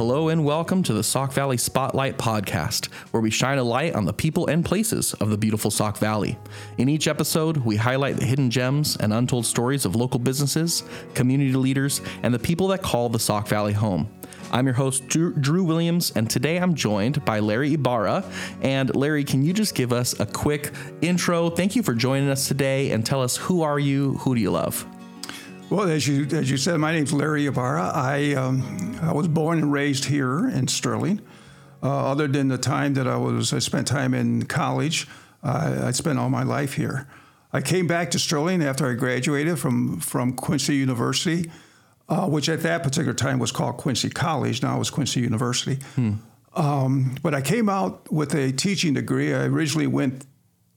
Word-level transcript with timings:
Hello 0.00 0.30
and 0.30 0.46
welcome 0.46 0.82
to 0.84 0.94
the 0.94 1.02
Sauk 1.04 1.30
Valley 1.30 1.58
Spotlight 1.58 2.16
Podcast, 2.16 2.86
where 3.10 3.20
we 3.20 3.30
shine 3.30 3.58
a 3.58 3.62
light 3.62 3.94
on 3.94 4.06
the 4.06 4.14
people 4.14 4.46
and 4.46 4.64
places 4.64 5.12
of 5.12 5.28
the 5.28 5.36
beautiful 5.36 5.70
Sauk 5.70 5.98
Valley. 5.98 6.38
In 6.78 6.88
each 6.88 7.06
episode, 7.06 7.58
we 7.58 7.76
highlight 7.76 8.16
the 8.16 8.24
hidden 8.24 8.50
gems 8.50 8.96
and 8.96 9.12
untold 9.12 9.44
stories 9.44 9.84
of 9.84 9.94
local 9.94 10.18
businesses, 10.18 10.84
community 11.12 11.52
leaders, 11.52 12.00
and 12.22 12.32
the 12.32 12.38
people 12.38 12.68
that 12.68 12.80
call 12.80 13.10
the 13.10 13.18
Sauk 13.18 13.46
Valley 13.46 13.74
home. 13.74 14.08
I'm 14.50 14.64
your 14.64 14.74
host, 14.74 15.06
Drew, 15.06 15.34
Drew 15.34 15.64
Williams, 15.64 16.12
and 16.16 16.30
today 16.30 16.56
I'm 16.56 16.74
joined 16.74 17.22
by 17.26 17.40
Larry 17.40 17.74
Ybarra. 17.74 18.24
And 18.62 18.96
Larry, 18.96 19.22
can 19.22 19.42
you 19.42 19.52
just 19.52 19.74
give 19.74 19.92
us 19.92 20.18
a 20.18 20.24
quick 20.24 20.72
intro? 21.02 21.50
Thank 21.50 21.76
you 21.76 21.82
for 21.82 21.92
joining 21.92 22.30
us 22.30 22.48
today 22.48 22.92
and 22.92 23.04
tell 23.04 23.22
us 23.22 23.36
who 23.36 23.60
are 23.60 23.78
you, 23.78 24.14
who 24.14 24.34
do 24.34 24.40
you 24.40 24.50
love? 24.50 24.86
Well, 25.70 25.88
as 25.88 26.08
you 26.08 26.26
as 26.36 26.50
you 26.50 26.56
said, 26.56 26.78
my 26.78 26.92
name's 26.92 27.12
Larry 27.12 27.46
Ybarra. 27.46 27.92
I 27.94 28.34
um, 28.34 28.98
I 29.00 29.12
was 29.12 29.28
born 29.28 29.58
and 29.58 29.72
raised 29.72 30.06
here 30.06 30.48
in 30.48 30.66
Sterling. 30.66 31.20
Uh, 31.80 32.10
other 32.10 32.26
than 32.26 32.48
the 32.48 32.58
time 32.58 32.94
that 32.94 33.06
I 33.06 33.16
was, 33.16 33.52
I 33.54 33.60
spent 33.60 33.86
time 33.86 34.12
in 34.12 34.46
college. 34.46 35.06
Uh, 35.44 35.82
I 35.84 35.92
spent 35.92 36.18
all 36.18 36.28
my 36.28 36.42
life 36.42 36.74
here. 36.74 37.06
I 37.52 37.60
came 37.60 37.86
back 37.86 38.10
to 38.10 38.18
Sterling 38.18 38.64
after 38.64 38.90
I 38.90 38.94
graduated 38.94 39.60
from 39.60 40.00
from 40.00 40.32
Quincy 40.32 40.74
University, 40.74 41.48
uh, 42.08 42.26
which 42.26 42.48
at 42.48 42.62
that 42.62 42.82
particular 42.82 43.14
time 43.14 43.38
was 43.38 43.52
called 43.52 43.76
Quincy 43.76 44.10
College. 44.10 44.62
Now 44.62 44.80
it's 44.80 44.90
Quincy 44.90 45.20
University. 45.20 45.78
Hmm. 45.94 46.14
Um, 46.56 47.14
but 47.22 47.32
I 47.32 47.42
came 47.42 47.68
out 47.68 48.10
with 48.12 48.34
a 48.34 48.50
teaching 48.50 48.94
degree. 48.94 49.32
I 49.32 49.44
originally 49.44 49.86
went 49.86 50.26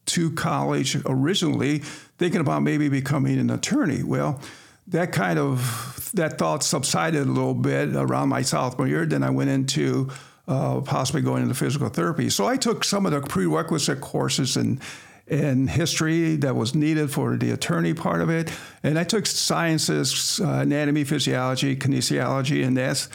to 0.06 0.30
college 0.30 0.96
originally 1.04 1.78
thinking 1.78 2.40
about 2.40 2.62
maybe 2.62 2.88
becoming 2.88 3.40
an 3.40 3.50
attorney. 3.50 4.04
Well 4.04 4.40
that 4.88 5.12
kind 5.12 5.38
of 5.38 6.10
that 6.14 6.38
thought 6.38 6.62
subsided 6.62 7.22
a 7.22 7.30
little 7.30 7.54
bit 7.54 7.96
around 7.96 8.28
my 8.28 8.42
sophomore 8.42 8.86
year. 8.86 9.06
Then 9.06 9.22
I 9.22 9.30
went 9.30 9.50
into 9.50 10.10
uh, 10.46 10.80
possibly 10.82 11.22
going 11.22 11.42
into 11.42 11.54
physical 11.54 11.88
therapy. 11.88 12.30
So 12.30 12.46
I 12.46 12.56
took 12.56 12.84
some 12.84 13.06
of 13.06 13.12
the 13.12 13.20
prerequisite 13.20 14.00
courses 14.00 14.56
in 14.56 14.80
in 15.26 15.66
history 15.68 16.36
that 16.36 16.54
was 16.54 16.74
needed 16.74 17.10
for 17.10 17.36
the 17.38 17.50
attorney 17.50 17.94
part 17.94 18.20
of 18.20 18.28
it, 18.28 18.52
and 18.82 18.98
I 18.98 19.04
took 19.04 19.24
sciences, 19.24 20.38
uh, 20.38 20.58
anatomy, 20.58 21.04
physiology, 21.04 21.76
kinesiology, 21.76 22.62
and 22.62 22.76
that's 22.76 23.08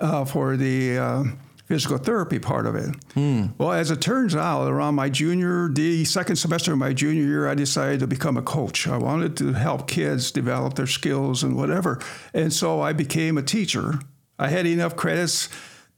uh, 0.00 0.24
for 0.24 0.56
the 0.56 0.98
uh, 0.98 1.24
physical 1.70 1.98
therapy 1.98 2.40
part 2.40 2.66
of 2.66 2.74
it. 2.74 2.90
Mm. 3.14 3.52
Well, 3.56 3.70
as 3.70 3.92
it 3.92 4.00
turns 4.00 4.34
out, 4.34 4.68
around 4.68 4.96
my 4.96 5.08
junior, 5.08 5.68
the 5.68 6.04
second 6.04 6.34
semester 6.34 6.72
of 6.72 6.78
my 6.78 6.92
junior 6.92 7.22
year, 7.22 7.48
I 7.48 7.54
decided 7.54 8.00
to 8.00 8.08
become 8.08 8.36
a 8.36 8.42
coach. 8.42 8.88
I 8.88 8.96
wanted 8.96 9.36
to 9.36 9.52
help 9.52 9.86
kids 9.86 10.32
develop 10.32 10.74
their 10.74 10.88
skills 10.88 11.44
and 11.44 11.54
whatever. 11.56 12.00
And 12.34 12.52
so 12.52 12.80
I 12.80 12.92
became 12.92 13.38
a 13.38 13.42
teacher. 13.42 14.00
I 14.36 14.48
had 14.48 14.66
enough 14.66 14.96
credits 14.96 15.48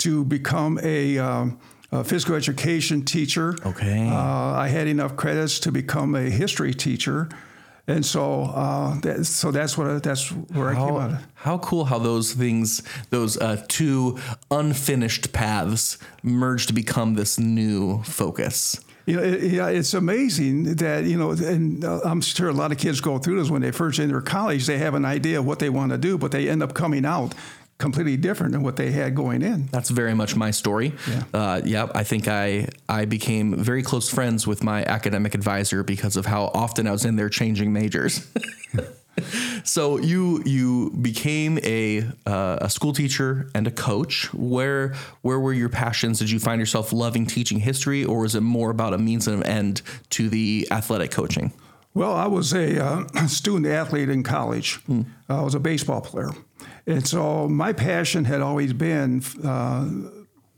to 0.01 0.27
become 0.27 0.79
a, 0.83 1.17
um, 1.17 1.59
a 1.91 2.05
physical 2.05 2.35
education 2.35 3.03
teacher. 3.03 3.55
Okay. 3.65 4.11
Uh, 4.11 4.15
I 4.15 4.69
had 4.69 4.89
enough 4.89 5.17
credits 5.17 5.59
to 5.61 5.73
become 5.73 6.15
a 6.15 6.29
history 6.29 6.75
teacher 6.75 7.31
and 7.87 8.07
so 8.07 8.43
uh, 8.43 8.99
that, 9.01 9.25
so 9.27 9.51
that's 9.51 9.77
what 9.77 10.03
that's 10.03 10.29
where 10.31 10.73
how, 10.73 10.85
I 10.85 10.89
came 10.89 10.97
out. 10.97 11.11
Of. 11.11 11.27
How 11.35 11.59
cool 11.59 11.85
how 11.85 11.99
those 11.99 12.33
things, 12.33 12.83
those 13.11 13.37
uh, 13.37 13.65
two 13.69 14.19
unfinished 14.51 15.33
paths, 15.33 15.99
merged 16.23 16.69
to 16.69 16.75
become 16.75 17.15
this 17.15 17.39
new 17.39 18.03
focus. 18.05 18.81
You 19.05 19.17
know, 19.17 19.23
it, 19.25 19.43
yeah, 19.43 19.69
it's 19.69 19.95
amazing 19.95 20.77
that 20.77 21.05
you 21.05 21.19
know, 21.19 21.33
and 21.33 21.85
uh, 21.85 22.01
I'm 22.05 22.21
sure 22.21 22.49
a 22.49 22.53
lot 22.53 22.71
of 22.71 22.79
kids 22.79 23.01
go 23.01 23.19
through 23.19 23.41
this 23.41 23.51
when 23.51 23.63
they 23.63 23.73
first 23.73 23.99
enter 23.99 24.21
college. 24.21 24.67
They 24.67 24.79
have 24.79 24.95
an 24.95 25.05
idea 25.05 25.41
of 25.41 25.47
what 25.47 25.59
they 25.59 25.69
want 25.69 25.91
to 25.91 25.99
do, 25.99 26.17
but 26.19 26.31
they 26.31 26.49
end 26.49 26.63
up 26.63 26.75
coming 26.75 27.05
out 27.05 27.35
completely 27.83 28.17
different 28.17 28.53
than 28.53 28.63
what 28.63 28.77
they 28.77 28.93
had 28.93 29.15
going 29.15 29.43
in. 29.43 29.67
That's 29.73 29.91
very 29.91 30.15
much 30.15 30.37
my 30.37 30.53
story. 30.53 30.93
Yeah. 31.09 31.25
Uh, 31.35 31.61
yeah, 31.65 31.89
I 31.95 32.05
think 32.05 32.29
I 32.29 32.69
I 32.89 33.05
became 33.07 33.57
very 33.57 33.83
close 33.83 34.09
friends 34.09 34.47
with 34.47 34.63
my 34.63 34.85
academic 34.85 35.35
advisor 35.35 35.83
because 35.83 36.17
of 36.17 36.25
how 36.25 36.53
often 36.55 36.87
I 36.87 36.93
was 36.93 37.05
in 37.05 37.17
there 37.17 37.29
changing 37.29 37.73
majors. 37.73 38.25
so 39.65 39.99
you 39.99 40.43
you 40.47 40.91
became 41.03 41.59
a 41.65 42.05
uh, 42.25 42.59
a 42.61 42.71
school 42.71 42.93
teacher 42.93 43.51
and 43.53 43.67
a 43.67 43.73
coach. 43.73 44.33
Where 44.33 44.95
where 45.23 45.41
were 45.41 45.53
your 45.53 45.69
passions? 45.69 46.21
Did 46.21 46.31
you 46.31 46.39
find 46.39 46.61
yourself 46.61 46.93
loving 46.93 47.27
teaching 47.27 47.59
history, 47.59 48.05
or 48.05 48.21
was 48.21 48.37
it 48.37 48.43
more 48.43 48.71
about 48.71 48.95
a 48.95 48.99
means 48.99 49.27
and 49.27 49.43
an 49.43 49.47
end 49.51 49.83
to 50.11 50.29
the 50.29 50.69
athletic 50.71 51.11
coaching? 51.11 51.53
Well, 51.95 52.15
I 52.15 52.27
was 52.27 52.55
a 52.55 52.83
uh, 52.83 53.27
student 53.27 53.67
athlete 53.67 54.09
in 54.09 54.23
college. 54.23 54.77
Hmm. 54.87 55.03
I 55.29 55.43
was 55.43 55.57
a 55.57 55.61
baseball 55.61 56.01
player. 56.01 56.31
And 56.87 57.07
so 57.07 57.49
my 57.49 57.73
passion 57.73 58.25
had 58.25 58.41
always 58.41 58.73
been 58.73 59.23
uh, 59.45 59.89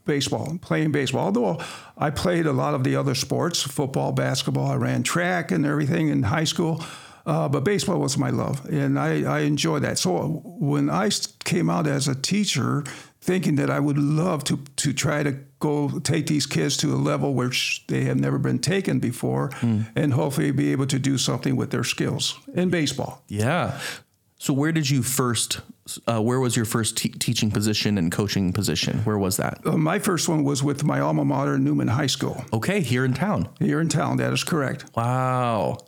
baseball, 0.04 0.58
playing 0.60 0.92
baseball. 0.92 1.26
Although 1.26 1.62
I 1.96 2.10
played 2.10 2.46
a 2.46 2.52
lot 2.52 2.74
of 2.74 2.84
the 2.84 2.96
other 2.96 3.14
sports, 3.14 3.62
football, 3.62 4.12
basketball, 4.12 4.70
I 4.70 4.76
ran 4.76 5.02
track 5.02 5.50
and 5.50 5.66
everything 5.66 6.08
in 6.08 6.24
high 6.24 6.44
school. 6.44 6.82
Uh, 7.26 7.48
but 7.48 7.64
baseball 7.64 7.98
was 7.98 8.18
my 8.18 8.28
love, 8.28 8.66
and 8.66 8.98
I, 8.98 9.22
I 9.22 9.40
enjoyed 9.40 9.82
that. 9.82 9.98
So 9.98 10.42
when 10.44 10.90
I 10.90 11.08
came 11.44 11.70
out 11.70 11.86
as 11.86 12.06
a 12.06 12.14
teacher, 12.14 12.84
thinking 13.22 13.56
that 13.56 13.70
I 13.70 13.80
would 13.80 13.96
love 13.96 14.44
to 14.44 14.58
to 14.76 14.92
try 14.92 15.22
to 15.22 15.32
go 15.58 15.98
take 16.00 16.26
these 16.26 16.44
kids 16.44 16.76
to 16.76 16.92
a 16.92 17.00
level 17.00 17.32
which 17.32 17.82
they 17.86 18.04
have 18.04 18.20
never 18.20 18.38
been 18.38 18.58
taken 18.58 18.98
before, 18.98 19.48
mm. 19.60 19.86
and 19.96 20.12
hopefully 20.12 20.50
be 20.50 20.72
able 20.72 20.86
to 20.86 20.98
do 20.98 21.16
something 21.16 21.56
with 21.56 21.70
their 21.70 21.84
skills 21.84 22.38
in 22.54 22.68
baseball. 22.68 23.22
Yeah. 23.28 23.80
So 24.36 24.52
where 24.52 24.72
did 24.72 24.90
you 24.90 25.02
first? 25.02 25.62
Uh, 26.06 26.20
where 26.20 26.40
was 26.40 26.56
your 26.56 26.64
first 26.64 26.96
te- 26.96 27.10
teaching 27.10 27.50
position 27.50 27.98
and 27.98 28.10
coaching 28.10 28.52
position? 28.52 28.98
Where 29.00 29.18
was 29.18 29.36
that? 29.36 29.60
Uh, 29.66 29.76
my 29.76 29.98
first 29.98 30.28
one 30.28 30.42
was 30.42 30.62
with 30.62 30.82
my 30.82 31.00
alma 31.00 31.24
mater, 31.24 31.58
Newman 31.58 31.88
High 31.88 32.06
School. 32.06 32.42
Okay, 32.52 32.80
here 32.80 33.04
in 33.04 33.12
town. 33.12 33.48
Here 33.58 33.80
in 33.80 33.88
town, 33.90 34.16
that 34.16 34.32
is 34.32 34.44
correct. 34.44 34.86
Wow. 34.96 35.78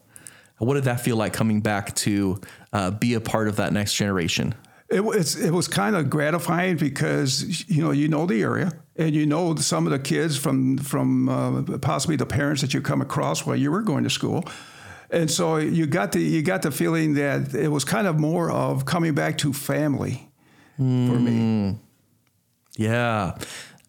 What 0.59 0.75
did 0.75 0.85
that 0.85 1.01
feel 1.01 1.17
like 1.17 1.33
coming 1.33 1.61
back 1.61 1.95
to 1.97 2.41
uh, 2.73 2.91
be 2.91 3.15
a 3.15 3.21
part 3.21 3.49
of 3.49 3.57
that 3.57 3.73
next 3.73 3.95
generation? 3.95 4.55
It 4.89 5.05
was 5.05 5.35
it 5.35 5.51
was 5.51 5.67
kind 5.67 5.97
of 5.97 6.09
gratifying 6.09 6.77
because 6.77 7.69
you 7.69 7.83
know 7.83 7.91
you 7.91 8.07
know 8.07 8.25
the 8.25 8.41
area 8.41 8.73
and 8.95 9.15
you 9.15 9.27
know 9.27 9.57
some 9.57 9.85
of 9.85 9.91
the 9.91 9.99
kids 9.99 10.37
from 10.37 10.79
from 10.79 11.29
uh, 11.29 11.79
possibly 11.79 12.15
the 12.15 12.27
parents 12.27 12.63
that 12.63 12.73
you 12.73 12.81
come 12.81 13.01
across 13.01 13.45
while 13.45 13.57
you 13.57 13.73
were 13.73 13.83
going 13.83 14.05
to 14.05 14.11
school 14.11 14.45
and 15.11 15.31
so 15.31 15.57
you 15.57 15.87
got 15.87 16.13
the 16.13 16.21
you 16.21 16.43
got 16.43 16.63
the 16.63 16.71
feeling 16.71 17.15
that 17.15 17.55
it 17.55 17.69
was 17.69 17.85
kind 17.85 18.07
of 18.07 18.19
more 18.19 18.51
of 18.51 18.85
coming 18.85 19.15
back 19.15 19.39
to 19.39 19.53
family 19.53 20.29
mm. 20.79 21.09
for 21.09 21.19
me. 21.19 21.33
Hmm. 21.33 21.73
Yeah. 22.77 23.39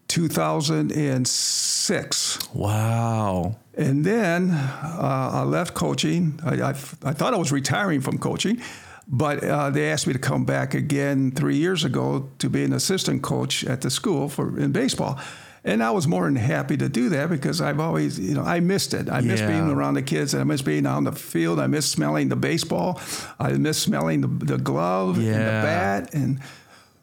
2006. 0.08 2.54
Wow. 2.54 3.56
And 3.76 4.04
then 4.04 4.50
uh, 4.50 5.30
I 5.34 5.42
left 5.42 5.74
coaching. 5.74 6.40
I, 6.44 6.62
I, 6.62 6.70
I, 6.70 7.12
thought 7.12 7.34
I 7.34 7.36
was 7.36 7.52
retiring 7.52 8.00
from 8.00 8.16
coaching, 8.16 8.62
but 9.06 9.44
uh, 9.44 9.68
they 9.68 9.90
asked 9.90 10.06
me 10.06 10.14
to 10.14 10.18
come 10.18 10.46
back 10.46 10.72
again 10.72 11.30
three 11.30 11.56
years 11.56 11.84
ago 11.84 12.30
to 12.38 12.48
be 12.48 12.64
an 12.64 12.72
assistant 12.72 13.22
coach 13.22 13.64
at 13.64 13.82
the 13.82 13.90
school 13.90 14.30
for 14.30 14.58
in 14.58 14.72
baseball. 14.72 15.20
And 15.62 15.82
I 15.82 15.90
was 15.90 16.06
more 16.06 16.24
than 16.24 16.36
happy 16.36 16.76
to 16.76 16.88
do 16.88 17.08
that 17.08 17.28
because 17.28 17.60
I've 17.60 17.80
always, 17.80 18.20
you 18.20 18.34
know, 18.34 18.44
I 18.44 18.60
missed 18.60 18.94
it. 18.94 19.10
I 19.10 19.18
yeah. 19.18 19.26
miss 19.26 19.40
being 19.40 19.68
around 19.68 19.94
the 19.94 20.02
kids. 20.02 20.32
I 20.32 20.44
miss 20.44 20.62
being 20.62 20.86
on 20.86 21.04
the 21.04 21.12
field. 21.12 21.58
I 21.58 21.66
miss 21.66 21.90
smelling 21.90 22.28
the 22.28 22.36
baseball. 22.36 23.00
I 23.40 23.52
miss 23.54 23.76
smelling 23.76 24.20
the, 24.20 24.28
the 24.28 24.58
glove 24.58 25.20
yeah. 25.20 25.32
and 25.32 25.42
the 25.42 25.50
bat. 25.50 26.14
And 26.14 26.40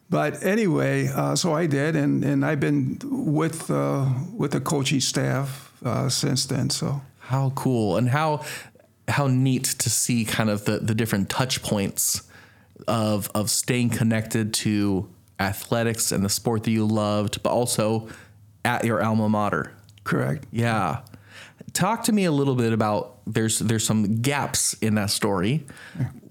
but 0.10 0.44
anyway, 0.44 1.10
uh, 1.10 1.36
so 1.36 1.54
I 1.54 1.66
did, 1.66 1.96
and, 1.96 2.24
and 2.24 2.46
I've 2.46 2.60
been 2.60 3.00
with 3.04 3.69
uh, 3.69 4.08
with 4.34 4.52
the 4.52 4.62
coaching 4.62 5.02
staff 5.02 5.73
uh, 5.83 6.09
since 6.09 6.45
then. 6.45 6.69
So 6.69 7.01
how 7.19 7.51
cool 7.51 7.97
and 7.97 8.09
how 8.09 8.44
how 9.07 9.27
neat 9.27 9.63
to 9.63 9.89
see 9.89 10.25
kind 10.25 10.50
of 10.50 10.65
the 10.65 10.80
the 10.80 10.95
different 10.95 11.30
touch 11.30 11.62
points 11.62 12.24
of 12.88 13.30
of 13.35 13.50
staying 13.50 13.89
connected 13.89 14.53
to 14.53 15.09
athletics 15.39 16.12
and 16.12 16.24
the 16.24 16.30
sport 16.30 16.63
that 16.63 16.71
you 16.71 16.85
loved, 16.85 17.44
but 17.44 17.51
also 17.51 18.07
at 18.63 18.85
your 18.85 19.03
alma 19.03 19.27
mater. 19.30 19.74
Correct. 20.03 20.45
Yeah. 20.51 21.01
Talk 21.74 22.03
to 22.03 22.12
me 22.12 22.25
a 22.25 22.31
little 22.31 22.56
bit 22.56 22.71
about 22.71 23.18
there's 23.25 23.59
there's 23.59 23.85
some 23.85 24.21
gaps 24.21 24.74
in 24.75 24.95
that 24.95 25.09
story 25.09 25.65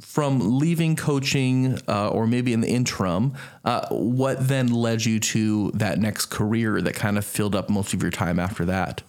from 0.00 0.58
leaving 0.58 0.94
coaching 0.94 1.78
uh, 1.88 2.10
or 2.10 2.26
maybe 2.26 2.52
in 2.52 2.60
the 2.60 2.68
interim. 2.68 3.34
Uh, 3.64 3.88
what 3.88 4.46
then 4.46 4.68
led 4.68 5.04
you 5.04 5.18
to 5.18 5.70
that 5.72 5.98
next 5.98 6.26
career 6.26 6.80
that 6.80 6.94
kind 6.94 7.18
of 7.18 7.24
filled 7.24 7.56
up 7.56 7.70
most 7.70 7.94
of 7.94 8.02
your 8.02 8.10
time 8.10 8.38
after 8.38 8.64
that? 8.66 9.02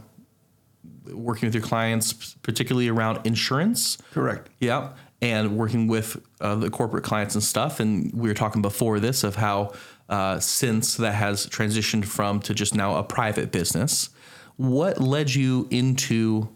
working 1.12 1.48
with 1.48 1.54
your 1.54 1.64
clients, 1.64 2.14
particularly 2.14 2.88
around 2.88 3.20
insurance. 3.26 3.98
Correct. 4.12 4.50
Yeah. 4.60 4.94
And 5.22 5.58
working 5.58 5.88
with 5.88 6.22
uh, 6.42 6.56
the 6.56 6.70
corporate 6.70 7.04
clients 7.04 7.36
and 7.36 7.44
stuff. 7.44 7.80
And 7.80 8.14
we 8.14 8.28
were 8.28 8.34
talking 8.34 8.62
before 8.62 9.00
this 9.00 9.24
of 9.24 9.36
how 9.36 9.74
uh, 10.10 10.40
since 10.40 10.96
that 10.98 11.14
has 11.14 11.48
transitioned 11.48 12.06
from 12.06 12.40
to 12.42 12.54
just 12.54 12.76
now 12.76 12.98
a 12.98 13.04
private 13.04 13.52
business, 13.52 14.10
what 14.58 15.00
led 15.00 15.34
you 15.34 15.68
into 15.72 16.50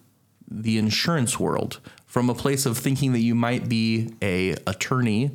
the 0.49 0.77
insurance 0.77 1.39
world 1.39 1.79
from 2.05 2.29
a 2.29 2.33
place 2.33 2.65
of 2.65 2.77
thinking 2.77 3.11
that 3.13 3.19
you 3.19 3.35
might 3.35 3.67
be 3.67 4.13
a 4.21 4.51
attorney 4.65 5.31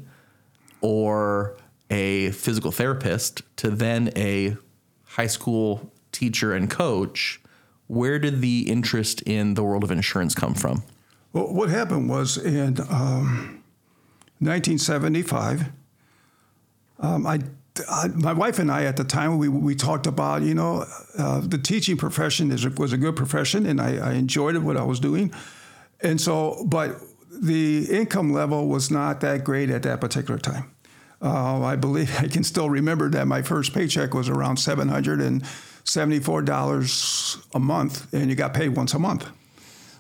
or 0.80 1.56
a 1.90 2.30
physical 2.30 2.72
therapist 2.72 3.42
to 3.56 3.70
then 3.70 4.10
a 4.16 4.56
high 5.04 5.26
school 5.26 5.92
teacher 6.10 6.54
and 6.54 6.70
coach 6.70 7.40
where 7.86 8.18
did 8.18 8.40
the 8.40 8.62
interest 8.70 9.20
in 9.22 9.52
the 9.52 9.62
world 9.62 9.84
of 9.84 9.90
insurance 9.90 10.34
come 10.34 10.54
from? 10.54 10.82
Well, 11.34 11.52
what 11.52 11.68
happened 11.68 12.08
was 12.08 12.38
in 12.38 12.80
um, 12.88 13.62
1975, 14.38 15.70
um, 17.00 17.26
I, 17.26 17.40
I, 17.88 18.08
my 18.08 18.32
wife 18.32 18.58
and 18.58 18.70
I 18.70 18.84
at 18.84 18.96
the 18.96 19.04
time 19.04 19.38
we, 19.38 19.48
we 19.48 19.74
talked 19.74 20.06
about 20.06 20.42
you 20.42 20.54
know 20.54 20.84
uh, 21.18 21.40
the 21.40 21.58
teaching 21.58 21.96
profession 21.96 22.50
is 22.50 22.68
was 22.76 22.92
a 22.92 22.98
good 22.98 23.16
profession 23.16 23.66
and 23.66 23.80
I, 23.80 23.96
I 23.96 24.12
enjoyed 24.12 24.56
what 24.58 24.76
I 24.76 24.82
was 24.82 25.00
doing, 25.00 25.32
and 26.00 26.20
so 26.20 26.64
but 26.66 26.96
the 27.30 27.86
income 27.90 28.32
level 28.32 28.68
was 28.68 28.90
not 28.90 29.20
that 29.20 29.44
great 29.44 29.70
at 29.70 29.82
that 29.84 30.00
particular 30.00 30.38
time. 30.38 30.70
Uh, 31.22 31.62
I 31.62 31.76
believe 31.76 32.14
I 32.20 32.28
can 32.28 32.44
still 32.44 32.68
remember 32.68 33.08
that 33.10 33.26
my 33.26 33.42
first 33.42 33.72
paycheck 33.72 34.12
was 34.12 34.28
around 34.28 34.58
seven 34.58 34.88
hundred 34.88 35.20
and 35.20 35.44
$74 35.84 37.46
a 37.54 37.58
month, 37.58 38.12
and 38.12 38.30
you 38.30 38.36
got 38.36 38.54
paid 38.54 38.70
once 38.70 38.94
a 38.94 38.98
month. 38.98 39.28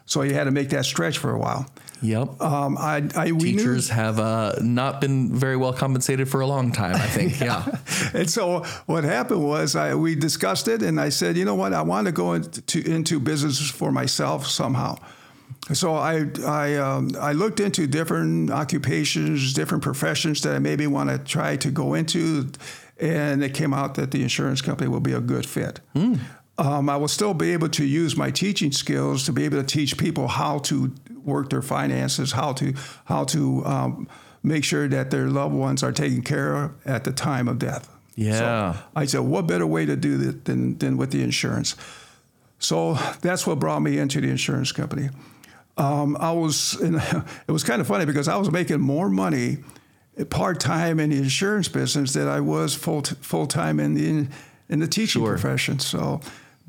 So 0.06 0.22
you 0.22 0.34
had 0.34 0.44
to 0.44 0.50
make 0.50 0.70
that 0.70 0.84
stretch 0.84 1.18
for 1.18 1.30
a 1.32 1.38
while. 1.38 1.66
Yep. 2.02 2.40
Um, 2.40 2.76
I, 2.78 3.08
I, 3.14 3.30
Teachers 3.30 3.88
knew, 3.88 3.94
have 3.94 4.18
uh, 4.18 4.54
not 4.60 5.00
been 5.00 5.32
very 5.34 5.56
well 5.56 5.72
compensated 5.72 6.28
for 6.28 6.40
a 6.40 6.46
long 6.46 6.72
time, 6.72 6.96
I 6.96 7.06
think. 7.06 7.40
yeah. 7.40 7.64
and 8.12 8.28
so 8.28 8.64
what 8.86 9.04
happened 9.04 9.44
was 9.44 9.76
I, 9.76 9.94
we 9.94 10.14
discussed 10.14 10.68
it, 10.68 10.82
and 10.82 11.00
I 11.00 11.10
said, 11.10 11.36
you 11.36 11.44
know 11.44 11.54
what, 11.54 11.72
I 11.72 11.82
want 11.82 12.06
to 12.06 12.12
go 12.12 12.34
into, 12.34 12.90
into 12.90 13.20
business 13.20 13.70
for 13.70 13.92
myself 13.92 14.46
somehow. 14.46 14.96
So 15.72 15.94
I 15.94 16.26
I, 16.44 16.74
um, 16.74 17.12
I 17.20 17.32
looked 17.32 17.60
into 17.60 17.86
different 17.86 18.50
occupations, 18.50 19.52
different 19.52 19.84
professions 19.84 20.42
that 20.42 20.56
I 20.56 20.58
maybe 20.58 20.88
want 20.88 21.08
to 21.10 21.18
try 21.18 21.56
to 21.56 21.70
go 21.70 21.94
into 21.94 22.50
and 23.02 23.42
it 23.42 23.52
came 23.52 23.74
out 23.74 23.96
that 23.96 24.12
the 24.12 24.22
insurance 24.22 24.62
company 24.62 24.88
will 24.88 25.00
be 25.00 25.12
a 25.12 25.20
good 25.20 25.44
fit. 25.44 25.80
Mm. 25.94 26.20
Um, 26.56 26.88
I 26.88 26.96
will 26.96 27.08
still 27.08 27.34
be 27.34 27.52
able 27.52 27.68
to 27.70 27.84
use 27.84 28.16
my 28.16 28.30
teaching 28.30 28.70
skills 28.70 29.24
to 29.24 29.32
be 29.32 29.44
able 29.44 29.60
to 29.60 29.66
teach 29.66 29.98
people 29.98 30.28
how 30.28 30.60
to 30.60 30.92
work 31.24 31.50
their 31.50 31.62
finances, 31.62 32.32
how 32.32 32.52
to 32.54 32.74
how 33.04 33.24
to 33.24 33.64
um, 33.64 34.08
make 34.42 34.64
sure 34.64 34.88
that 34.88 35.10
their 35.10 35.28
loved 35.28 35.54
ones 35.54 35.82
are 35.82 35.92
taken 35.92 36.22
care 36.22 36.54
of 36.56 36.86
at 36.86 37.04
the 37.04 37.12
time 37.12 37.48
of 37.48 37.58
death. 37.58 37.88
Yeah. 38.14 38.72
So 38.74 38.78
I 38.94 39.06
said, 39.06 39.20
what 39.20 39.46
better 39.46 39.66
way 39.66 39.86
to 39.86 39.96
do 39.96 40.18
that 40.18 40.44
than, 40.44 40.76
than 40.78 40.96
with 40.96 41.12
the 41.12 41.22
insurance? 41.22 41.76
So 42.58 42.94
that's 43.20 43.46
what 43.46 43.58
brought 43.58 43.80
me 43.80 43.98
into 43.98 44.20
the 44.20 44.28
insurance 44.28 44.70
company. 44.72 45.08
Um, 45.76 46.16
I 46.20 46.32
was, 46.32 46.80
in, 46.80 46.96
it 47.48 47.50
was 47.50 47.64
kind 47.64 47.80
of 47.80 47.86
funny 47.86 48.04
because 48.04 48.28
I 48.28 48.36
was 48.36 48.50
making 48.50 48.80
more 48.80 49.08
money 49.08 49.58
part 50.28 50.60
time 50.60 51.00
in 51.00 51.10
the 51.10 51.16
insurance 51.16 51.68
business 51.68 52.12
than 52.12 52.28
I 52.28 52.40
was 52.40 52.74
full 52.74 53.02
full 53.02 53.46
time 53.46 53.80
in 53.80 53.94
the 53.94 54.26
in 54.68 54.80
the 54.80 54.86
teaching 54.86 55.22
sure. 55.22 55.30
profession. 55.30 55.78
So 55.78 56.20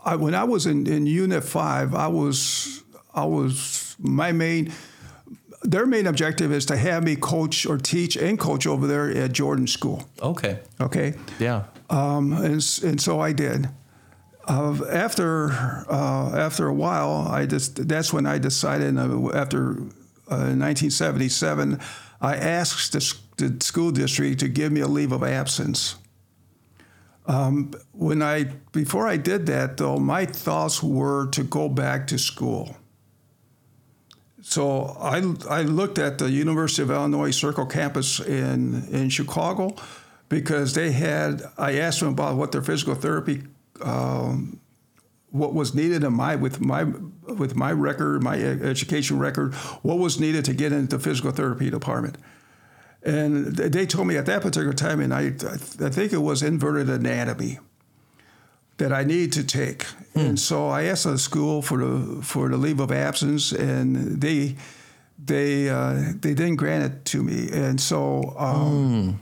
I, 0.03 0.15
when 0.15 0.35
I 0.35 0.43
was 0.43 0.65
in, 0.65 0.87
in 0.87 1.05
Unit 1.05 1.43
5, 1.43 1.93
I 1.93 2.07
was, 2.07 2.83
I 3.13 3.25
was, 3.25 3.95
my 3.99 4.31
main, 4.31 4.73
their 5.63 5.85
main 5.85 6.07
objective 6.07 6.51
is 6.51 6.65
to 6.67 6.77
have 6.77 7.03
me 7.03 7.15
coach 7.15 7.65
or 7.65 7.77
teach 7.77 8.17
and 8.17 8.39
coach 8.39 8.65
over 8.65 8.87
there 8.87 9.09
at 9.11 9.31
Jordan 9.31 9.67
School. 9.67 10.09
Okay. 10.21 10.59
Okay. 10.79 11.13
Yeah. 11.39 11.65
Um, 11.89 12.33
and, 12.33 12.79
and 12.83 13.01
so 13.01 13.19
I 13.19 13.33
did. 13.33 13.69
Uh, 14.47 14.85
after 14.89 15.51
uh, 15.87 16.35
after 16.35 16.67
a 16.67 16.73
while, 16.73 17.27
I 17.29 17.45
just 17.45 17.87
that's 17.87 18.11
when 18.11 18.25
I 18.25 18.39
decided. 18.39 18.97
Uh, 20.31 20.35
after 20.35 20.55
1977, 20.55 21.73
uh, 21.73 21.77
I 22.21 22.35
asked 22.37 22.93
the, 22.93 23.17
the, 23.35 23.61
school 23.61 23.91
district 23.91 24.39
to 24.39 24.47
give 24.47 24.71
me 24.71 24.79
a 24.79 24.87
leave 24.87 25.11
of 25.11 25.23
absence. 25.23 25.97
Um, 27.25 27.73
when 27.91 28.21
I 28.21 28.45
before 28.71 29.09
I 29.09 29.17
did 29.17 29.45
that, 29.47 29.75
though, 29.75 29.97
my 29.97 30.25
thoughts 30.25 30.81
were 30.81 31.27
to 31.31 31.43
go 31.43 31.67
back 31.67 32.07
to 32.07 32.17
school. 32.17 32.77
So 34.41 34.95
I, 34.99 35.17
I 35.49 35.63
looked 35.63 35.99
at 35.99 36.17
the 36.17 36.31
University 36.31 36.81
of 36.81 36.91
Illinois 36.91 37.31
Circle 37.31 37.65
campus 37.65 38.21
in 38.21 38.87
in 38.89 39.09
Chicago 39.09 39.75
because 40.29 40.73
they 40.73 40.93
had. 40.93 41.43
I 41.57 41.77
asked 41.79 41.99
them 41.99 42.09
about 42.09 42.37
what 42.37 42.53
their 42.53 42.63
physical 42.63 42.95
therapy 42.95 43.43
um, 43.81 44.60
what 45.31 45.53
was 45.53 45.73
needed 45.73 46.03
in 46.03 46.13
my 46.13 46.35
with 46.35 46.61
my 46.61 46.83
with 46.83 47.55
my 47.55 47.71
record, 47.71 48.21
my 48.21 48.37
education 48.37 49.17
record, 49.17 49.53
what 49.81 49.97
was 49.97 50.19
needed 50.19 50.45
to 50.45 50.53
get 50.53 50.71
into 50.71 50.97
the 50.97 51.03
physical 51.03 51.31
therapy 51.31 51.69
department. 51.69 52.17
And 53.03 53.55
they 53.55 53.85
told 53.85 54.07
me 54.07 54.17
at 54.17 54.27
that 54.27 54.43
particular 54.43 54.73
time, 54.73 54.99
and 54.99 55.13
I, 55.13 55.27
I 55.83 55.89
think 55.89 56.13
it 56.13 56.21
was 56.21 56.43
inverted 56.43 56.87
anatomy 56.87 57.57
that 58.77 58.93
I 58.93 59.03
need 59.03 59.31
to 59.33 59.43
take. 59.43 59.85
And 60.13 60.39
so 60.39 60.67
I 60.67 60.83
asked 60.83 61.05
the 61.05 61.17
school 61.17 61.61
for 61.61 61.77
the 61.77 62.21
for 62.21 62.49
the 62.49 62.57
leave 62.57 62.79
of 62.79 62.91
absence, 62.91 63.51
and 63.51 64.21
they 64.21 64.55
they 65.23 65.69
uh, 65.69 66.13
they 66.19 66.33
didn't 66.33 66.57
grant 66.57 66.83
it 66.91 67.05
to 67.05 67.23
me. 67.23 67.49
And 67.51 67.79
so, 67.79 68.35
um, 68.37 69.19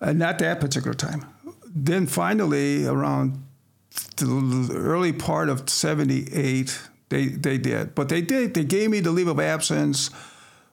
and 0.00 0.18
not 0.18 0.38
that 0.38 0.60
particular 0.60 0.94
time. 0.94 1.26
Then 1.66 2.06
finally, 2.06 2.86
around 2.86 3.42
the 4.16 4.74
early 4.74 5.12
part 5.12 5.48
of 5.48 5.68
'78, 5.68 6.80
they 7.08 7.26
they 7.26 7.58
did. 7.58 7.94
But 7.94 8.08
they 8.08 8.20
did. 8.20 8.54
They 8.54 8.64
gave 8.64 8.90
me 8.90 9.00
the 9.00 9.10
leave 9.10 9.28
of 9.28 9.40
absence. 9.40 10.10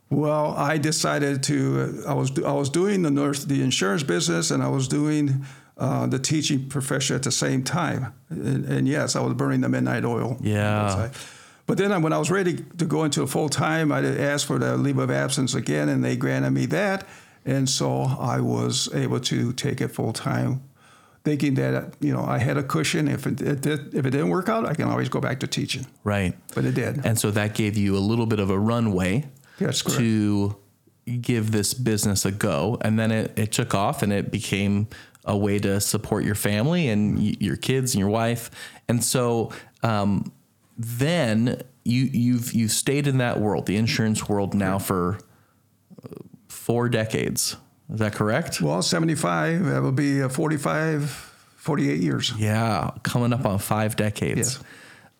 Well, 0.09 0.55
I 0.57 0.77
decided 0.77 1.43
to. 1.43 2.03
I 2.07 2.13
was 2.13 2.31
I 2.43 2.53
was 2.53 2.69
doing 2.69 3.03
the 3.03 3.11
nurse, 3.11 3.45
the 3.45 3.61
insurance 3.61 4.03
business, 4.03 4.51
and 4.51 4.63
I 4.63 4.69
was 4.69 4.87
doing 4.87 5.45
uh, 5.79 6.07
the 6.07 6.19
teaching 6.19 6.67
profession 6.67 7.15
at 7.15 7.23
the 7.23 7.31
same 7.31 7.63
time. 7.63 8.13
And, 8.29 8.65
and, 8.65 8.87
yes, 8.87 9.15
I 9.15 9.21
was 9.21 9.33
burning 9.33 9.61
the 9.61 9.69
midnight 9.69 10.03
oil. 10.03 10.37
Yeah. 10.41 11.09
But 11.67 11.77
then 11.77 12.01
when 12.01 12.11
I 12.11 12.17
was 12.17 12.29
ready 12.29 12.65
to 12.79 12.85
go 12.85 13.03
into 13.05 13.21
a 13.21 13.27
full 13.27 13.47
time, 13.47 13.91
I 13.91 14.03
asked 14.03 14.45
for 14.45 14.59
the 14.59 14.75
leave 14.75 14.97
of 14.97 15.09
absence 15.09 15.53
again, 15.53 15.87
and 15.87 16.03
they 16.03 16.17
granted 16.17 16.51
me 16.51 16.65
that. 16.65 17.07
And 17.45 17.69
so 17.69 18.01
I 18.01 18.41
was 18.41 18.93
able 18.93 19.19
to 19.21 19.53
take 19.53 19.79
it 19.79 19.89
full 19.89 20.11
time, 20.11 20.63
thinking 21.23 21.55
that 21.55 21.93
you 21.99 22.13
know 22.13 22.23
I 22.23 22.37
had 22.37 22.57
a 22.57 22.63
cushion. 22.63 23.07
If 23.07 23.27
it, 23.27 23.41
it 23.41 23.61
did, 23.61 23.93
if 23.93 24.05
it 24.05 24.11
didn't 24.11 24.29
work 24.29 24.49
out, 24.49 24.65
I 24.65 24.73
can 24.73 24.87
always 24.87 25.09
go 25.09 25.19
back 25.19 25.39
to 25.41 25.47
teaching. 25.47 25.85
Right. 26.03 26.33
But 26.55 26.65
it 26.65 26.75
did. 26.75 27.05
And 27.05 27.19
so 27.19 27.31
that 27.31 27.53
gave 27.53 27.77
you 27.77 27.97
a 27.97 27.99
little 27.99 28.25
bit 28.25 28.39
of 28.39 28.49
a 28.49 28.59
runway 28.59 29.25
correct. 29.57 29.87
to 29.89 30.55
give 31.21 31.51
this 31.51 31.73
business 31.73 32.25
a 32.25 32.31
go. 32.31 32.77
And 32.81 32.99
then 32.99 33.11
it, 33.11 33.37
it 33.37 33.51
took 33.51 33.73
off 33.73 34.03
and 34.03 34.13
it 34.13 34.31
became 34.31 34.87
a 35.25 35.37
way 35.37 35.59
to 35.59 35.79
support 35.81 36.23
your 36.23 36.35
family 36.35 36.87
and 36.89 37.17
y- 37.17 37.35
your 37.39 37.55
kids 37.55 37.93
and 37.93 37.99
your 37.99 38.09
wife. 38.09 38.49
And 38.87 39.03
so 39.03 39.51
um, 39.83 40.31
then 40.77 41.61
you 41.83 42.03
you've 42.11 42.53
you've 42.53 42.71
stayed 42.71 43.07
in 43.07 43.17
that 43.17 43.39
world, 43.39 43.65
the 43.65 43.77
insurance 43.77 44.27
world 44.29 44.53
now 44.53 44.79
for 44.79 45.19
uh, 46.03 46.15
four 46.47 46.89
decades. 46.89 47.57
Is 47.91 47.99
that 47.99 48.13
correct? 48.13 48.61
Well, 48.61 48.81
75, 48.81 49.65
that 49.65 49.81
would 49.81 49.95
be 49.95 50.21
uh, 50.21 50.29
45, 50.29 51.09
48 51.09 51.99
years. 51.99 52.33
Yeah, 52.37 52.91
coming 53.03 53.33
up 53.33 53.45
on 53.45 53.59
five 53.59 53.95
decades. 53.95 54.59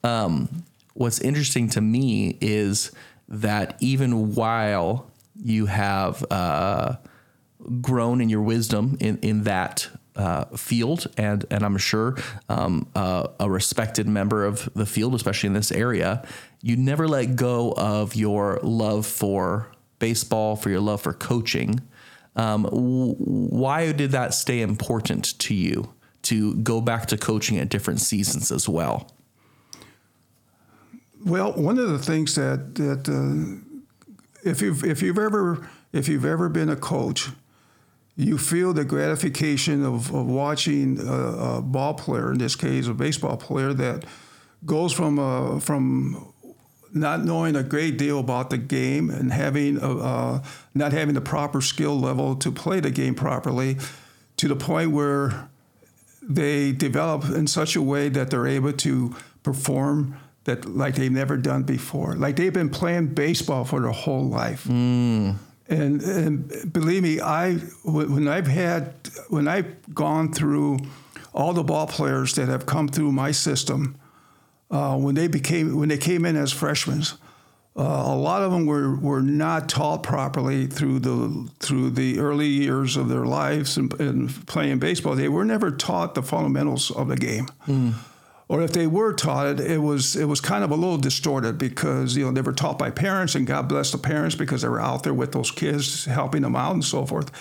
Um, 0.03 0.63
what's 0.93 1.19
interesting 1.19 1.69
to 1.69 1.81
me 1.81 2.38
is 2.41 2.91
that 3.27 3.75
even 3.79 4.35
while 4.35 5.07
you 5.35 5.65
have 5.65 6.23
uh, 6.31 6.95
grown 7.81 8.21
in 8.21 8.29
your 8.29 8.41
wisdom 8.41 8.97
in, 8.99 9.17
in 9.19 9.43
that 9.43 9.89
uh, 10.15 10.45
field, 10.57 11.07
and, 11.17 11.45
and 11.49 11.63
I'm 11.63 11.77
sure 11.77 12.17
um, 12.49 12.88
uh, 12.95 13.27
a 13.39 13.49
respected 13.49 14.07
member 14.07 14.45
of 14.45 14.69
the 14.73 14.85
field, 14.85 15.15
especially 15.15 15.47
in 15.47 15.53
this 15.53 15.71
area, 15.71 16.25
you 16.61 16.75
never 16.75 17.07
let 17.07 17.35
go 17.35 17.73
of 17.77 18.15
your 18.15 18.59
love 18.61 19.05
for 19.05 19.71
baseball, 19.99 20.55
for 20.55 20.69
your 20.69 20.81
love 20.81 21.01
for 21.01 21.13
coaching. 21.13 21.81
Um, 22.39 22.63
w- 22.63 23.15
why 23.15 23.91
did 23.91 24.12
that 24.12 24.34
stay 24.34 24.62
important 24.62 25.38
to 25.39 25.53
you 25.53 25.93
to 26.24 26.55
go 26.55 26.79
back 26.79 27.08
to 27.08 27.17
coaching 27.17 27.58
at 27.58 27.67
different 27.67 28.00
seasons 28.00 28.50
as 28.50 28.69
well? 28.69 29.12
Well, 31.25 31.51
one 31.51 31.77
of 31.77 31.89
the 31.89 32.00
things 32.00 32.36
that 32.36 32.75
that 32.75 33.10
uh, 33.10 34.50
if 34.50 34.62
you've 34.62 34.86
if 34.86 35.01
you've 35.01 35.19
ever 35.19 35.67
if 35.91 36.08
you've 36.08 36.24
ever 36.24 36.48
been 36.48 36.69
a 36.69 36.77
coach, 36.77 37.27
you 38.15 38.38
feel 38.38 38.74
the 38.74 38.86
gratification 38.86 39.86
of, 39.86 40.13
of 40.15 40.27
watching 40.27 40.98
a, 41.05 41.58
a 41.58 41.62
ball 41.62 41.93
player, 41.93 42.31
in 42.31 42.38
this 42.38 42.55
case, 42.55 42.88
a 42.88 42.93
baseball 42.93 43.36
player 43.36 43.74
that 43.74 44.05
goes 44.65 44.93
from 44.93 45.19
uh, 45.19 45.60
from 45.60 46.34
not 46.93 47.24
knowing 47.24 47.55
a 47.55 47.63
great 47.63 47.98
deal 47.98 48.19
about 48.19 48.50
the 48.50 48.58
game 48.58 49.10
and 49.10 49.31
having 49.31 49.77
a, 49.77 49.98
uh, 49.98 50.43
not 50.74 50.91
having 50.91 51.15
the 51.15 51.22
proper 51.22 51.62
skill 51.62 52.00
level 52.00 52.36
to 52.36 52.51
play 52.51 52.79
the 52.79 52.91
game 52.91 53.15
properly, 53.15 53.77
to 54.38 54.48
the 54.48 54.55
point 54.55 54.91
where 54.91 55.50
they 56.22 56.72
develop 56.72 57.25
in 57.25 57.48
such 57.48 57.75
a 57.75 57.81
way 57.81 58.10
that 58.10 58.29
they're 58.29 58.48
able 58.48 58.74
to 58.74 59.15
perform 59.43 60.15
that 60.46 60.65
like 60.65 60.96
they've 60.96 61.12
never 61.12 61.38
done 61.38 61.63
before. 61.63 62.15
Like 62.15 62.36
they've 62.36 62.53
been 62.53 62.69
playing 62.69 63.08
baseball 63.08 63.65
for 63.65 63.81
their 63.81 63.91
whole 63.91 64.27
life. 64.27 64.65
And, 65.67 66.01
and 66.01 66.74
believe 66.74 67.03
me, 67.03 67.22
I 67.22 67.55
when 67.84 68.27
I've 68.27 68.48
had 68.48 68.93
when 69.29 69.48
I've 69.48 69.93
gone 69.93 70.34
through 70.34 70.79
all 71.34 71.53
the 71.53 71.63
ball 71.63 71.86
players 71.86 72.34
that 72.34 72.48
have 72.48 72.65
come 72.65 72.88
through 72.88 73.12
my 73.12 73.31
system, 73.31 73.96
uh, 74.71 74.97
when 74.97 75.15
they 75.15 75.27
became 75.27 75.77
when 75.77 75.89
they 75.89 75.97
came 75.97 76.25
in 76.25 76.35
as 76.35 76.51
freshmen, 76.51 77.01
uh, 77.75 77.81
a 77.81 78.15
lot 78.15 78.41
of 78.41 78.51
them 78.51 78.65
were, 78.65 78.95
were 78.95 79.21
not 79.21 79.69
taught 79.69 80.03
properly 80.03 80.67
through 80.67 80.99
the 80.99 81.49
through 81.59 81.91
the 81.91 82.19
early 82.19 82.47
years 82.47 82.97
of 82.97 83.09
their 83.09 83.25
lives 83.25 83.77
and, 83.77 83.93
and 83.99 84.47
playing 84.47 84.79
baseball. 84.79 85.15
They 85.15 85.29
were 85.29 85.45
never 85.45 85.71
taught 85.71 86.15
the 86.15 86.21
fundamentals 86.23 86.91
of 86.91 87.07
the 87.07 87.17
game 87.17 87.47
or 88.49 88.63
if 88.63 88.73
they 88.73 88.88
were 88.88 89.13
taught 89.13 89.45
it, 89.45 89.59
it 89.59 89.77
was 89.77 90.15
it 90.15 90.25
was 90.25 90.41
kind 90.41 90.63
of 90.63 90.71
a 90.71 90.75
little 90.75 90.97
distorted 90.97 91.57
because 91.57 92.17
you 92.17 92.25
know 92.25 92.31
they 92.31 92.41
were 92.41 92.51
taught 92.51 92.79
by 92.79 92.89
parents, 92.89 93.35
and 93.35 93.45
God 93.47 93.69
bless 93.69 93.91
the 93.91 93.99
parents 93.99 94.35
because 94.35 94.63
they 94.63 94.67
were 94.67 94.81
out 94.81 95.03
there 95.03 95.13
with 95.13 95.31
those 95.31 95.51
kids, 95.51 96.05
helping 96.05 96.41
them 96.41 96.55
out 96.55 96.73
and 96.73 96.83
so 96.83 97.05
forth. 97.05 97.31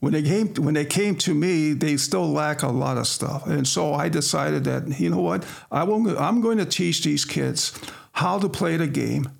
When 0.00 0.12
they 0.12 0.22
came 0.22 0.54
when 0.54 0.74
they 0.74 0.84
came 0.84 1.16
to 1.16 1.34
me, 1.34 1.72
they 1.72 1.96
still 1.96 2.30
lack 2.30 2.62
a 2.62 2.68
lot 2.68 2.98
of 2.98 3.06
stuff, 3.06 3.46
and 3.46 3.66
so 3.66 3.94
I 3.94 4.08
decided 4.08 4.64
that 4.64 5.00
you 5.00 5.08
know 5.10 5.20
what? 5.20 5.46
I 5.70 5.84
will 5.84 6.18
I'm 6.18 6.40
going 6.40 6.58
to 6.58 6.66
teach 6.66 7.02
these 7.02 7.24
kids 7.24 7.72
how 8.12 8.38
to 8.38 8.48
play 8.48 8.76
the 8.76 8.86
game, 8.86 9.30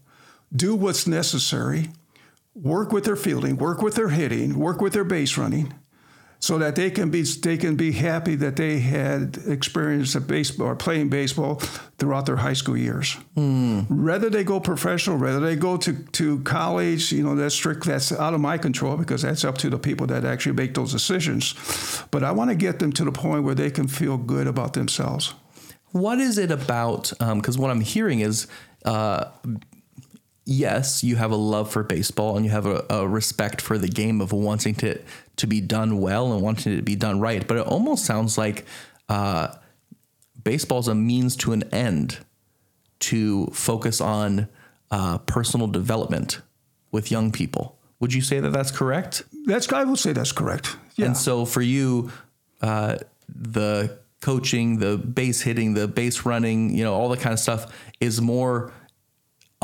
do 0.55 0.75
what's 0.75 1.07
necessary, 1.07 1.91
work 2.55 2.93
with 2.93 3.05
their 3.05 3.17
fielding, 3.17 3.57
work 3.57 3.83
with 3.83 3.95
their 3.95 4.09
hitting, 4.09 4.59
work 4.59 4.81
with 4.81 4.95
their 4.95 5.05
base 5.05 5.37
running, 5.37 5.75
so 6.45 6.59
that 6.59 6.77
they 6.77 6.91
can 6.91 7.09
be 7.09 7.23
they 7.23 7.57
can 7.57 7.75
be 7.75 7.91
happy 7.91 8.35
that 8.35 8.57
they 8.57 8.79
had 8.79 9.39
experience 9.47 10.15
of 10.15 10.27
baseball 10.27 10.67
or 10.67 10.77
playing 10.77 11.09
baseball 11.09 11.55
throughout 11.99 12.27
their 12.27 12.37
high 12.37 12.53
school 12.53 12.77
years. 12.77 13.17
Whether 13.89 14.29
they 14.29 14.45
go 14.45 14.61
professional, 14.61 15.17
whether 15.17 15.41
they 15.41 15.57
go 15.57 15.79
to, 15.79 15.95
to 15.95 16.41
college, 16.41 17.13
you 17.13 17.23
know, 17.23 17.35
that's 17.35 17.55
strict 17.55 17.85
that's 17.85 18.13
out 18.13 18.35
of 18.35 18.43
my 18.43 18.59
control 18.59 18.99
because 18.99 19.23
that's 19.23 19.43
up 19.43 19.57
to 19.57 19.71
the 19.71 19.79
people 19.79 20.07
that 20.09 20.27
actually 20.27 20.53
make 20.53 20.75
those 20.75 20.93
decisions. 20.93 21.55
But 22.11 22.23
I 22.23 22.33
want 22.33 22.51
to 22.51 22.57
get 22.57 22.79
them 22.79 22.93
to 22.93 23.05
the 23.05 23.13
point 23.13 23.45
where 23.45 23.55
they 23.55 23.71
can 23.71 23.89
feel 23.89 24.19
good 24.19 24.47
about 24.47 24.75
themselves. 24.75 25.33
What 25.93 26.19
is 26.19 26.37
it 26.37 26.51
about? 26.51 27.11
Because 27.19 27.57
what 27.57 27.71
I'm 27.71 27.81
hearing 27.81 28.21
is, 28.21 28.49
uh, 28.85 29.31
yes, 30.45 31.03
you 31.03 31.17
have 31.17 31.31
a 31.31 31.37
love 31.37 31.71
for 31.71 31.83
baseball 31.83 32.37
and 32.37 32.45
you 32.45 32.51
have 32.51 32.67
a, 32.67 32.85
a 32.91 33.09
respect 33.09 33.61
for 33.61 33.79
the 33.79 33.89
game 33.89 34.21
of 34.21 34.33
wanting 34.33 34.75
to 34.77 35.01
to 35.37 35.47
be 35.47 35.61
done 35.61 36.01
well 36.01 36.33
and 36.33 36.43
wanting 36.43 36.73
it 36.73 36.77
to 36.77 36.83
be 36.83 36.97
done 36.97 37.21
right. 37.21 37.47
But 37.47 37.57
it 37.57 37.67
almost 37.67 38.05
sounds 38.05 38.39
like 38.39 38.65
uh, 39.09 39.49
baseball 40.43 40.79
is 40.79 40.89
a 40.89 40.95
means 40.95 41.37
to 41.37 41.53
an 41.53 41.65
end 41.73 42.19
to 43.01 43.47
focus 43.47 44.01
on 44.01 44.49
uh, 44.91 45.19
personal 45.19 45.67
development 45.67 46.41
with 46.93 47.11
young 47.11 47.33
people. 47.33 47.77
Would 48.01 48.13
you 48.13 48.23
say 48.23 48.41
that 48.41 48.51
that's 48.51 48.71
correct? 48.71 49.25
That's 49.47 49.71
I 49.73 49.85
will 49.85 49.97
say 49.97 50.13
that's 50.13 50.33
correct. 50.33 50.77
Yeah. 50.97 51.07
And 51.07 51.17
so 51.17 51.45
for 51.45 51.63
you, 51.63 52.13
uh, 52.61 52.99
the 53.29 53.99
coaching, 54.21 54.79
the 54.79 54.97
base 54.97 55.43
hitting, 55.43 55.75
the 55.75 55.89
base 55.89 56.25
running, 56.25 56.75
you 56.75 56.85
know, 56.85 56.95
all 56.95 57.09
that 57.11 57.21
kind 57.21 57.33
of 57.33 57.39
stuff 57.39 57.73
is 58.01 58.21
more 58.21 58.73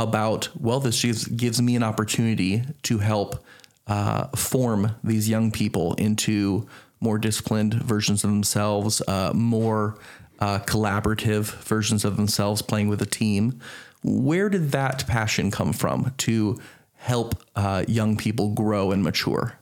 about, 0.02 0.48
well, 0.58 0.80
this 0.80 1.02
gives, 1.02 1.60
me 1.60 1.76
an 1.76 1.82
opportunity 1.82 2.62
to 2.82 2.98
help 2.98 3.44
uh, 3.86 4.28
form 4.28 4.94
these 5.02 5.28
young 5.28 5.50
people 5.50 5.94
into 5.94 6.66
more 7.00 7.18
disciplined 7.18 7.74
versions 7.74 8.24
of 8.24 8.30
themselves, 8.30 9.02
uh, 9.08 9.32
more 9.34 9.98
uh, 10.38 10.58
collaborative 10.60 11.54
versions 11.64 12.04
of 12.04 12.16
themselves 12.16 12.62
playing 12.62 12.88
with 12.88 13.02
a 13.02 13.06
team. 13.06 13.60
Where 14.02 14.48
did 14.48 14.72
that 14.72 15.06
passion 15.06 15.50
come 15.50 15.72
from 15.72 16.14
to 16.18 16.58
help 16.96 17.42
uh, 17.56 17.84
young 17.88 18.16
people 18.16 18.50
grow 18.50 18.92
and 18.92 19.02
mature? 19.02 19.54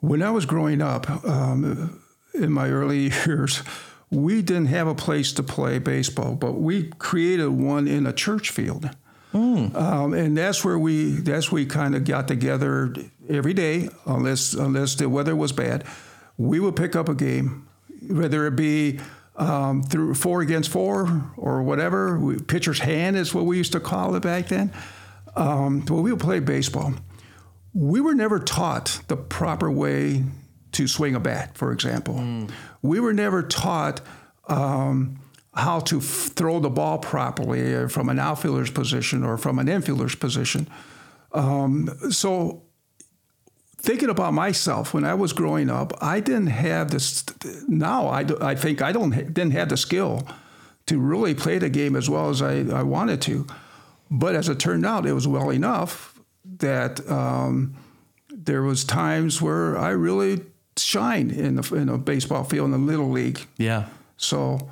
When 0.00 0.22
I 0.22 0.30
was 0.30 0.46
growing 0.46 0.80
up, 0.80 1.24
um, 1.24 2.00
in 2.34 2.52
my 2.52 2.70
early 2.70 3.10
years, 3.26 3.62
we 4.10 4.42
didn't 4.42 4.66
have 4.66 4.88
a 4.88 4.94
place 4.94 5.32
to 5.34 5.42
play 5.42 5.78
baseball, 5.78 6.34
but 6.34 6.52
we 6.52 6.90
created 6.98 7.48
one 7.48 7.86
in 7.86 8.06
a 8.06 8.12
church 8.12 8.50
field. 8.50 8.90
Um, 9.32 10.14
and 10.14 10.36
that's 10.36 10.64
where 10.64 10.78
we 10.78 11.12
that's 11.12 11.52
where 11.52 11.62
we 11.62 11.66
kind 11.66 11.94
of 11.94 12.04
got 12.04 12.26
together 12.26 12.92
every 13.28 13.54
day, 13.54 13.88
unless 14.06 14.54
unless 14.54 14.96
the 14.96 15.08
weather 15.08 15.36
was 15.36 15.52
bad. 15.52 15.84
We 16.36 16.58
would 16.58 16.74
pick 16.74 16.96
up 16.96 17.08
a 17.08 17.14
game, 17.14 17.68
whether 18.08 18.46
it 18.46 18.56
be 18.56 18.98
um, 19.36 19.82
through 19.82 20.14
four 20.14 20.40
against 20.40 20.70
four 20.70 21.32
or 21.36 21.62
whatever. 21.62 22.18
We, 22.18 22.38
pitcher's 22.40 22.80
hand 22.80 23.16
is 23.16 23.32
what 23.34 23.44
we 23.44 23.56
used 23.56 23.72
to 23.72 23.80
call 23.80 24.14
it 24.16 24.22
back 24.22 24.48
then. 24.48 24.72
Um, 25.36 25.80
but 25.80 25.94
we 25.96 26.10
would 26.10 26.20
play 26.20 26.40
baseball. 26.40 26.94
we 27.72 28.00
were 28.00 28.14
never 28.14 28.38
taught 28.38 29.00
the 29.08 29.16
proper 29.16 29.70
way 29.70 30.24
to 30.72 30.88
swing 30.88 31.14
a 31.14 31.20
bat, 31.20 31.56
for 31.56 31.72
example. 31.72 32.14
Mm. 32.14 32.50
We 32.82 33.00
were 33.00 33.12
never 33.12 33.42
taught 33.42 34.00
um, 34.48 35.19
how 35.54 35.80
to 35.80 35.98
f- 35.98 36.04
throw 36.34 36.60
the 36.60 36.70
ball 36.70 36.98
properly 36.98 37.74
uh, 37.74 37.88
from 37.88 38.08
an 38.08 38.18
outfielder's 38.18 38.70
position 38.70 39.24
or 39.24 39.36
from 39.36 39.58
an 39.58 39.66
infielder's 39.66 40.14
position. 40.14 40.68
Um, 41.32 41.88
so, 42.10 42.62
thinking 43.78 44.10
about 44.10 44.34
myself 44.34 44.94
when 44.94 45.04
I 45.04 45.14
was 45.14 45.32
growing 45.32 45.70
up, 45.70 45.92
I 46.00 46.20
didn't 46.20 46.48
have 46.48 46.90
this. 46.90 47.24
Now 47.68 48.08
I, 48.08 48.24
I 48.40 48.54
think 48.54 48.82
I 48.82 48.92
don't 48.92 49.10
didn't 49.10 49.52
have 49.52 49.68
the 49.68 49.76
skill 49.76 50.26
to 50.86 50.98
really 50.98 51.34
play 51.34 51.58
the 51.58 51.70
game 51.70 51.94
as 51.94 52.10
well 52.10 52.30
as 52.30 52.42
I, 52.42 52.60
I 52.60 52.82
wanted 52.82 53.20
to. 53.22 53.46
But 54.10 54.34
as 54.34 54.48
it 54.48 54.58
turned 54.58 54.84
out, 54.84 55.06
it 55.06 55.12
was 55.12 55.28
well 55.28 55.50
enough 55.50 56.18
that 56.58 57.08
um, 57.08 57.76
there 58.28 58.62
was 58.62 58.84
times 58.84 59.40
where 59.40 59.78
I 59.78 59.90
really 59.90 60.40
shined 60.76 61.32
in 61.32 61.56
the 61.56 61.74
in 61.74 61.88
a 61.88 61.98
baseball 61.98 62.44
field 62.44 62.66
in 62.66 62.72
the 62.72 62.78
little 62.78 63.10
league. 63.10 63.46
Yeah. 63.56 63.86
So, 64.16 64.68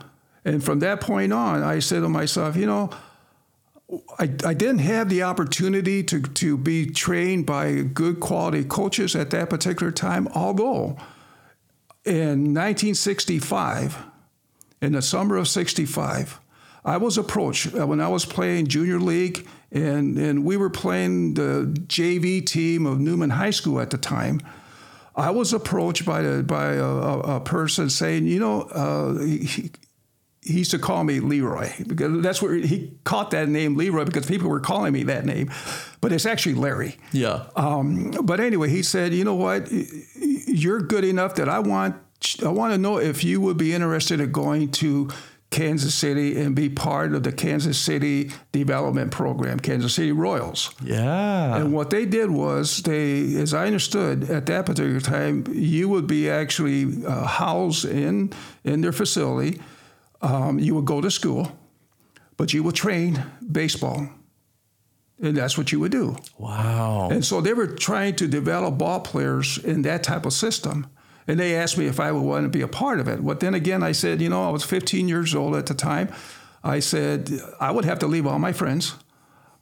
and 0.49 0.65
from 0.65 0.79
that 0.79 1.03
point 1.03 1.33
on, 1.33 1.63
I 1.63 1.79
said 1.81 2.01
to 2.01 2.09
myself, 2.09 2.57
you 2.57 2.65
know, 2.65 2.89
I, 4.19 4.25
I 4.45 4.55
didn't 4.55 4.79
have 4.79 5.11
the 5.11 5.23
opportunity 5.23 6.03
to, 6.05 6.23
to 6.23 6.57
be 6.57 6.87
trained 6.87 7.45
by 7.45 7.83
good 7.83 8.19
quality 8.19 8.65
coaches 8.65 9.15
at 9.15 9.29
that 9.31 9.51
particular 9.51 9.93
time, 9.93 10.27
although 10.35 10.97
in 12.05 12.55
1965, 12.55 13.99
in 14.81 14.93
the 14.93 15.03
summer 15.03 15.37
of 15.37 15.49
65, 15.49 16.41
I 16.83 16.97
was 16.97 17.19
approached 17.19 17.75
uh, 17.75 17.87
when 17.87 18.01
I 18.01 18.09
was 18.09 18.25
playing 18.25 18.69
junior 18.69 19.01
league, 19.01 19.47
and, 19.71 20.17
and 20.17 20.45
we 20.47 20.57
were 20.57 20.71
playing 20.71 21.35
the 21.35 21.75
JV 21.89 22.45
team 22.45 22.87
of 22.87 23.01
Newman 23.01 23.31
High 23.31 23.51
School 23.51 23.81
at 23.81 23.91
the 23.91 23.99
time. 23.99 24.41
I 25.15 25.31
was 25.31 25.53
approached 25.53 26.07
by, 26.07 26.23
a, 26.23 26.43
by 26.43 26.75
a, 26.75 26.85
a 26.87 27.41
person 27.41 27.91
saying, 27.91 28.27
you 28.27 28.39
know, 28.39 28.63
uh, 28.63 29.19
he, 29.19 29.71
he 30.43 30.59
used 30.59 30.71
to 30.71 30.79
call 30.79 31.05
me 31.05 31.21
Leroy 31.21 31.71
because 31.87 32.23
that's 32.23 32.41
where 32.41 32.55
he 32.55 32.97
caught 33.05 33.31
that 33.33 33.49
name 33.49 33.77
Leroy 33.77 34.05
because 34.05 34.27
people 34.27 34.49
were 34.49 34.61
calling 34.61 34.93
me 34.93 35.03
that 35.05 35.25
name, 35.25 35.51
but 36.01 36.13
it's 36.13 36.27
actually 36.27 36.55
Larry. 36.55 36.97
Yeah. 37.13 37.47
Um, 37.57 38.13
but 38.23 38.41
anyway, 38.41 38.71
he 38.71 38.83
said, 38.83 39.13
you 39.13 39.25
know 39.25 39.35
what, 39.35 39.69
you're 40.17 40.81
good 40.81 41.05
enough 41.05 41.35
that 41.37 41.49
I 41.49 41.59
want 41.59 41.97
I 42.45 42.49
want 42.49 42.73
to 42.73 42.79
know 42.79 42.99
if 42.99 43.23
you 43.23 43.41
would 43.41 43.57
be 43.57 43.73
interested 43.73 44.21
in 44.21 44.33
going 44.33 44.73
to 44.73 45.09
Kansas 45.51 45.95
City 45.95 46.39
and 46.39 46.55
be 46.55 46.69
part 46.69 47.15
of 47.15 47.23
the 47.23 47.33
Kansas 47.33 47.79
City 47.79 48.31
development 48.53 49.13
program, 49.13 49.59
Kansas 49.59 49.95
City 49.95 50.13
Royals. 50.13 50.75
Yeah. 50.83 51.57
And 51.57 51.73
what 51.73 51.91
they 51.91 52.05
did 52.05 52.31
was 52.31 52.83
they, 52.83 53.35
as 53.37 53.55
I 53.55 53.67
understood 53.67 54.31
at 54.31 54.47
that 54.47 54.67
particular 54.67 55.01
time, 55.01 55.45
you 55.51 55.89
would 55.89 56.07
be 56.07 56.29
actually 56.29 57.05
uh, 57.07 57.27
housed 57.27 57.85
in 57.87 58.33
in 58.65 58.83
their 58.83 58.93
facility. 58.93 59.61
Um, 60.21 60.59
you 60.59 60.75
would 60.75 60.85
go 60.85 61.01
to 61.01 61.11
school, 61.11 61.53
but 62.37 62.53
you 62.53 62.63
would 62.63 62.75
train 62.75 63.25
baseball. 63.51 64.09
And 65.21 65.37
that's 65.37 65.59
what 65.59 65.73
you 65.73 65.81
would 65.81 65.93
do. 65.93 66.17
Wow. 66.39 67.09
And 67.11 67.25
so 67.25 67.41
they 67.41 67.53
were 67.53 67.67
trying 67.67 68.15
to 68.17 68.29
develop 68.29 68.79
ball 68.79 69.01
players 69.01 69.59
in 69.59 69.83
that 69.83 70.05
type 70.05 70.25
of 70.25 70.33
system. 70.33 70.87
And 71.27 71.39
they 71.39 71.57
asked 71.57 71.77
me 71.77 71.87
if 71.87 72.01
I 72.01 72.13
would 72.13 72.23
want 72.23 72.45
to 72.45 72.49
be 72.49 72.63
a 72.63 72.69
part 72.69 73.01
of 73.01 73.09
it. 73.09 73.25
But 73.25 73.41
then 73.41 73.55
again, 73.55 73.83
I 73.83 73.93
said, 73.93 74.21
you 74.23 74.29
know, 74.29 74.47
I 74.47 74.51
was 74.51 74.65
15 74.65 75.09
years 75.09 75.35
old 75.35 75.57
at 75.57 75.67
the 75.67 75.75
time. 75.75 76.13
I 76.63 76.81
said 76.81 77.31
I 77.61 77.71
would 77.71 77.85
have 77.85 77.99
to 78.01 78.07
leave 78.07 78.27
all 78.27 78.39
my 78.39 78.53
friends. 78.53 78.95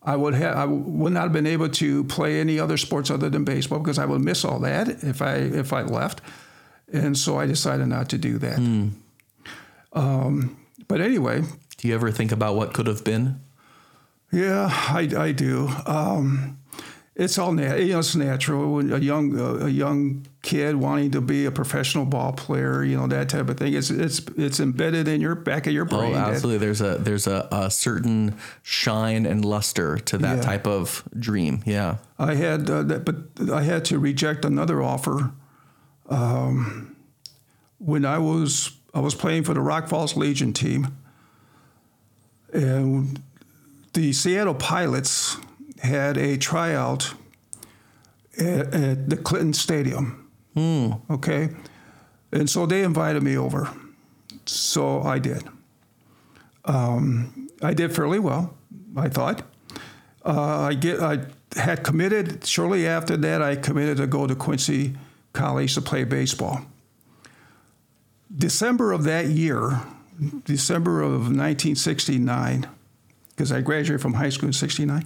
I 0.02 0.14
would 0.14 0.34
have 0.34 0.56
I 0.56 0.64
would 0.66 1.12
not 1.12 1.24
have 1.24 1.32
been 1.32 1.46
able 1.46 1.68
to 1.68 2.04
play 2.04 2.38
any 2.40 2.60
other 2.60 2.76
sports 2.76 3.10
other 3.10 3.28
than 3.28 3.44
baseball 3.44 3.80
because 3.80 3.98
I 3.98 4.04
would 4.04 4.20
miss 4.20 4.44
all 4.44 4.60
that 4.60 5.02
if 5.02 5.20
I 5.20 5.34
if 5.34 5.72
I 5.72 5.82
left. 5.82 6.20
And 6.92 7.18
so 7.18 7.38
I 7.38 7.46
decided 7.46 7.88
not 7.88 8.08
to 8.10 8.18
do 8.18 8.38
that. 8.38 8.58
Mm. 8.58 8.92
Um, 9.96 10.56
but 10.86 11.00
anyway, 11.00 11.42
do 11.78 11.88
you 11.88 11.94
ever 11.94 12.12
think 12.12 12.30
about 12.30 12.54
what 12.54 12.72
could 12.72 12.86
have 12.86 13.02
been? 13.02 13.40
Yeah, 14.30 14.68
I, 14.70 15.08
I 15.16 15.32
do. 15.32 15.70
Um, 15.86 16.58
it's 17.14 17.38
all 17.38 17.52
nat- 17.52 17.78
you 17.78 17.92
know, 17.92 18.00
it's 18.00 18.14
natural. 18.14 18.74
When 18.74 18.92
a 18.92 18.98
young 18.98 19.38
a 19.62 19.68
young 19.68 20.26
kid 20.42 20.76
wanting 20.76 21.12
to 21.12 21.22
be 21.22 21.46
a 21.46 21.50
professional 21.50 22.04
ball 22.04 22.34
player, 22.34 22.84
you 22.84 22.94
know 22.98 23.06
that 23.06 23.30
type 23.30 23.48
of 23.48 23.56
thing. 23.56 23.72
It's 23.72 23.88
it's 23.88 24.20
it's 24.36 24.60
embedded 24.60 25.08
in 25.08 25.22
your 25.22 25.34
back 25.34 25.66
of 25.66 25.72
your 25.72 25.86
brain. 25.86 26.14
Oh, 26.14 26.18
absolutely. 26.18 26.58
there's 26.58 26.82
a 26.82 26.98
there's 26.98 27.26
a, 27.26 27.48
a, 27.50 27.70
certain 27.70 28.36
shine 28.62 29.24
and 29.24 29.46
luster 29.46 29.96
to 29.96 30.18
that 30.18 30.36
yeah. 30.36 30.42
type 30.42 30.66
of 30.66 31.04
dream. 31.18 31.62
Yeah. 31.64 31.96
I 32.18 32.34
had 32.34 32.68
uh, 32.68 32.82
that, 32.82 33.06
but 33.06 33.50
I 33.50 33.62
had 33.62 33.86
to 33.86 33.98
reject 33.98 34.44
another 34.44 34.82
offer. 34.82 35.32
Um, 36.10 36.96
when 37.78 38.04
I 38.04 38.18
was 38.18 38.75
I 38.96 39.00
was 39.00 39.14
playing 39.14 39.44
for 39.44 39.52
the 39.52 39.60
Rock 39.60 39.88
Falls 39.88 40.16
Legion 40.16 40.54
team, 40.54 40.96
and 42.50 43.22
the 43.92 44.14
Seattle 44.14 44.54
Pilots 44.54 45.36
had 45.82 46.16
a 46.16 46.38
tryout 46.38 47.12
at, 48.38 48.74
at 48.74 49.10
the 49.10 49.18
Clinton 49.18 49.52
Stadium. 49.52 50.30
Mm. 50.56 51.02
Okay. 51.10 51.50
And 52.32 52.48
so 52.48 52.64
they 52.64 52.82
invited 52.84 53.22
me 53.22 53.36
over. 53.36 53.70
So 54.46 55.02
I 55.02 55.18
did. 55.18 55.44
Um, 56.64 57.50
I 57.62 57.74
did 57.74 57.94
fairly 57.94 58.18
well, 58.18 58.54
I 58.96 59.10
thought. 59.10 59.42
Uh, 60.24 60.60
I 60.70 60.72
get 60.72 61.00
I 61.00 61.26
had 61.54 61.84
committed 61.84 62.46
shortly 62.46 62.86
after 62.86 63.18
that. 63.18 63.42
I 63.42 63.56
committed 63.56 63.98
to 63.98 64.06
go 64.06 64.26
to 64.26 64.34
Quincy 64.34 64.94
College 65.34 65.74
to 65.74 65.82
play 65.82 66.04
baseball. 66.04 66.62
December 68.36 68.92
of 68.92 69.04
that 69.04 69.26
year, 69.26 69.80
December 70.44 71.02
of 71.02 71.12
1969, 71.12 72.68
because 73.30 73.52
I 73.52 73.60
graduated 73.60 74.00
from 74.00 74.14
high 74.14 74.30
school 74.30 74.48
in 74.48 74.52
'69. 74.52 75.04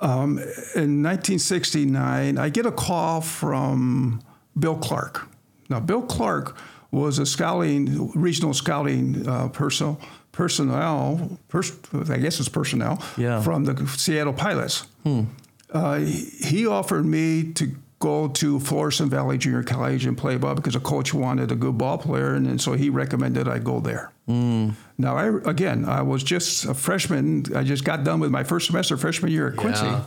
Um, 0.00 0.38
in 0.74 1.02
1969, 1.02 2.36
I 2.36 2.48
get 2.48 2.66
a 2.66 2.72
call 2.72 3.20
from 3.20 4.20
Bill 4.58 4.76
Clark. 4.76 5.28
Now, 5.68 5.80
Bill 5.80 6.02
Clark 6.02 6.56
was 6.90 7.18
a 7.18 7.26
scouting, 7.26 8.10
regional 8.12 8.54
scouting 8.54 9.26
uh, 9.28 9.48
personnel, 9.48 10.00
personnel 10.32 11.38
pers- 11.48 11.76
I 11.92 12.18
guess 12.18 12.38
it's 12.38 12.48
personnel, 12.48 13.02
yeah. 13.16 13.40
from 13.40 13.64
the 13.64 13.86
Seattle 13.86 14.32
Pilots. 14.32 14.86
Hmm. 15.02 15.22
Uh, 15.70 15.98
he 15.98 16.66
offered 16.66 17.04
me 17.04 17.52
to 17.54 17.74
go 18.04 18.28
to 18.28 18.60
Florissant 18.60 19.10
Valley 19.10 19.38
Junior 19.38 19.62
College 19.62 20.04
and 20.04 20.16
play 20.16 20.36
ball 20.36 20.54
because 20.54 20.76
a 20.76 20.80
coach 20.80 21.14
wanted 21.14 21.50
a 21.50 21.54
good 21.54 21.78
ball 21.78 21.96
player, 21.96 22.34
and, 22.34 22.46
and 22.46 22.60
so 22.60 22.74
he 22.74 22.90
recommended 22.90 23.48
I 23.48 23.58
go 23.58 23.80
there. 23.80 24.12
Mm. 24.28 24.74
Now, 24.98 25.16
I 25.16 25.28
again, 25.48 25.86
I 25.86 26.02
was 26.02 26.22
just 26.22 26.66
a 26.66 26.74
freshman. 26.74 27.46
I 27.56 27.62
just 27.64 27.82
got 27.82 28.04
done 28.04 28.20
with 28.20 28.30
my 28.30 28.44
first 28.44 28.66
semester 28.66 28.98
freshman 28.98 29.32
year 29.32 29.48
at 29.48 29.56
Quincy, 29.56 29.86
yeah. 29.86 30.04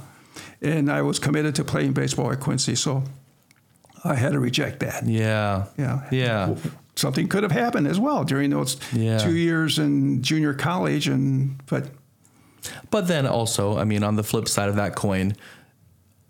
and 0.62 0.92
I 0.92 1.02
was 1.02 1.18
committed 1.18 1.56
to 1.56 1.64
playing 1.64 1.94
baseball 1.94 2.32
at 2.32 2.40
Quincy. 2.40 2.76
So 2.76 3.04
I 4.04 4.14
had 4.14 4.34
to 4.34 4.40
reject 4.40 4.80
that. 4.82 5.08
Yeah, 5.08 5.66
yeah, 5.78 6.08
yeah. 6.12 6.56
Something 6.96 7.28
could 7.28 7.42
have 7.42 7.52
happened 7.52 7.88
as 7.88 8.00
well 8.00 8.24
during 8.24 8.52
those 8.52 8.78
yeah. 8.94 9.18
two 9.18 9.36
years 9.36 9.80
in 9.80 10.22
junior 10.22 10.54
college, 10.54 11.08
and 11.08 11.60
but. 11.66 11.90
But 12.90 13.08
then 13.08 13.26
also, 13.26 13.78
I 13.78 13.86
mean, 13.86 14.04
on 14.04 14.18
the 14.18 14.24
flip 14.24 14.50
side 14.50 14.68
of 14.68 14.76
that 14.76 14.94
coin, 14.94 15.36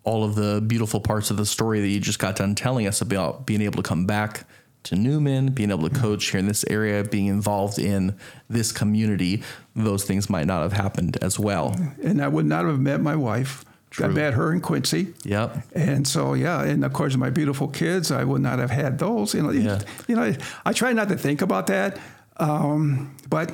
all 0.07 0.23
of 0.23 0.35
the 0.35 0.63
beautiful 0.65 1.01
parts 1.01 1.29
of 1.31 1.35
the 1.35 1.45
story 1.45 1.81
that 1.81 1.87
you 1.89 1.99
just 1.99 2.17
got 2.17 2.37
done 2.37 2.55
telling 2.55 2.87
us 2.87 3.01
about 3.01 3.45
being 3.45 3.61
able 3.61 3.83
to 3.83 3.87
come 3.87 4.05
back 4.05 4.47
to 4.83 4.95
Newman, 4.95 5.51
being 5.51 5.69
able 5.69 5.89
to 5.89 5.93
coach 5.93 6.29
here 6.29 6.39
in 6.39 6.47
this 6.47 6.63
area, 6.69 7.03
being 7.03 7.25
involved 7.25 7.77
in 7.77 8.17
this 8.49 8.71
community, 8.71 9.43
those 9.75 10.05
things 10.05 10.29
might 10.29 10.47
not 10.47 10.61
have 10.61 10.71
happened 10.71 11.17
as 11.21 11.37
well. 11.37 11.75
And 12.01 12.21
I 12.23 12.29
would 12.29 12.45
not 12.45 12.63
have 12.63 12.79
met 12.79 13.01
my 13.01 13.17
wife. 13.17 13.65
True. 13.89 14.05
I 14.05 14.07
met 14.07 14.33
her 14.35 14.53
in 14.53 14.61
Quincy. 14.61 15.13
Yep. 15.25 15.57
And 15.73 16.07
so 16.07 16.35
yeah, 16.35 16.63
and 16.63 16.85
of 16.85 16.93
course 16.93 17.17
my 17.17 17.29
beautiful 17.29 17.67
kids, 17.67 18.09
I 18.09 18.23
would 18.23 18.41
not 18.41 18.59
have 18.59 18.71
had 18.71 18.99
those. 18.99 19.33
You 19.33 19.43
know, 19.43 19.51
yeah. 19.51 19.81
you 20.07 20.15
know, 20.15 20.33
I 20.65 20.71
try 20.71 20.93
not 20.93 21.09
to 21.09 21.17
think 21.17 21.41
about 21.41 21.67
that, 21.67 21.99
um, 22.37 23.13
but 23.29 23.51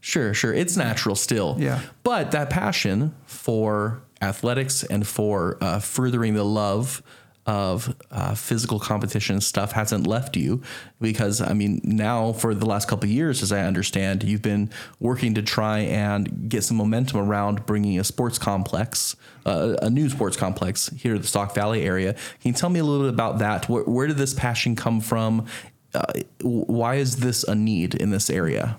sure, 0.00 0.32
sure, 0.32 0.52
it's 0.52 0.76
natural 0.76 1.16
still. 1.16 1.56
Yeah. 1.58 1.80
But 2.04 2.30
that 2.30 2.50
passion 2.50 3.16
for 3.24 4.02
athletics 4.20 4.82
and 4.84 5.06
for 5.06 5.58
uh, 5.60 5.78
furthering 5.78 6.34
the 6.34 6.44
love 6.44 7.02
of 7.48 7.96
uh, 8.10 8.34
physical 8.34 8.78
competition 8.78 9.40
stuff 9.40 9.72
hasn't 9.72 10.06
left 10.06 10.36
you 10.36 10.60
because 11.00 11.40
I 11.40 11.54
mean 11.54 11.80
now 11.82 12.34
for 12.34 12.54
the 12.54 12.66
last 12.66 12.88
couple 12.88 13.08
years 13.08 13.42
as 13.42 13.52
I 13.52 13.62
understand 13.62 14.22
you've 14.22 14.42
been 14.42 14.70
working 15.00 15.32
to 15.34 15.40
try 15.40 15.78
and 15.78 16.50
get 16.50 16.62
some 16.62 16.76
momentum 16.76 17.20
around 17.20 17.64
bringing 17.64 17.98
a 17.98 18.04
sports 18.04 18.38
complex 18.38 19.16
uh, 19.46 19.76
a 19.80 19.88
new 19.88 20.10
sports 20.10 20.36
complex 20.36 20.88
here 20.88 21.14
to 21.14 21.18
the 21.18 21.26
Sauk 21.26 21.54
Valley 21.54 21.84
area. 21.84 22.12
Can 22.12 22.22
you 22.42 22.52
tell 22.52 22.68
me 22.68 22.80
a 22.80 22.84
little 22.84 23.06
bit 23.06 23.14
about 23.14 23.38
that? 23.38 23.66
Where, 23.66 23.84
where 23.84 24.06
did 24.06 24.18
this 24.18 24.34
passion 24.34 24.76
come 24.76 25.00
from? 25.00 25.46
Uh, 25.94 26.04
why 26.42 26.96
is 26.96 27.16
this 27.16 27.44
a 27.44 27.54
need 27.54 27.94
in 27.94 28.10
this 28.10 28.28
area? 28.28 28.76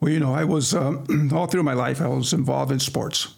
Well 0.00 0.10
you 0.10 0.18
know 0.18 0.34
I 0.34 0.42
was 0.42 0.74
um, 0.74 1.30
all 1.32 1.46
through 1.46 1.62
my 1.62 1.74
life 1.74 2.00
I 2.00 2.08
was 2.08 2.32
involved 2.32 2.72
in 2.72 2.80
sports 2.80 3.32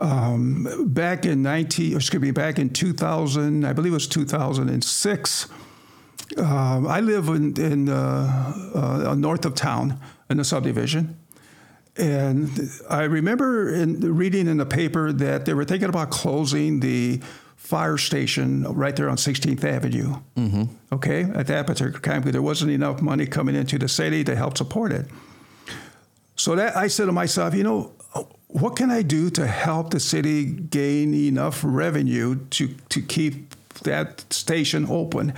um, 0.00 0.86
back 0.86 1.26
in 1.26 1.42
19, 1.42 1.96
excuse 1.96 2.22
me, 2.22 2.30
back 2.30 2.58
in 2.58 2.70
2000, 2.70 3.64
I 3.64 3.72
believe 3.72 3.92
it 3.92 3.94
was 3.94 4.08
2006. 4.08 5.48
Um, 6.36 6.86
I 6.86 7.00
live 7.00 7.28
in, 7.28 7.60
in 7.60 7.88
uh, 7.88 8.52
uh, 8.74 9.14
north 9.14 9.44
of 9.44 9.54
town 9.54 10.00
in 10.28 10.38
the 10.38 10.44
subdivision. 10.44 11.18
And 11.96 12.70
I 12.88 13.02
remember 13.02 13.74
in, 13.74 14.00
reading 14.16 14.46
in 14.46 14.56
the 14.56 14.66
paper 14.66 15.12
that 15.12 15.44
they 15.44 15.54
were 15.54 15.64
thinking 15.64 15.88
about 15.88 16.10
closing 16.10 16.80
the 16.80 17.20
fire 17.56 17.98
station 17.98 18.62
right 18.74 18.96
there 18.96 19.10
on 19.10 19.16
16th 19.16 19.64
Avenue. 19.64 20.16
Mm-hmm. 20.36 20.62
Okay, 20.92 21.22
at 21.22 21.46
that 21.48 21.66
particular 21.66 22.00
time, 22.00 22.20
because 22.20 22.32
there 22.32 22.42
wasn't 22.42 22.70
enough 22.70 23.02
money 23.02 23.26
coming 23.26 23.54
into 23.54 23.78
the 23.78 23.88
city 23.88 24.24
to 24.24 24.34
help 24.34 24.56
support 24.56 24.92
it. 24.92 25.06
So 26.36 26.56
that 26.56 26.76
I 26.76 26.86
said 26.86 27.06
to 27.06 27.12
myself, 27.12 27.54
you 27.54 27.64
know, 27.64 27.92
what 28.52 28.76
can 28.76 28.90
I 28.90 29.02
do 29.02 29.30
to 29.30 29.46
help 29.46 29.90
the 29.90 30.00
city 30.00 30.44
gain 30.44 31.14
enough 31.14 31.60
revenue 31.64 32.36
to 32.50 32.68
to 32.88 33.00
keep 33.00 33.54
that 33.82 34.32
station 34.32 34.86
open? 34.88 35.34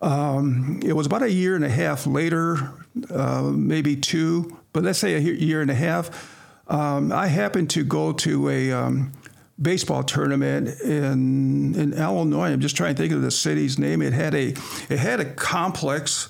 Um, 0.00 0.80
it 0.84 0.92
was 0.92 1.06
about 1.06 1.22
a 1.22 1.30
year 1.30 1.56
and 1.56 1.64
a 1.64 1.68
half 1.68 2.06
later, 2.06 2.72
uh, 3.10 3.42
maybe 3.42 3.96
two, 3.96 4.58
but 4.72 4.82
let's 4.82 4.98
say 4.98 5.14
a 5.14 5.18
year 5.18 5.62
and 5.62 5.70
a 5.70 5.74
half. 5.74 6.30
Um, 6.68 7.10
I 7.10 7.26
happened 7.26 7.70
to 7.70 7.84
go 7.84 8.12
to 8.12 8.48
a 8.48 8.72
um, 8.72 9.12
baseball 9.60 10.02
tournament 10.02 10.80
in 10.82 11.74
in 11.74 11.92
Illinois. 11.94 12.52
I'm 12.52 12.60
just 12.60 12.76
trying 12.76 12.94
to 12.94 13.02
think 13.02 13.12
of 13.12 13.22
the 13.22 13.30
city's 13.30 13.78
name. 13.78 14.02
It 14.02 14.12
had 14.12 14.34
a 14.34 14.54
it 14.88 14.98
had 14.98 15.20
a 15.20 15.24
complex. 15.24 16.28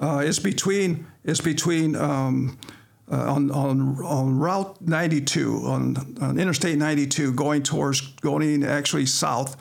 Uh, 0.00 0.22
it's 0.24 0.38
between 0.38 1.06
it's 1.24 1.40
between 1.40 1.94
um, 1.96 2.58
uh, 3.10 3.32
on, 3.32 3.50
on 3.50 4.02
on 4.04 4.38
Route 4.38 4.80
92 4.80 5.62
on, 5.64 6.16
on 6.20 6.38
Interstate 6.38 6.78
92 6.78 7.32
going 7.32 7.62
towards 7.62 8.00
going 8.20 8.64
actually 8.64 9.06
south. 9.06 9.56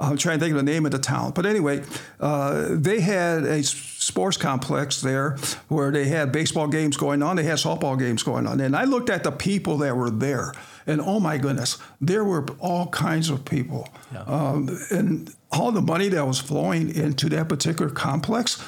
I'm 0.00 0.16
trying 0.16 0.40
to 0.40 0.44
think 0.44 0.52
of 0.52 0.64
the 0.64 0.72
name 0.72 0.84
of 0.84 0.90
the 0.90 0.98
town, 0.98 1.30
but 1.30 1.46
anyway, 1.46 1.84
uh, 2.18 2.66
they 2.70 3.00
had 3.00 3.44
a 3.44 3.62
sports 3.62 4.36
complex 4.36 5.00
there 5.00 5.36
where 5.68 5.92
they 5.92 6.06
had 6.06 6.32
baseball 6.32 6.66
games 6.66 6.96
going 6.96 7.22
on. 7.22 7.36
They 7.36 7.44
had 7.44 7.58
softball 7.58 7.96
games 7.96 8.24
going 8.24 8.48
on, 8.48 8.60
and 8.60 8.74
I 8.74 8.82
looked 8.82 9.10
at 9.10 9.22
the 9.22 9.30
people 9.30 9.78
that 9.78 9.96
were 9.96 10.10
there 10.10 10.54
and 10.86 11.00
oh 11.00 11.20
my 11.20 11.38
goodness, 11.38 11.78
there 12.00 12.24
were 12.24 12.46
all 12.58 12.88
kinds 12.88 13.30
of 13.30 13.44
people. 13.44 13.88
Yeah. 14.12 14.22
Um, 14.22 14.68
and 14.90 15.34
all 15.50 15.72
the 15.72 15.82
money 15.82 16.08
that 16.08 16.26
was 16.26 16.40
flowing 16.40 16.94
into 16.94 17.28
that 17.30 17.48
particular 17.48 17.90
complex, 17.90 18.62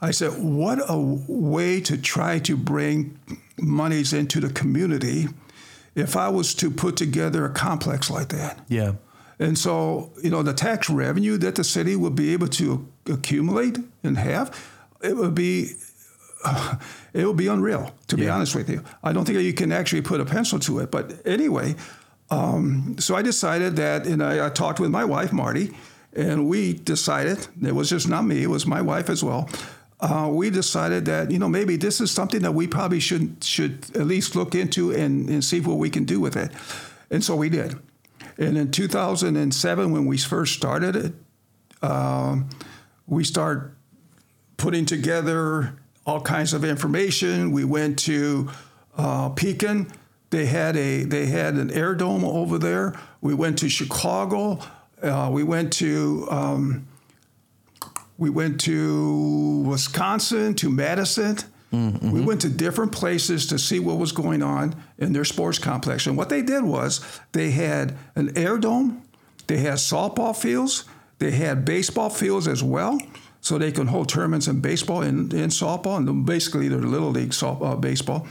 I 0.00 0.10
said, 0.10 0.32
what 0.42 0.80
a 0.88 0.98
way 0.98 1.80
to 1.82 1.96
try 1.96 2.38
to 2.40 2.56
bring 2.56 3.18
monies 3.64 4.12
into 4.12 4.40
the 4.40 4.50
community 4.50 5.28
if 5.94 6.16
I 6.16 6.28
was 6.28 6.54
to 6.56 6.70
put 6.70 6.96
together 6.96 7.44
a 7.44 7.50
complex 7.50 8.10
like 8.10 8.28
that. 8.28 8.64
Yeah. 8.68 8.92
And 9.38 9.58
so, 9.58 10.12
you 10.22 10.30
know, 10.30 10.42
the 10.42 10.54
tax 10.54 10.88
revenue 10.88 11.36
that 11.38 11.56
the 11.56 11.64
city 11.64 11.96
would 11.96 12.14
be 12.14 12.32
able 12.32 12.48
to 12.48 12.88
accumulate 13.06 13.78
and 14.02 14.16
have, 14.16 14.56
it 15.02 15.16
would 15.16 15.34
be 15.34 15.72
it 17.12 17.26
would 17.26 17.36
be 17.36 17.46
unreal, 17.46 17.94
to 18.08 18.16
be 18.16 18.28
honest 18.28 18.54
with 18.54 18.68
you. 18.68 18.82
I 19.02 19.12
don't 19.12 19.24
think 19.24 19.38
you 19.40 19.54
can 19.54 19.72
actually 19.72 20.02
put 20.02 20.20
a 20.20 20.24
pencil 20.24 20.58
to 20.60 20.80
it. 20.80 20.90
But 20.90 21.26
anyway, 21.26 21.74
um, 22.30 22.96
so 22.98 23.14
I 23.14 23.22
decided 23.22 23.76
that, 23.76 24.06
and 24.06 24.22
I, 24.22 24.46
I, 24.46 24.50
talked 24.50 24.80
with 24.80 24.90
my 24.90 25.04
wife, 25.04 25.32
Marty, 25.32 25.74
and 26.14 26.48
we 26.48 26.74
decided, 26.74 27.46
it 27.62 27.74
was 27.74 27.90
just 27.90 28.08
not 28.08 28.24
me, 28.24 28.42
it 28.42 28.48
was 28.48 28.66
my 28.66 28.80
wife 28.80 29.10
as 29.10 29.22
well. 29.22 29.48
Uh, 30.00 30.28
we 30.30 30.50
decided 30.50 31.04
that, 31.06 31.30
you 31.30 31.38
know, 31.38 31.48
maybe 31.48 31.76
this 31.76 32.00
is 32.00 32.10
something 32.10 32.42
that 32.42 32.52
we 32.52 32.66
probably 32.66 33.00
should, 33.00 33.42
should 33.42 33.84
at 33.94 34.06
least 34.06 34.36
look 34.36 34.54
into 34.54 34.92
and, 34.92 35.28
and 35.30 35.44
see 35.44 35.60
what 35.60 35.78
we 35.78 35.88
can 35.88 36.04
do 36.04 36.20
with 36.20 36.36
it. 36.36 36.50
And 37.10 37.22
so 37.22 37.36
we 37.36 37.48
did. 37.48 37.78
And 38.36 38.58
in 38.58 38.70
2007, 38.70 39.92
when 39.92 40.06
we 40.06 40.18
first 40.18 40.54
started 40.54 40.96
it, 40.96 41.14
um, 41.82 42.48
we 43.06 43.24
start 43.24 43.76
putting 44.56 44.86
together 44.86 45.76
all 46.06 46.20
kinds 46.20 46.52
of 46.52 46.64
information. 46.64 47.52
We 47.52 47.64
went 47.64 47.98
to 48.00 48.50
uh, 48.96 49.30
Pekin. 49.30 49.90
They 50.30 50.46
had 50.46 50.76
a 50.76 51.04
they 51.04 51.26
had 51.26 51.54
an 51.54 51.70
air 51.70 51.94
dome 51.94 52.24
over 52.24 52.58
there. 52.58 52.98
We 53.20 53.34
went 53.34 53.58
to 53.58 53.68
Chicago. 53.68 54.60
Uh, 55.02 55.30
we 55.32 55.42
went 55.42 55.72
to 55.74 56.26
um, 56.30 56.88
we 58.18 58.30
went 58.30 58.60
to 58.62 59.64
Wisconsin 59.66 60.54
to 60.54 60.70
Madison. 60.70 61.36
Mm-hmm. 61.72 62.12
We 62.12 62.20
went 62.20 62.40
to 62.42 62.48
different 62.48 62.92
places 62.92 63.46
to 63.48 63.58
see 63.58 63.80
what 63.80 63.98
was 63.98 64.12
going 64.12 64.42
on 64.42 64.76
in 64.98 65.12
their 65.12 65.24
sports 65.24 65.58
complex. 65.58 66.06
And 66.06 66.16
what 66.16 66.28
they 66.28 66.42
did 66.42 66.62
was 66.62 67.00
they 67.32 67.50
had 67.50 67.96
an 68.14 68.36
air 68.36 68.58
dome, 68.58 69.02
they 69.48 69.58
had 69.58 69.74
softball 69.74 70.36
fields, 70.36 70.84
they 71.18 71.32
had 71.32 71.64
baseball 71.64 72.10
fields 72.10 72.46
as 72.46 72.62
well 72.62 72.98
so 73.40 73.58
they 73.58 73.72
can 73.72 73.88
hold 73.88 74.08
tournaments 74.08 74.46
in 74.46 74.60
baseball 74.60 75.02
and 75.02 75.34
in 75.34 75.50
softball, 75.50 75.98
and 75.98 76.24
basically 76.24 76.68
they're 76.68 76.78
little 76.78 77.10
league 77.10 77.30
softball, 77.30 77.72
uh, 77.72 77.76
baseball. 77.76 78.26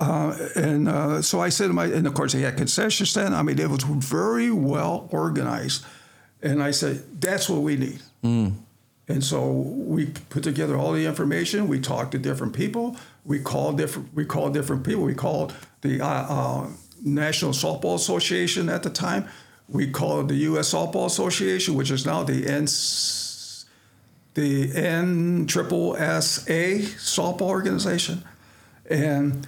Uh, 0.00 0.34
and 0.56 0.88
uh, 0.88 1.22
so 1.22 1.40
I 1.40 1.50
said 1.50 1.68
to 1.68 1.72
my, 1.72 1.84
and 1.84 2.06
of 2.06 2.14
course 2.14 2.32
they 2.32 2.40
had 2.40 2.56
concession 2.56 3.06
stand. 3.06 3.34
I 3.34 3.42
mean, 3.42 3.58
it 3.58 3.68
was 3.68 3.84
very 3.84 4.50
well 4.50 5.08
organized. 5.12 5.84
And 6.42 6.62
I 6.62 6.70
said, 6.70 7.20
that's 7.20 7.48
what 7.48 7.60
we 7.60 7.76
need. 7.76 8.00
Mm. 8.24 8.54
And 9.10 9.24
so 9.24 9.50
we 9.50 10.06
put 10.06 10.42
together 10.42 10.76
all 10.76 10.92
the 10.92 11.06
information. 11.06 11.68
We 11.68 11.80
talked 11.80 12.12
to 12.12 12.18
different 12.18 12.54
people. 12.54 12.96
We 13.24 13.40
called 13.40 13.76
different. 13.78 14.14
We 14.14 14.24
called 14.24 14.54
different 14.54 14.84
people. 14.84 15.02
We 15.02 15.14
called 15.14 15.54
the 15.80 16.00
uh, 16.00 16.06
uh 16.06 16.68
National 17.02 17.52
Softball 17.52 17.94
Association 17.94 18.68
at 18.68 18.82
the 18.82 18.90
time. 18.90 19.26
We 19.68 19.90
called 19.90 20.28
the 20.28 20.34
U.S. 20.34 20.74
Softball 20.74 21.06
Association, 21.06 21.74
which 21.74 21.90
is 21.90 22.04
now 22.04 22.24
the 22.24 22.42
NC 22.42 23.30
the 24.34 24.74
N 24.74 25.46
Triple 25.46 25.96
S 25.96 26.48
A 26.48 26.78
softball 26.78 27.42
organization, 27.42 28.22
and 28.88 29.46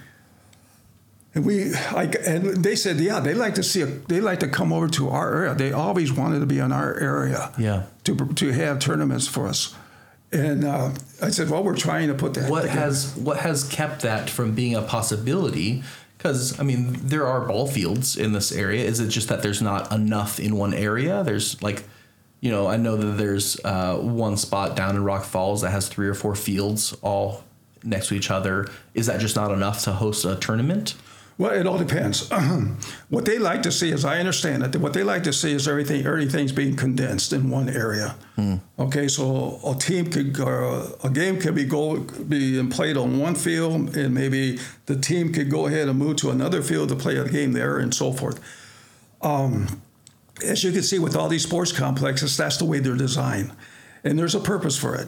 and 1.35 1.45
we 1.45 1.73
I, 1.73 2.03
and 2.25 2.63
they 2.63 2.75
said 2.75 2.99
yeah 2.99 3.19
they 3.19 3.33
like 3.33 3.55
to 3.55 3.63
see 3.63 3.81
a, 3.81 3.85
they 3.85 4.21
like 4.21 4.39
to 4.41 4.47
come 4.47 4.71
over 4.71 4.87
to 4.89 5.09
our 5.09 5.33
area. 5.33 5.55
They 5.55 5.71
always 5.71 6.11
wanted 6.11 6.39
to 6.39 6.45
be 6.45 6.59
in 6.59 6.71
our 6.71 6.97
area. 6.99 7.51
Yeah. 7.57 7.83
To 8.05 8.15
to 8.15 8.51
have 8.51 8.79
tournaments 8.79 9.27
for 9.27 9.47
us. 9.47 9.75
And 10.31 10.65
uh, 10.65 10.89
I 11.21 11.29
said, 11.29 11.51
well, 11.51 11.63
we're 11.63 11.75
trying 11.75 12.07
to 12.07 12.15
put 12.15 12.33
that. 12.33 12.49
What 12.49 12.61
together. 12.61 12.79
has 12.79 13.15
what 13.15 13.37
has 13.37 13.63
kept 13.63 14.01
that 14.01 14.29
from 14.29 14.55
being 14.55 14.75
a 14.75 14.81
possibility? 14.81 15.83
Because 16.17 16.59
I 16.59 16.63
mean, 16.63 16.97
there 17.01 17.27
are 17.27 17.41
ball 17.41 17.67
fields 17.67 18.17
in 18.17 18.33
this 18.33 18.51
area. 18.51 18.83
Is 18.83 18.99
it 18.99 19.09
just 19.09 19.27
that 19.29 19.43
there's 19.43 19.61
not 19.61 19.91
enough 19.91 20.39
in 20.39 20.55
one 20.55 20.73
area? 20.73 21.23
There's 21.23 21.61
like 21.61 21.83
you 22.41 22.51
know, 22.51 22.67
I 22.67 22.75
know 22.75 22.97
that 22.97 23.17
there's 23.17 23.57
uh, 23.63 23.95
one 23.97 24.35
spot 24.35 24.75
down 24.75 24.97
in 24.97 25.03
Rock 25.03 25.23
Falls 25.23 25.61
that 25.61 25.69
has 25.69 25.87
three 25.87 26.09
or 26.09 26.13
four 26.13 26.35
fields 26.35 26.93
all 27.01 27.41
next 27.83 28.09
to 28.09 28.15
each 28.15 28.29
other. 28.29 28.67
Is 28.93 29.05
that 29.05 29.21
just 29.21 29.37
not 29.37 29.51
enough 29.51 29.85
to 29.85 29.93
host 29.93 30.25
a 30.25 30.35
tournament? 30.35 30.95
Well, 31.37 31.51
it 31.51 31.65
all 31.65 31.79
depends. 31.79 32.29
what 33.09 33.25
they 33.25 33.39
like 33.39 33.63
to 33.63 33.71
see, 33.71 33.91
as 33.91 34.05
I 34.05 34.19
understand 34.19 34.63
it, 34.63 34.75
what 34.75 34.93
they 34.93 35.03
like 35.03 35.23
to 35.23 35.33
see 35.33 35.51
is 35.51 35.67
everything 35.67 36.05
everything's 36.05 36.51
being 36.51 36.75
condensed 36.75 37.33
in 37.33 37.49
one 37.49 37.69
area. 37.69 38.15
Hmm. 38.35 38.55
Okay, 38.77 39.07
so 39.07 39.59
a 39.65 39.75
team 39.75 40.11
could 40.11 40.39
uh, 40.39 40.89
a 41.03 41.09
game 41.09 41.39
could 41.39 41.55
be 41.55 41.65
go 41.65 41.97
be 41.99 42.63
played 42.67 42.97
on 42.97 43.19
one 43.19 43.35
field, 43.35 43.95
and 43.95 44.13
maybe 44.13 44.59
the 44.85 44.95
team 44.95 45.33
could 45.33 45.49
go 45.49 45.65
ahead 45.65 45.87
and 45.87 45.97
move 45.97 46.17
to 46.17 46.29
another 46.29 46.61
field 46.61 46.89
to 46.89 46.95
play 46.95 47.17
a 47.17 47.27
game 47.27 47.53
there, 47.53 47.79
and 47.79 47.93
so 47.93 48.11
forth. 48.11 48.39
Um, 49.21 49.81
as 50.45 50.63
you 50.63 50.71
can 50.71 50.83
see 50.83 50.99
with 50.99 51.15
all 51.15 51.29
these 51.29 51.43
sports 51.43 51.71
complexes, 51.71 52.35
that's 52.37 52.57
the 52.57 52.65
way 52.65 52.79
they're 52.79 52.95
designed. 52.95 53.51
And 54.03 54.19
there's 54.19 54.35
a 54.35 54.39
purpose 54.39 54.77
for 54.77 54.95
it. 54.95 55.07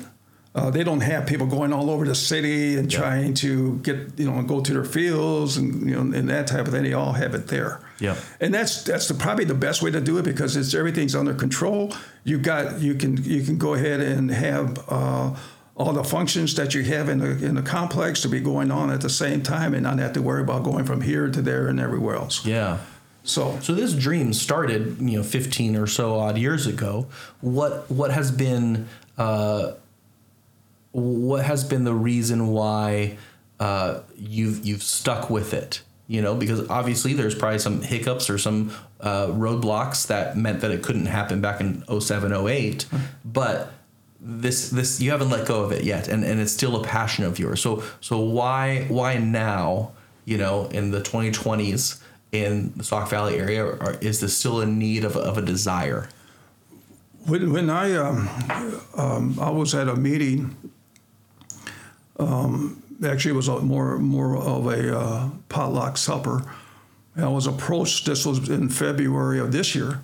Uh, 0.55 0.69
they 0.69 0.85
don't 0.85 1.01
have 1.01 1.27
people 1.27 1.45
going 1.45 1.73
all 1.73 1.89
over 1.89 2.05
the 2.05 2.15
city 2.15 2.77
and 2.77 2.91
yeah. 2.91 2.97
trying 2.97 3.33
to 3.33 3.77
get 3.79 4.17
you 4.17 4.31
know 4.31 4.41
go 4.41 4.61
to 4.61 4.71
their 4.71 4.85
fields 4.85 5.57
and 5.57 5.89
you 5.89 5.95
know 5.95 6.17
and 6.17 6.29
that 6.29 6.47
type 6.47 6.65
of 6.65 6.71
thing. 6.71 6.83
They 6.83 6.93
all 6.93 7.11
have 7.11 7.35
it 7.35 7.47
there. 7.47 7.81
Yeah, 7.99 8.15
and 8.39 8.53
that's 8.53 8.83
that's 8.83 9.09
the, 9.09 9.15
probably 9.15 9.43
the 9.43 9.53
best 9.53 9.81
way 9.81 9.91
to 9.91 9.99
do 9.99 10.17
it 10.17 10.23
because 10.23 10.55
it's 10.55 10.73
everything's 10.73 11.13
under 11.13 11.33
control. 11.33 11.93
You 12.23 12.37
got 12.37 12.79
you 12.79 12.95
can 12.95 13.21
you 13.21 13.43
can 13.43 13.57
go 13.57 13.73
ahead 13.73 13.99
and 13.99 14.31
have. 14.31 14.83
Uh, 14.87 15.35
all 15.77 15.91
the 15.91 16.05
functions 16.05 16.55
that 16.55 16.73
you 16.73 16.83
have 16.83 17.09
in 17.09 17.17
the 17.17 17.31
in 17.45 17.55
the 17.55 17.61
complex 17.61 18.21
to 18.21 18.29
be 18.29 18.39
going 18.39 18.71
on 18.71 18.89
at 18.89 19.01
the 19.01 19.09
same 19.09 19.43
time 19.43 19.73
and 19.73 19.83
not 19.83 19.99
have 19.99 20.13
to 20.13 20.21
worry 20.21 20.41
about 20.41 20.63
going 20.63 20.85
from 20.85 21.01
here 21.01 21.27
to 21.27 21.41
there 21.41 21.67
and 21.67 21.81
everywhere 21.81 22.15
else. 22.15 22.45
Yeah. 22.45 22.77
So, 23.25 23.59
so 23.59 23.73
this 23.73 23.93
dream 23.93 24.31
started, 24.31 25.01
you 25.01 25.17
know, 25.17 25.23
15 25.23 25.75
or 25.75 25.85
so 25.85 26.17
odd 26.17 26.37
years 26.37 26.65
ago. 26.65 27.07
What 27.41 27.91
what 27.91 28.11
has 28.11 28.31
been 28.31 28.87
uh, 29.17 29.73
what 30.95 31.43
has 31.43 31.65
been 31.65 31.83
the 31.83 31.93
reason 31.93 32.47
why 32.47 33.17
uh, 33.59 33.99
you've 34.17 34.65
you've 34.65 34.83
stuck 34.83 35.29
with 35.29 35.53
it? 35.53 35.81
You 36.07 36.21
know, 36.21 36.35
because 36.35 36.69
obviously 36.69 37.13
there's 37.13 37.35
probably 37.35 37.59
some 37.59 37.81
hiccups 37.81 38.29
or 38.29 38.37
some 38.37 38.71
uh, 39.01 39.27
roadblocks 39.27 40.07
that 40.07 40.37
meant 40.37 40.61
that 40.61 40.71
it 40.71 40.83
couldn't 40.83 41.07
happen 41.07 41.41
back 41.41 41.59
in 41.59 41.83
07, 41.99 42.31
08. 42.31 42.85
But 43.25 43.73
this 44.21 44.69
this 44.69 45.01
you 45.01 45.11
haven't 45.11 45.29
let 45.29 45.45
go 45.45 45.63
of 45.63 45.73
it 45.73 45.83
yet, 45.83 46.07
and, 46.07 46.23
and 46.23 46.39
it's 46.39 46.53
still 46.53 46.81
a 46.81 46.83
passion 46.83 47.25
of 47.25 47.39
yours. 47.39 47.61
So 47.61 47.83
so 47.99 48.19
why 48.19 48.85
why 48.87 49.17
now? 49.17 49.91
You 50.23 50.39
know, 50.39 50.65
in 50.71 50.89
the 50.89 51.01
2020s 51.01 52.01
in 52.31 52.73
the 52.75 52.83
Sauk 52.83 53.09
Valley 53.09 53.37
area, 53.37 53.63
or 53.63 53.95
is 54.01 54.21
this 54.21 54.35
still 54.35 54.59
a 54.59 54.65
need 54.65 55.05
of, 55.05 55.15
of 55.15 55.37
a 55.37 55.41
desire? 55.41 56.09
When, 57.27 57.53
when 57.53 57.69
I 57.69 57.93
um, 57.95 58.27
um, 58.95 59.39
I 59.39 59.51
was 59.51 59.75
at 59.75 59.87
a 59.87 59.95
meeting, 59.95 60.55
um, 62.19 62.83
actually 63.03 63.31
it 63.31 63.35
was 63.35 63.47
a 63.47 63.59
more 63.59 63.97
more 63.97 64.37
of 64.37 64.67
a 64.67 64.97
uh, 64.97 65.29
potluck 65.49 65.97
supper. 65.97 66.43
I 67.17 67.27
was 67.27 67.47
approached. 67.47 68.05
This 68.05 68.25
was 68.25 68.49
in 68.49 68.69
February 68.69 69.39
of 69.39 69.51
this 69.51 69.73
year. 69.73 70.01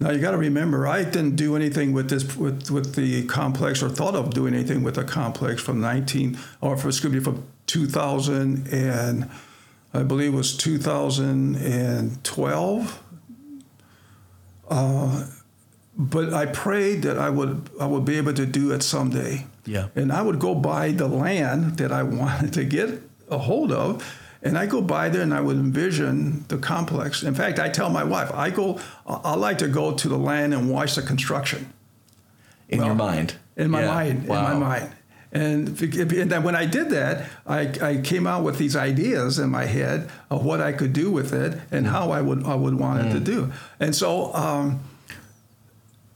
Now 0.00 0.10
you 0.10 0.18
got 0.18 0.32
to 0.32 0.38
remember, 0.38 0.88
I 0.88 1.04
didn't 1.04 1.36
do 1.36 1.54
anything 1.54 1.92
with 1.92 2.10
this 2.10 2.36
with, 2.36 2.70
with 2.70 2.94
the 2.94 3.24
complex 3.26 3.82
or 3.82 3.88
thought 3.88 4.14
of 4.14 4.30
doing 4.30 4.54
anything 4.54 4.82
with 4.82 4.96
the 4.96 5.04
complex 5.04 5.62
from 5.62 5.80
19 5.80 6.38
or 6.60 6.76
for, 6.76 6.88
excuse 6.88 7.12
me 7.12 7.20
from 7.20 7.46
2000 7.66 8.68
and 8.72 9.30
I 9.92 10.02
believe 10.02 10.34
it 10.34 10.36
was 10.36 10.56
2012. 10.56 13.02
Uh, 14.68 15.26
but 15.96 16.32
I 16.32 16.46
prayed 16.46 17.02
that 17.02 17.18
I 17.18 17.30
would 17.30 17.70
I 17.80 17.86
would 17.86 18.04
be 18.04 18.16
able 18.16 18.34
to 18.34 18.46
do 18.46 18.72
it 18.72 18.82
someday. 18.82 19.46
Yeah. 19.64 19.88
And 19.94 20.12
I 20.12 20.22
would 20.22 20.38
go 20.38 20.54
buy 20.54 20.90
the 20.90 21.08
land 21.08 21.78
that 21.78 21.92
I 21.92 22.02
wanted 22.20 22.52
to 22.54 22.64
get 22.64 23.00
a 23.28 23.38
hold 23.38 23.72
of, 23.72 24.04
and 24.42 24.58
I 24.58 24.66
go 24.66 24.82
by 24.82 25.08
there 25.08 25.22
and 25.22 25.32
I 25.32 25.40
would 25.40 25.56
envision 25.56 26.44
the 26.48 26.58
complex. 26.58 27.22
In 27.22 27.34
fact, 27.34 27.58
I 27.58 27.70
tell 27.70 27.88
my 27.88 28.04
wife, 28.04 28.30
I 28.34 28.50
go, 28.50 28.78
I 29.06 29.34
like 29.34 29.58
to 29.58 29.68
go 29.68 29.94
to 29.94 30.08
the 30.08 30.18
land 30.18 30.52
and 30.52 30.70
watch 30.70 30.94
the 30.94 31.02
construction. 31.02 31.72
In 32.68 32.78
well, 32.78 32.88
your 32.88 32.94
mind. 32.94 33.36
In 33.56 33.70
my 33.70 33.82
yeah. 33.82 33.94
mind. 33.94 34.28
Wow. 34.28 34.52
In 34.52 34.60
my 34.60 34.78
mind. 34.78 34.92
And, 35.32 35.68
and 35.80 36.30
then 36.30 36.42
when 36.44 36.54
I 36.54 36.64
did 36.64 36.90
that, 36.90 37.28
I, 37.46 37.72
I 37.82 38.00
came 38.02 38.26
out 38.26 38.44
with 38.44 38.58
these 38.58 38.76
ideas 38.76 39.38
in 39.38 39.50
my 39.50 39.64
head 39.64 40.08
of 40.30 40.44
what 40.44 40.60
I 40.60 40.72
could 40.72 40.92
do 40.92 41.10
with 41.10 41.32
it 41.32 41.58
and 41.72 41.86
mm. 41.86 41.90
how 41.90 42.12
I 42.12 42.20
would 42.20 42.44
I 42.44 42.54
would 42.54 42.74
want 42.74 43.02
mm. 43.02 43.06
it 43.06 43.12
to 43.14 43.20
mm. 43.20 43.24
do. 43.24 43.52
And 43.80 43.96
so 43.96 44.32
um, 44.32 44.80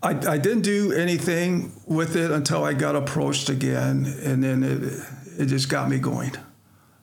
I, 0.02 0.10
I 0.10 0.38
didn't 0.38 0.62
do 0.62 0.92
anything 0.92 1.72
with 1.86 2.16
it 2.16 2.30
until 2.30 2.64
I 2.64 2.72
got 2.72 2.94
approached 2.94 3.48
again, 3.48 4.06
and 4.22 4.44
then 4.44 4.62
it, 4.62 5.42
it 5.42 5.46
just 5.46 5.68
got 5.68 5.88
me 5.88 5.98
going. 5.98 6.32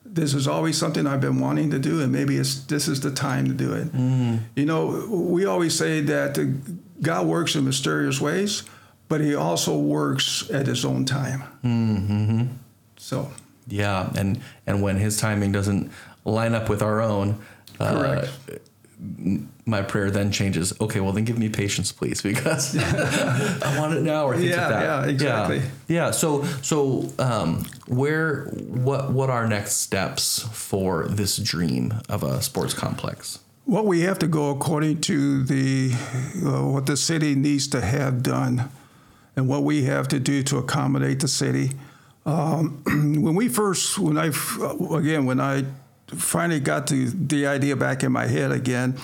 This 0.05 0.33
is 0.33 0.47
always 0.47 0.77
something 0.77 1.05
I've 1.05 1.19
been 1.19 1.39
wanting 1.39 1.71
to 1.71 1.79
do, 1.79 2.01
and 2.01 2.11
maybe 2.11 2.37
it's 2.37 2.63
this 2.65 2.87
is 2.87 3.01
the 3.01 3.11
time 3.11 3.47
to 3.47 3.53
do 3.53 3.73
it. 3.73 3.91
Mm. 3.91 4.39
You 4.55 4.65
know, 4.65 5.07
we 5.09 5.45
always 5.45 5.77
say 5.77 5.99
that 6.01 6.37
God 7.01 7.27
works 7.27 7.55
in 7.55 7.65
mysterious 7.65 8.21
ways 8.21 8.63
but 9.07 9.21
he 9.21 9.35
also 9.35 9.77
works 9.77 10.49
at 10.51 10.67
his 10.67 10.83
own 10.85 11.05
time. 11.05 11.43
Mm-hmm. 11.63 12.45
So 12.97 13.31
yeah, 13.67 14.11
and 14.17 14.41
and 14.65 14.81
when 14.81 14.97
his 14.97 15.17
timing 15.17 15.51
doesn't 15.51 15.91
line 16.23 16.53
up 16.53 16.69
with 16.69 16.81
our 16.81 17.01
own, 17.01 17.39
uh, 17.79 18.25
my 19.65 19.81
prayer 19.81 20.11
then 20.11 20.31
changes. 20.31 20.73
Okay, 20.79 20.99
well 20.99 21.11
then 21.11 21.25
give 21.25 21.37
me 21.37 21.49
patience, 21.49 21.91
please, 21.91 22.21
because 22.21 22.77
I 23.63 23.75
want 23.77 23.93
it 23.93 24.03
now. 24.03 24.25
Or 24.25 24.35
things 24.35 24.49
yeah, 24.49 24.61
like 24.61 24.69
that. 24.69 24.83
yeah, 24.83 25.11
exactly. 25.11 25.57
Yeah, 25.57 26.05
yeah. 26.05 26.11
So 26.11 26.43
so 26.61 27.11
um, 27.19 27.65
where 27.87 28.45
what 28.45 29.11
what 29.11 29.29
are 29.29 29.47
next 29.47 29.77
steps 29.77 30.47
for 30.51 31.07
this 31.07 31.37
dream 31.37 31.93
of 32.09 32.23
a 32.23 32.41
sports 32.41 32.73
complex? 32.73 33.39
Well, 33.67 33.83
we 33.83 34.01
have 34.01 34.19
to 34.19 34.27
go 34.27 34.51
according 34.51 35.01
to 35.01 35.43
the 35.43 35.91
uh, 36.45 36.67
what 36.67 36.85
the 36.85 36.97
city 36.97 37.33
needs 37.33 37.67
to 37.69 37.81
have 37.81 38.21
done 38.21 38.69
and 39.35 39.47
what 39.47 39.63
we 39.63 39.83
have 39.83 40.07
to 40.09 40.19
do 40.19 40.43
to 40.43 40.57
accommodate 40.57 41.19
the 41.19 41.27
city. 41.27 41.71
Um, 42.25 42.81
when 43.21 43.35
we 43.35 43.49
first, 43.49 43.99
when 43.99 44.17
I, 44.17 44.31
again, 44.95 45.25
when 45.25 45.39
I 45.39 45.65
finally 46.07 46.59
got 46.59 46.87
the, 46.87 47.05
the 47.05 47.47
idea 47.47 47.75
back 47.75 48.03
in 48.03 48.11
my 48.11 48.27
head 48.27 48.51
again, 48.51 48.97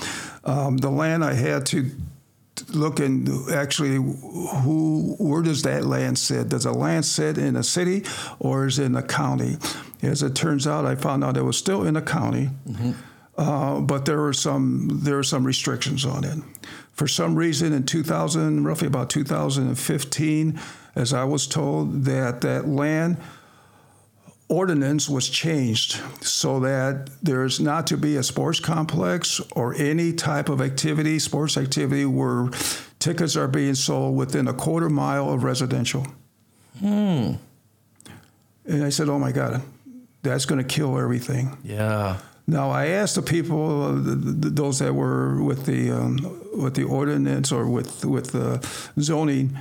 um, 0.44 0.78
the 0.78 0.90
land 0.90 1.24
I 1.24 1.34
had 1.34 1.66
to 1.68 1.90
look 2.70 3.00
and 3.00 3.28
actually 3.52 3.96
who 3.96 5.16
where 5.20 5.42
does 5.42 5.64
that 5.64 5.86
land 5.86 6.18
sit? 6.18 6.50
Does 6.50 6.64
the 6.64 6.72
land 6.72 7.06
sit 7.06 7.38
in 7.38 7.56
a 7.56 7.64
city 7.64 8.04
or 8.40 8.68
is 8.68 8.80
it 8.80 8.86
in 8.86 8.96
a 8.96 9.04
county? 9.04 9.58
As 10.02 10.24
it 10.24 10.36
turns 10.36 10.66
out 10.66 10.86
i 10.86 10.96
found 10.96 11.24
out 11.24 11.38
it 11.38 11.44
was 11.44 11.58
still 11.58 11.86
in 11.86 11.96
a 11.96 12.02
county 12.02 12.50
mm-hmm. 12.68 12.92
uh, 13.38 13.80
but 13.82 14.06
there 14.06 14.18
were 14.18 14.34
some 14.34 14.90
there 15.04 15.18
are 15.18 15.24
some 15.24 15.46
restrictions 15.46 16.06
on 16.06 16.24
it. 16.24 16.38
For 16.92 17.08
some 17.08 17.36
reason, 17.36 17.74
in 17.74 17.86
2000, 17.86 18.64
roughly 18.64 18.86
about 18.88 19.10
2015, 19.10 20.60
as 20.94 21.14
I 21.14 21.24
was 21.24 21.48
told, 21.48 22.04
that 22.04 22.42
that 22.42 22.68
land 22.68 23.18
ordinance 24.52 25.10
was 25.10 25.30
changed 25.30 26.02
so 26.22 26.60
that 26.60 27.10
there's 27.24 27.60
not 27.60 27.88
to 27.88 27.96
be 27.96 28.18
a 28.18 28.24
sports 28.24 28.60
complex 28.60 29.40
or 29.56 29.74
any 29.76 30.12
type 30.12 30.50
of 30.50 30.62
activity, 30.62 31.18
sports 31.20 31.58
activity, 31.58 32.06
where 32.06 32.50
tickets 33.00 33.38
are 33.38 33.48
being 33.48 33.76
sold 33.76 34.18
within 34.18 34.50
a 34.50 34.54
quarter 34.54 34.90
mile 34.90 35.30
of 35.30 35.44
residential. 35.44 36.06
Hmm. 36.80 37.34
And 38.66 38.84
I 38.84 38.90
said, 38.90 39.08
"Oh 39.08 39.18
my 39.18 39.32
God, 39.32 39.62
that's 40.22 40.46
going 40.46 40.62
to 40.62 40.68
kill 40.68 41.00
everything." 41.00 41.58
Yeah. 41.64 42.18
Now 42.46 42.70
I 42.70 42.88
asked 42.88 43.16
the 43.16 43.22
people, 43.22 43.84
uh, 43.84 43.92
the, 43.94 44.16
the, 44.16 44.50
those 44.50 44.80
that 44.80 44.94
were 44.94 45.42
with 45.42 45.66
the 45.66 45.92
um, 45.92 46.18
with 46.58 46.76
the 46.76 46.84
ordinance 46.84 47.52
or 47.52 47.68
with 47.68 48.04
with 48.04 48.32
the 48.32 48.60
zoning 49.00 49.58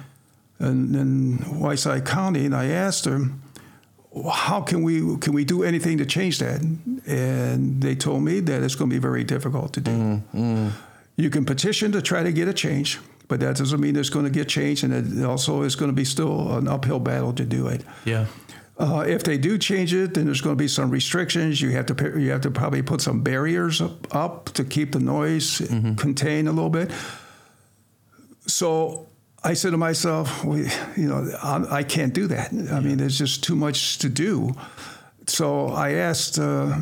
in, 0.59 0.94
in 0.94 1.37
Whiteside 1.61 2.05
County, 2.05 2.44
and 2.44 2.55
I 2.55 2.66
asked 2.66 3.05
them, 3.05 3.42
how 4.33 4.61
can 4.61 4.83
we 4.83 5.16
can 5.18 5.33
we 5.33 5.44
do 5.44 5.62
anything 5.62 5.99
to 5.99 6.07
change 6.07 6.38
that? 6.40 6.61
And 7.07 7.81
they 7.81 7.94
told 7.94 8.23
me 8.23 8.40
that 8.40 8.62
it's 8.62 8.75
going 8.75 8.90
to 8.90 8.94
be 8.94 9.01
very 9.01 9.25
difficult 9.25 9.73
to 9.75 9.81
do. 9.81 9.90
Mm, 9.90 10.23
mm. 10.35 10.73
You 11.16 11.31
can 11.31 11.44
petition 11.44 11.92
to 11.92 12.03
try 12.03 12.23
to 12.23 12.33
get 12.33 12.49
a 12.49 12.53
change, 12.53 12.99
but 13.29 13.40
that 13.40 13.57
doesn't 13.57 13.81
mean 13.81 13.94
it's 13.96 14.09
going 14.09 14.25
to 14.25 14.31
get 14.31 14.49
changed, 14.49 14.85
and 14.85 14.92
it 14.92 15.25
also 15.25 15.62
is 15.62 15.77
going 15.77 15.90
to 15.90 15.94
be 15.94 16.05
still 16.05 16.57
an 16.57 16.66
uphill 16.66 16.99
battle 16.99 17.33
to 17.35 17.44
do 17.44 17.68
it. 17.68 17.85
Yeah. 18.05 18.27
Uh, 18.79 19.05
if 19.07 19.23
they 19.23 19.37
do 19.37 19.59
change 19.59 19.92
it, 19.92 20.14
then 20.14 20.25
there's 20.25 20.40
going 20.40 20.57
to 20.57 20.59
be 20.59 20.66
some 20.66 20.90
restrictions. 20.90 21.61
You 21.61 21.70
have 21.70 21.87
to 21.87 22.18
you 22.18 22.31
have 22.31 22.40
to 22.40 22.51
probably 22.51 22.83
put 22.83 23.03
some 23.03 23.23
barriers 23.23 23.81
up, 23.81 24.14
up 24.16 24.46
to 24.55 24.64
keep 24.64 24.92
the 24.92 25.01
noise 25.01 25.59
mm-hmm. 25.59 25.94
contained 25.96 26.49
a 26.49 26.53
little 26.53 26.70
bit. 26.70 26.90
So 28.46 29.10
I 29.42 29.55
said 29.55 29.70
to 29.70 29.79
myself, 29.79 30.44
well, 30.44 30.59
you 30.96 31.09
know, 31.09 31.31
I, 31.42 31.79
I, 31.79 31.83
can't 31.83 32.12
do 32.12 32.26
that. 32.26 32.53
I 32.53 32.81
mean, 32.81 32.98
there's 32.98 33.16
just 33.16 33.42
too 33.42 33.57
much 33.57 33.98
to 33.98 34.09
do. 34.09 34.55
So 35.26 35.68
I 35.68 35.92
asked. 35.92 36.38
Uh, 36.38 36.76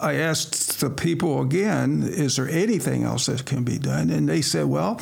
I 0.00 0.14
asked 0.14 0.80
the 0.80 0.90
people 0.90 1.40
again, 1.42 2.02
is 2.02 2.34
there 2.34 2.48
anything 2.48 3.04
else 3.04 3.26
that 3.26 3.44
can 3.46 3.62
be 3.62 3.78
done? 3.78 4.10
And 4.10 4.28
they 4.28 4.42
said, 4.42 4.66
well, 4.66 5.00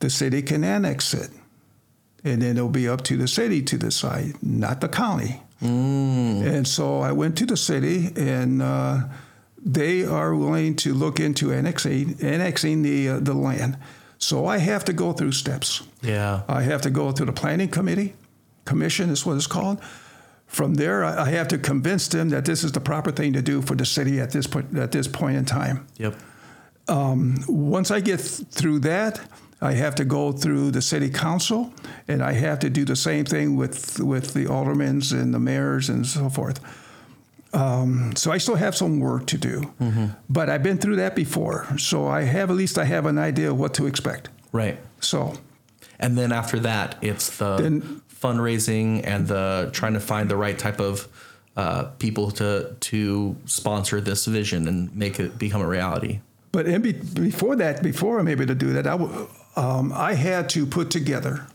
the 0.00 0.10
city 0.10 0.42
can 0.42 0.64
annex 0.64 1.14
it 1.14 1.30
and 2.26 2.42
then 2.42 2.56
it'll 2.56 2.68
be 2.68 2.88
up 2.88 3.02
to 3.02 3.16
the 3.16 3.28
city 3.28 3.62
to 3.62 3.78
decide, 3.78 4.34
not 4.42 4.80
the 4.80 4.88
county. 4.88 5.40
Mm. 5.62 6.44
And 6.44 6.68
so 6.68 7.00
I 7.00 7.12
went 7.12 7.38
to 7.38 7.46
the 7.46 7.56
city, 7.56 8.10
and 8.16 8.60
uh, 8.60 9.04
they 9.64 10.04
are 10.04 10.34
willing 10.34 10.74
to 10.76 10.92
look 10.92 11.20
into 11.20 11.52
annexing 11.52 12.16
annexing 12.20 12.82
the 12.82 13.08
uh, 13.08 13.20
the 13.20 13.32
land. 13.32 13.78
So 14.18 14.46
I 14.46 14.58
have 14.58 14.84
to 14.86 14.92
go 14.92 15.12
through 15.12 15.32
steps. 15.32 15.82
Yeah, 16.02 16.42
I 16.48 16.62
have 16.62 16.82
to 16.82 16.90
go 16.90 17.12
through 17.12 17.26
the 17.26 17.32
planning 17.32 17.68
committee, 17.68 18.14
commission 18.66 19.08
is 19.08 19.24
what 19.24 19.36
it's 19.36 19.46
called. 19.46 19.80
From 20.46 20.74
there, 20.74 21.04
I 21.04 21.30
have 21.30 21.48
to 21.48 21.58
convince 21.58 22.06
them 22.06 22.28
that 22.28 22.44
this 22.44 22.62
is 22.62 22.70
the 22.70 22.80
proper 22.80 23.10
thing 23.10 23.32
to 23.32 23.42
do 23.42 23.62
for 23.62 23.74
the 23.74 23.84
city 23.84 24.20
at 24.20 24.30
this 24.30 24.46
point 24.46 24.78
at 24.78 24.92
this 24.92 25.08
point 25.08 25.36
in 25.36 25.44
time. 25.44 25.86
Yep. 25.96 26.14
Um, 26.88 27.42
once 27.48 27.90
I 27.90 28.00
get 28.00 28.18
th- 28.18 28.48
through 28.50 28.80
that, 28.80 29.20
I 29.60 29.72
have 29.72 29.96
to 29.96 30.04
go 30.04 30.30
through 30.30 30.70
the 30.70 30.82
city 30.82 31.10
council, 31.10 31.72
and 32.06 32.22
I 32.22 32.32
have 32.32 32.60
to 32.60 32.70
do 32.70 32.84
the 32.84 32.94
same 32.94 33.24
thing 33.24 33.56
with 33.56 33.98
with 33.98 34.34
the 34.34 34.44
aldermans 34.44 35.12
and 35.12 35.34
the 35.34 35.40
mayors 35.40 35.88
and 35.88 36.06
so 36.06 36.28
forth. 36.28 36.60
Um, 37.52 38.14
so 38.16 38.32
I 38.32 38.38
still 38.38 38.56
have 38.56 38.76
some 38.76 39.00
work 39.00 39.26
to 39.28 39.38
do, 39.38 39.72
mm-hmm. 39.80 40.06
but 40.28 40.50
I've 40.50 40.62
been 40.62 40.78
through 40.78 40.96
that 40.96 41.14
before, 41.16 41.66
so 41.78 42.06
I 42.06 42.22
have 42.22 42.50
at 42.50 42.56
least 42.56 42.76
I 42.76 42.84
have 42.84 43.06
an 43.06 43.18
idea 43.18 43.50
of 43.50 43.58
what 43.58 43.72
to 43.74 43.86
expect. 43.86 44.28
Right. 44.52 44.78
So, 45.00 45.34
and 45.98 46.18
then 46.18 46.32
after 46.32 46.58
that, 46.60 46.96
it's 47.00 47.36
the 47.38 47.56
then, 47.56 48.02
fundraising 48.12 49.06
and 49.06 49.26
the 49.28 49.70
trying 49.72 49.94
to 49.94 50.00
find 50.00 50.28
the 50.28 50.36
right 50.36 50.58
type 50.58 50.80
of 50.80 51.08
uh, 51.56 51.84
people 51.98 52.30
to 52.32 52.74
to 52.80 53.36
sponsor 53.46 54.00
this 54.00 54.26
vision 54.26 54.68
and 54.68 54.94
make 54.94 55.18
it 55.18 55.38
become 55.38 55.62
a 55.62 55.68
reality. 55.68 56.20
But 56.52 56.66
be, 56.82 56.92
before 56.92 57.56
that, 57.56 57.82
before 57.82 58.18
I'm 58.18 58.28
able 58.28 58.46
to 58.46 58.54
do 58.54 58.72
that, 58.72 58.86
I 58.86 58.96
w- 58.96 59.28
um, 59.56 59.92
I 59.92 60.14
had 60.14 60.48
to 60.50 60.66
put 60.66 60.90
together 60.90 61.46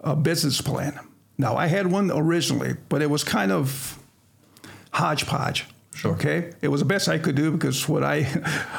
a 0.00 0.14
business 0.14 0.60
plan. 0.60 0.98
Now, 1.38 1.56
I 1.56 1.66
had 1.66 1.86
one 1.90 2.10
originally, 2.10 2.76
but 2.88 3.02
it 3.02 3.10
was 3.10 3.24
kind 3.24 3.52
of 3.52 3.98
hodgepodge. 4.96 5.66
Sure. 5.94 6.12
Okay. 6.12 6.52
It 6.60 6.68
was 6.68 6.80
the 6.80 6.86
best 6.86 7.08
I 7.08 7.18
could 7.18 7.36
do 7.36 7.50
because 7.50 7.88
what 7.88 8.02
I, 8.04 8.26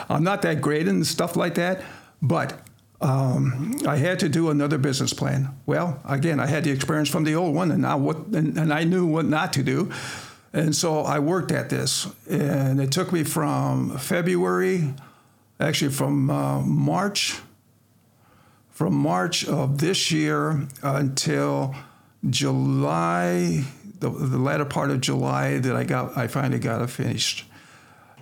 I'm 0.10 0.23
not 0.23 0.41
that 0.43 0.62
great 0.62 0.88
in 0.88 1.03
stuff 1.03 1.36
like 1.36 1.56
that. 1.56 1.84
But 2.21 2.60
um, 3.01 3.77
I 3.88 3.97
had 3.97 4.19
to 4.19 4.30
do 4.30 4.49
another 4.49 4.77
business 4.77 5.13
plan. 5.13 5.49
Well, 5.65 5.99
again, 6.06 6.39
I 6.39 6.47
had 6.47 6.63
the 6.63 6.71
experience 6.71 7.10
from 7.10 7.23
the 7.23 7.36
old 7.36 7.53
one, 7.53 7.71
and 7.71 7.84
now 7.84 7.97
what, 7.97 8.17
and, 8.34 8.58
and 8.58 8.73
I 8.73 8.84
knew 8.84 9.06
what 9.06 9.25
not 9.25 9.53
to 9.53 9.63
do. 9.63 9.91
And 10.53 10.75
so 10.75 11.01
I 11.01 11.19
worked 11.19 11.51
at 11.51 11.69
this, 11.69 12.08
and 12.30 12.82
it 12.82 12.91
took 12.91 13.12
me 13.12 13.23
from 13.23 13.97
February 13.97 14.93
actually 15.60 15.91
from 15.91 16.30
uh, 16.30 16.62
March 16.62 17.39
from 18.71 18.93
March 18.93 19.47
of 19.47 19.80
this 19.80 20.12
year 20.12 20.67
until 20.84 21.73
July, 22.30 23.63
the, 24.00 24.10
the 24.10 24.38
latter 24.38 24.66
part 24.66 24.92
of 24.92 25.02
July, 25.02 25.58
that 25.58 25.76
I 25.76 25.84
got 25.84 26.18
I 26.18 26.28
finally 26.28 26.60
got 26.60 26.82
it 26.82 26.90
finished, 26.90 27.46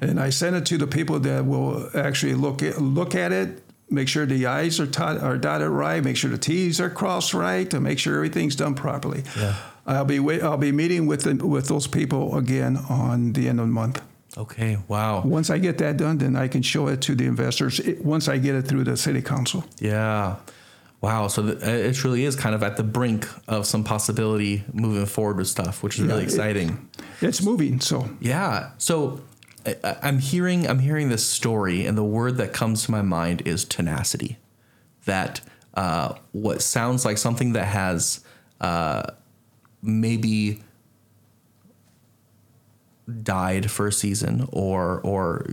and 0.01 0.19
I 0.19 0.29
sent 0.29 0.55
it 0.55 0.65
to 0.67 0.77
the 0.77 0.87
people 0.87 1.19
that 1.19 1.45
will 1.45 1.89
actually 1.95 2.35
look 2.35 2.63
at 2.63 2.81
look 2.81 3.15
at 3.15 3.31
it. 3.31 3.61
Make 3.87 4.07
sure 4.07 4.25
the 4.25 4.47
I's 4.47 4.79
are, 4.79 4.87
tot, 4.87 5.21
are 5.21 5.37
dotted 5.37 5.69
right. 5.69 6.03
Make 6.03 6.17
sure 6.17 6.31
the 6.31 6.39
T's 6.39 6.81
are 6.81 6.89
crossed 6.89 7.35
right. 7.35 7.69
To 7.69 7.79
make 7.79 7.99
sure 7.99 8.15
everything's 8.15 8.55
done 8.55 8.73
properly. 8.73 9.23
Yeah. 9.37 9.55
I'll 9.85 10.05
be 10.05 10.19
I'll 10.41 10.57
be 10.57 10.71
meeting 10.71 11.05
with 11.05 11.21
the, 11.23 11.35
with 11.45 11.67
those 11.67 11.85
people 11.85 12.35
again 12.35 12.77
on 12.89 13.33
the 13.33 13.47
end 13.47 13.59
of 13.59 13.67
the 13.67 13.71
month. 13.71 14.01
Okay. 14.37 14.77
Wow. 14.87 15.21
Once 15.21 15.49
I 15.49 15.59
get 15.59 15.77
that 15.77 15.97
done, 15.97 16.17
then 16.17 16.35
I 16.35 16.47
can 16.47 16.61
show 16.61 16.87
it 16.87 17.01
to 17.01 17.15
the 17.15 17.25
investors. 17.25 17.79
It, 17.79 18.03
once 18.03 18.27
I 18.27 18.37
get 18.37 18.55
it 18.55 18.63
through 18.63 18.83
the 18.85 18.97
city 18.97 19.21
council. 19.21 19.63
Yeah. 19.79 20.37
Wow. 21.05 21.27
So 21.27 21.43
th- 21.43 21.61
it 21.61 22.03
really 22.03 22.25
is 22.25 22.35
kind 22.35 22.55
of 22.55 22.63
at 22.63 22.77
the 22.77 22.83
brink 22.83 23.27
of 23.47 23.67
some 23.67 23.83
possibility 23.83 24.63
moving 24.73 25.05
forward 25.05 25.37
with 25.37 25.47
stuff, 25.47 25.83
which 25.83 25.99
is 25.99 26.05
really 26.05 26.23
it- 26.23 26.23
exciting. 26.23 26.89
It's 27.21 27.43
moving. 27.43 27.79
So 27.79 28.09
Yeah. 28.19 28.71
So 28.79 29.21
I- 29.67 29.97
I'm 30.01 30.17
hearing 30.17 30.67
I'm 30.67 30.79
hearing 30.79 31.09
this 31.09 31.23
story, 31.23 31.85
and 31.85 31.95
the 31.95 32.03
word 32.03 32.37
that 32.37 32.53
comes 32.53 32.85
to 32.85 32.91
my 32.91 33.03
mind 33.03 33.43
is 33.45 33.65
tenacity. 33.65 34.37
That 35.05 35.41
uh, 35.75 36.13
what 36.31 36.63
sounds 36.63 37.05
like 37.05 37.19
something 37.19 37.53
that 37.53 37.65
has 37.65 38.21
uh, 38.59 39.03
maybe 39.83 40.63
died 43.21 43.69
for 43.69 43.85
a 43.87 43.91
season 43.91 44.47
or 44.51 45.01
or 45.01 45.45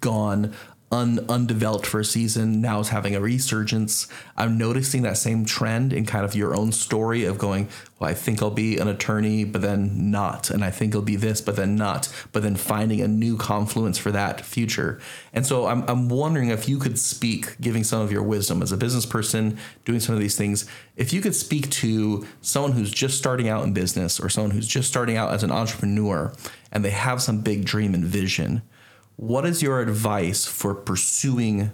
gone 0.00 0.54
un, 0.94 1.24
undeveloped 1.28 1.86
for 1.86 2.00
a 2.00 2.04
season 2.04 2.60
now 2.60 2.78
is 2.80 2.90
having 2.90 3.16
a 3.16 3.20
resurgence. 3.20 4.06
I'm 4.36 4.56
noticing 4.56 5.02
that 5.02 5.16
same 5.16 5.44
trend 5.44 5.92
in 5.92 6.06
kind 6.06 6.24
of 6.24 6.34
your 6.34 6.56
own 6.56 6.72
story 6.72 7.24
of 7.24 7.36
going 7.36 7.68
well 7.98 8.10
i 8.10 8.14
think 8.14 8.42
i'll 8.42 8.50
be 8.50 8.78
an 8.78 8.88
attorney 8.88 9.44
but 9.44 9.62
then 9.62 10.10
not 10.10 10.50
and 10.50 10.64
i 10.64 10.70
think 10.70 10.94
i'll 10.94 11.02
be 11.02 11.16
this 11.16 11.40
but 11.40 11.56
then 11.56 11.76
not 11.76 12.12
but 12.32 12.42
then 12.42 12.56
finding 12.56 13.00
a 13.00 13.08
new 13.08 13.36
confluence 13.36 13.98
for 13.98 14.10
that 14.10 14.40
future. 14.40 15.00
And 15.32 15.46
so 15.46 15.66
i'm, 15.66 15.82
I'm 15.88 16.08
wondering 16.08 16.50
if 16.50 16.68
you 16.68 16.78
could 16.78 16.98
speak 16.98 17.60
giving 17.60 17.84
some 17.84 18.00
of 18.00 18.12
your 18.12 18.22
wisdom 18.22 18.62
as 18.62 18.72
a 18.72 18.76
business 18.76 19.06
person 19.06 19.58
doing 19.84 20.00
some 20.00 20.14
of 20.14 20.20
these 20.20 20.36
things 20.36 20.66
if 20.96 21.12
you 21.12 21.20
could 21.20 21.34
speak 21.34 21.70
to 21.70 22.26
someone 22.40 22.72
who's 22.72 22.90
just 22.90 23.18
starting 23.18 23.48
out 23.48 23.64
in 23.64 23.72
business 23.72 24.20
or 24.20 24.28
someone 24.28 24.52
who's 24.52 24.68
just 24.68 24.88
starting 24.88 25.16
out 25.16 25.32
as 25.32 25.42
an 25.42 25.50
entrepreneur 25.50 26.32
and 26.70 26.84
they 26.84 26.90
have 26.90 27.22
some 27.22 27.40
big 27.40 27.64
dream 27.64 27.94
and 27.94 28.04
vision 28.04 28.62
what 29.16 29.46
is 29.46 29.62
your 29.62 29.80
advice 29.80 30.44
for 30.44 30.74
pursuing 30.74 31.72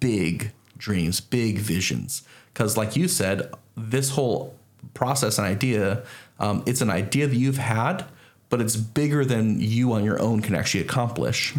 big 0.00 0.52
dreams, 0.76 1.20
big 1.20 1.58
visions? 1.58 2.22
Because, 2.52 2.76
like 2.76 2.96
you 2.96 3.08
said, 3.08 3.52
this 3.76 4.10
whole 4.10 4.56
process 4.94 5.38
and 5.38 5.46
idea, 5.46 6.02
um, 6.38 6.62
it's 6.66 6.80
an 6.80 6.90
idea 6.90 7.26
that 7.26 7.36
you've 7.36 7.58
had, 7.58 8.04
but 8.48 8.60
it's 8.60 8.76
bigger 8.76 9.24
than 9.24 9.60
you 9.60 9.92
on 9.92 10.04
your 10.04 10.20
own 10.20 10.40
can 10.40 10.54
actually 10.54 10.80
accomplish. 10.80 11.54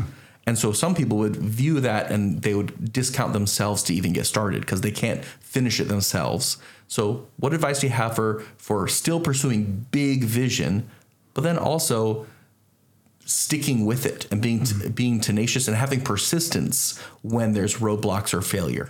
And 0.45 0.57
so 0.57 0.71
some 0.71 0.95
people 0.95 1.17
would 1.17 1.35
view 1.35 1.81
that 1.81 2.09
and 2.09 2.41
they 2.41 2.53
would 2.53 2.93
discount 2.93 3.33
themselves 3.33 3.83
to 3.83 3.93
even 3.93 4.13
get 4.13 4.25
started 4.25 4.61
because 4.61 4.79
they 4.79 4.91
can't 4.91 5.23
finish 5.25 5.81
it 5.81 5.89
themselves. 5.89 6.57
So, 6.87 7.27
what 7.35 7.53
advice 7.53 7.81
do 7.81 7.87
you 7.87 7.93
have 7.93 8.15
for 8.15 8.43
for 8.57 8.87
still 8.87 9.19
pursuing 9.19 9.85
big 9.91 10.23
vision, 10.23 10.89
but 11.33 11.41
then 11.41 11.57
also 11.57 12.25
sticking 13.27 13.85
with 13.85 14.05
it 14.05 14.25
and 14.31 14.41
being 14.41 14.65
being 14.95 15.19
tenacious 15.19 15.67
and 15.67 15.75
having 15.75 16.01
persistence 16.01 16.97
when 17.21 17.51
there's 17.51 17.75
roadblocks 17.75 18.33
or 18.33 18.41
failure. 18.41 18.89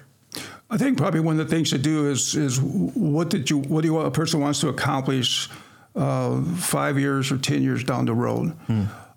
I 0.69 0.77
think 0.77 0.97
probably 0.97 1.21
one 1.21 1.39
of 1.39 1.49
the 1.49 1.53
things 1.55 1.71
to 1.71 1.77
do 1.77 2.09
is 2.09 2.35
is 2.35 2.59
what 2.61 3.29
did 3.29 3.49
you 3.49 3.57
what 3.57 3.81
do 3.81 3.87
you 3.87 3.93
want 3.95 4.07
a 4.07 4.11
person 4.11 4.39
wants 4.39 4.59
to 4.61 4.69
accomplish 4.69 5.49
uh, 5.95 6.41
five 6.55 6.99
years 6.99 7.31
or 7.31 7.37
ten 7.37 7.63
years 7.63 7.83
down 7.83 8.05
the 8.05 8.13
road, 8.13 8.55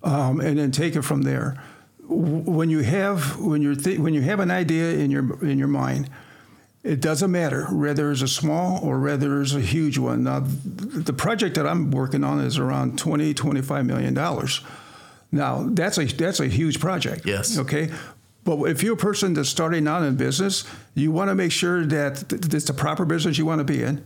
um, 0.02 0.40
and 0.40 0.58
then 0.58 0.72
take 0.72 0.96
it 0.96 1.02
from 1.02 1.22
there. 1.22 1.62
When 2.08 2.70
you 2.70 2.80
have 2.80 3.38
when 3.38 3.60
you're 3.60 3.74
th- 3.74 3.98
when 3.98 4.14
you 4.14 4.22
have 4.22 4.40
an 4.40 4.50
idea 4.50 4.94
in 4.94 5.10
your 5.10 5.44
in 5.44 5.58
your 5.58 5.68
mind, 5.68 6.08
it 6.82 7.00
doesn't 7.00 7.30
matter 7.30 7.66
whether 7.66 8.10
it's 8.10 8.22
a 8.22 8.28
small 8.28 8.82
or 8.82 9.00
whether 9.00 9.42
it's 9.42 9.52
a 9.52 9.60
huge 9.60 9.98
one. 9.98 10.24
Now, 10.24 10.40
th- 10.40 11.04
the 11.04 11.12
project 11.12 11.56
that 11.56 11.66
I'm 11.66 11.90
working 11.90 12.24
on 12.24 12.40
is 12.40 12.58
around 12.58 12.98
20, 12.98 13.34
25 13.34 13.84
million 13.84 14.14
dollars. 14.14 14.62
Now, 15.32 15.64
that's 15.68 15.98
a 15.98 16.04
that's 16.04 16.40
a 16.40 16.46
huge 16.48 16.80
project. 16.80 17.24
Yes. 17.26 17.58
Okay. 17.58 17.90
But 18.42 18.56
if 18.70 18.82
you're 18.82 18.94
a 18.94 18.96
person 18.96 19.34
that's 19.34 19.48
starting 19.50 19.86
out 19.86 20.02
in 20.02 20.16
business, 20.16 20.64
you 20.94 21.12
want 21.12 21.28
to 21.28 21.34
make 21.34 21.52
sure 21.52 21.84
that 21.86 22.28
th- 22.28 22.52
it's 22.54 22.64
the 22.64 22.72
proper 22.72 23.04
business 23.04 23.36
you 23.36 23.44
want 23.46 23.58
to 23.58 23.64
be 23.64 23.82
in. 23.82 24.04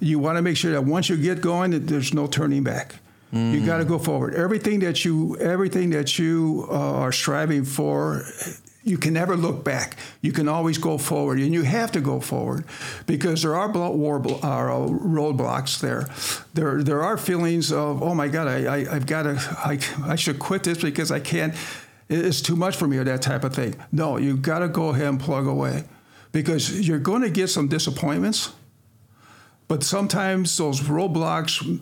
You 0.00 0.18
want 0.18 0.36
to 0.36 0.42
make 0.42 0.56
sure 0.56 0.72
that 0.72 0.84
once 0.84 1.08
you 1.10 1.16
get 1.18 1.40
going, 1.42 1.72
that 1.72 1.86
there's 1.86 2.14
no 2.14 2.26
turning 2.26 2.64
back. 2.64 2.96
You 3.32 3.66
got 3.66 3.78
to 3.78 3.84
go 3.84 3.98
forward. 3.98 4.34
Everything 4.36 4.78
that 4.80 5.04
you 5.04 5.36
everything 5.38 5.90
that 5.90 6.18
you 6.20 6.68
uh, 6.70 6.74
are 7.02 7.10
striving 7.12 7.64
for, 7.64 8.22
you 8.84 8.98
can 8.98 9.14
never 9.14 9.36
look 9.36 9.64
back. 9.64 9.96
You 10.20 10.30
can 10.30 10.46
always 10.46 10.76
go 10.76 10.98
forward, 10.98 11.38
and 11.38 11.52
you 11.52 11.62
have 11.62 11.90
to 11.92 12.00
go 12.00 12.20
forward 12.20 12.64
because 13.06 13.42
there 13.42 13.56
are 13.56 13.72
war 13.72 14.18
uh, 14.18 14.20
roadblocks 14.20 15.80
there. 15.80 16.08
There 16.52 16.82
there 16.82 17.02
are 17.02 17.16
feelings 17.16 17.72
of 17.72 18.02
oh 18.02 18.14
my 18.14 18.28
God, 18.28 18.46
I, 18.46 18.64
I 18.66 18.94
I've 18.94 19.06
got 19.06 19.22
to 19.22 19.36
I 19.64 19.78
I 20.04 20.16
should 20.16 20.38
quit 20.38 20.62
this 20.64 20.80
because 20.80 21.10
I 21.10 21.20
can't. 21.20 21.54
It's 22.10 22.42
too 22.42 22.56
much 22.56 22.76
for 22.76 22.86
me 22.86 22.98
or 22.98 23.04
that 23.04 23.22
type 23.22 23.44
of 23.44 23.54
thing. 23.54 23.76
No, 23.90 24.18
you've 24.18 24.42
got 24.42 24.58
to 24.58 24.68
go 24.68 24.90
ahead 24.90 25.06
and 25.06 25.18
plug 25.18 25.46
away 25.46 25.84
because 26.32 26.86
you're 26.86 26.98
going 26.98 27.22
to 27.22 27.30
get 27.30 27.48
some 27.48 27.66
disappointments, 27.66 28.52
but 29.68 29.82
sometimes 29.82 30.54
those 30.58 30.80
roadblocks 30.80 31.80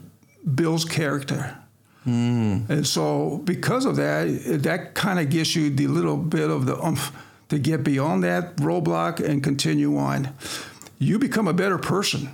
builds 0.55 0.85
character. 0.85 1.62
Mm. 2.07 2.69
And 2.69 2.87
so, 2.87 3.41
because 3.45 3.85
of 3.85 3.97
that, 3.97 4.63
that 4.63 4.95
kind 4.95 5.21
of 5.21 5.31
gives 5.31 5.55
you 5.55 5.71
the 5.71 5.87
little 5.87 6.17
bit 6.17 6.51
of 6.51 6.67
the 6.67 6.77
umph 6.83 7.13
to 7.49 7.59
get 7.59 7.85
beyond 7.85 8.25
that 8.25 8.57
roadblock 8.57 9.21
and 9.25 9.43
continue 9.43 9.97
on. 9.97 10.35
You 10.99 11.19
become 11.19 11.47
a 11.47 11.53
better 11.53 11.79
person 11.79 12.31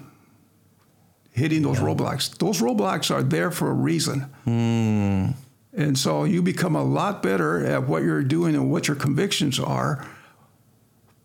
hitting 1.33 1.63
those 1.63 1.79
roadblocks. 1.79 2.37
Those 2.39 2.61
roadblocks 2.61 3.15
are 3.15 3.23
there 3.23 3.51
for 3.51 3.71
a 3.71 3.75
reason. 3.75 4.27
Mm. 4.47 5.35
And 5.77 5.99
so, 5.99 6.25
you 6.25 6.43
become 6.43 6.75
a 6.75 6.85
lot 6.85 7.23
better 7.23 7.65
at 7.65 7.87
what 7.87 8.03
you're 8.03 8.23
doing 8.23 8.55
and 8.55 8.71
what 8.71 8.89
your 8.89 8.97
convictions 8.97 9.61
are 9.61 10.07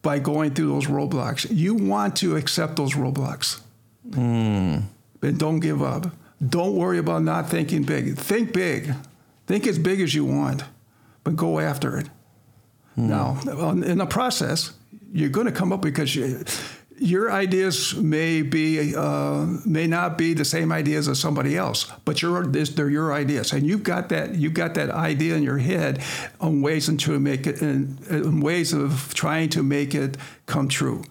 by 0.02 0.20
going 0.20 0.54
through 0.54 0.68
those 0.68 0.88
roadblocks. 0.88 1.48
You 1.50 1.76
want 1.76 2.18
to 2.18 2.36
accept 2.36 2.76
those 2.76 2.94
roadblocks 2.94 3.62
mm. 4.10 4.84
and 5.22 5.40
don't 5.40 5.62
give 5.62 5.82
up. 5.82 6.08
Don't 6.50 6.76
worry 6.76 6.98
about 6.98 7.24
not 7.24 7.50
thinking 7.50 7.84
big. 7.84 8.18
Think 8.18 8.54
big. 8.54 8.94
Think 9.48 9.68
as 9.68 9.78
big 9.78 10.02
as 10.02 10.14
you 10.16 10.26
want, 10.26 10.64
but 11.24 11.36
go 11.36 11.60
after 11.60 11.98
it. 11.98 12.10
Now, 12.96 13.40
in 13.72 13.98
the 13.98 14.06
process, 14.06 14.74
you're 15.12 15.30
going 15.30 15.48
to 15.48 15.52
come 15.52 15.74
up 15.74 15.82
because 15.82 16.16
you, 16.16 16.44
your 17.00 17.32
ideas 17.32 17.96
may 17.96 18.42
be 18.44 18.96
uh, 18.96 19.46
may 19.66 19.88
not 19.88 20.18
be 20.18 20.34
the 20.34 20.46
same 20.46 20.72
ideas 20.72 21.08
as 21.08 21.20
somebody 21.20 21.58
else, 21.58 21.92
but 22.06 22.22
your 22.22 22.46
they're 22.46 22.90
your 22.90 23.14
ideas, 23.14 23.52
and 23.52 23.66
you've 23.66 23.84
got 23.84 24.10
that 24.10 24.36
you've 24.36 24.54
got 24.54 24.76
that 24.76 24.92
idea 24.92 25.36
in 25.36 25.44
your 25.44 25.58
head 25.58 26.04
on 26.40 26.62
ways 26.62 26.96
to 26.96 27.20
make 27.20 27.48
it 27.48 27.62
in, 27.62 27.98
in 28.10 28.42
ways 28.42 28.74
of 28.74 29.14
trying 29.14 29.50
to 29.50 29.64
make 29.64 29.96
it 29.96 30.18
come 30.46 30.68
true, 30.68 31.04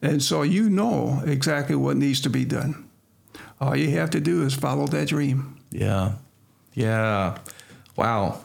and 0.00 0.22
so 0.22 0.42
you 0.42 0.70
know 0.70 1.22
exactly 1.26 1.76
what 1.76 1.96
needs 1.96 2.20
to 2.22 2.30
be 2.30 2.44
done. 2.44 2.87
All 3.60 3.76
you 3.76 3.90
have 3.98 4.10
to 4.10 4.20
do 4.20 4.44
is 4.44 4.54
follow 4.54 4.86
that 4.88 5.08
dream. 5.08 5.56
Yeah. 5.70 6.12
Yeah. 6.74 7.38
Wow. 7.96 8.40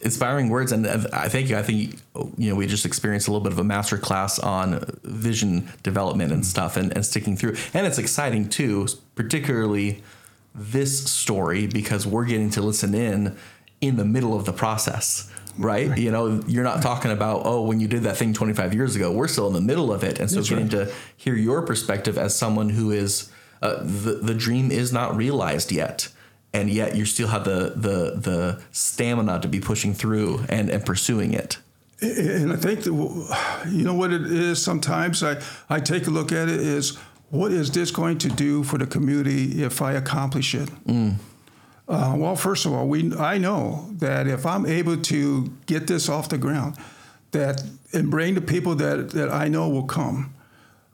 Inspiring 0.00 0.48
words. 0.48 0.70
And 0.70 0.86
I 0.86 1.28
thank 1.28 1.48
you. 1.48 1.56
I 1.58 1.62
think, 1.62 1.98
you 2.36 2.50
know, 2.50 2.54
we 2.54 2.68
just 2.68 2.86
experienced 2.86 3.26
a 3.26 3.32
little 3.32 3.42
bit 3.42 3.52
of 3.52 3.58
a 3.58 3.64
master 3.64 3.98
class 3.98 4.38
on 4.38 4.84
vision 5.02 5.68
development 5.82 6.32
and 6.32 6.46
stuff 6.46 6.76
and, 6.76 6.92
and 6.94 7.04
sticking 7.04 7.36
through. 7.36 7.56
And 7.74 7.84
it's 7.86 7.98
exciting 7.98 8.48
too, 8.48 8.86
particularly 9.16 10.02
this 10.54 11.10
story, 11.10 11.66
because 11.66 12.06
we're 12.06 12.24
getting 12.24 12.50
to 12.50 12.62
listen 12.62 12.94
in 12.94 13.36
in 13.80 13.96
the 13.96 14.04
middle 14.04 14.34
of 14.36 14.44
the 14.44 14.52
process. 14.52 15.30
Right? 15.56 15.98
You 15.98 16.12
know, 16.12 16.40
you're 16.46 16.62
not 16.62 16.82
talking 16.82 17.10
about, 17.10 17.42
oh, 17.44 17.62
when 17.62 17.80
you 17.80 17.88
did 17.88 18.04
that 18.04 18.16
thing 18.16 18.32
25 18.32 18.74
years 18.74 18.94
ago, 18.94 19.10
we're 19.10 19.26
still 19.26 19.48
in 19.48 19.54
the 19.54 19.60
middle 19.60 19.92
of 19.92 20.04
it. 20.04 20.20
And 20.20 20.30
so 20.30 20.36
That's 20.36 20.48
getting 20.48 20.68
right. 20.68 20.86
to 20.86 20.94
hear 21.16 21.34
your 21.34 21.62
perspective 21.62 22.16
as 22.16 22.36
someone 22.36 22.70
who 22.70 22.92
is, 22.92 23.28
uh, 23.62 23.76
the, 23.82 24.20
the 24.22 24.34
dream 24.34 24.70
is 24.70 24.92
not 24.92 25.16
realized 25.16 25.72
yet 25.72 26.08
and 26.52 26.70
yet 26.70 26.96
you 26.96 27.04
still 27.04 27.28
have 27.28 27.44
the 27.44 27.72
the 27.76 28.18
the 28.18 28.62
stamina 28.72 29.40
to 29.40 29.48
be 29.48 29.60
pushing 29.60 29.94
through 29.94 30.44
and 30.48 30.70
and 30.70 30.84
pursuing 30.84 31.34
it. 31.34 31.58
And 32.00 32.52
I 32.52 32.56
think 32.56 32.84
that, 32.84 32.92
you 33.68 33.84
know 33.84 33.94
what 33.94 34.12
it 34.12 34.22
is. 34.22 34.62
Sometimes 34.62 35.22
I, 35.22 35.42
I 35.68 35.80
take 35.80 36.06
a 36.06 36.10
look 36.10 36.30
at 36.30 36.48
it 36.48 36.60
is 36.60 36.96
what 37.30 37.50
is 37.50 37.70
this 37.72 37.90
going 37.90 38.18
to 38.18 38.28
do 38.28 38.62
for 38.62 38.78
the 38.78 38.86
community 38.86 39.62
if 39.64 39.82
I 39.82 39.92
accomplish 39.92 40.54
it? 40.54 40.70
Uh, 41.88 42.14
well, 42.16 42.36
first 42.36 42.66
of 42.66 42.72
all, 42.72 42.86
we 42.86 43.12
I 43.16 43.38
know 43.38 43.88
that 43.98 44.26
if 44.26 44.46
I'm 44.46 44.64
able 44.66 44.96
to 44.96 45.52
get 45.66 45.86
this 45.86 46.08
off 46.08 46.28
the 46.28 46.38
ground, 46.38 46.76
that 47.32 47.62
and 47.92 48.10
bring 48.10 48.34
the 48.34 48.40
people 48.40 48.74
that, 48.76 49.10
that 49.10 49.30
I 49.30 49.48
know 49.48 49.68
will 49.68 49.86
come. 49.86 50.32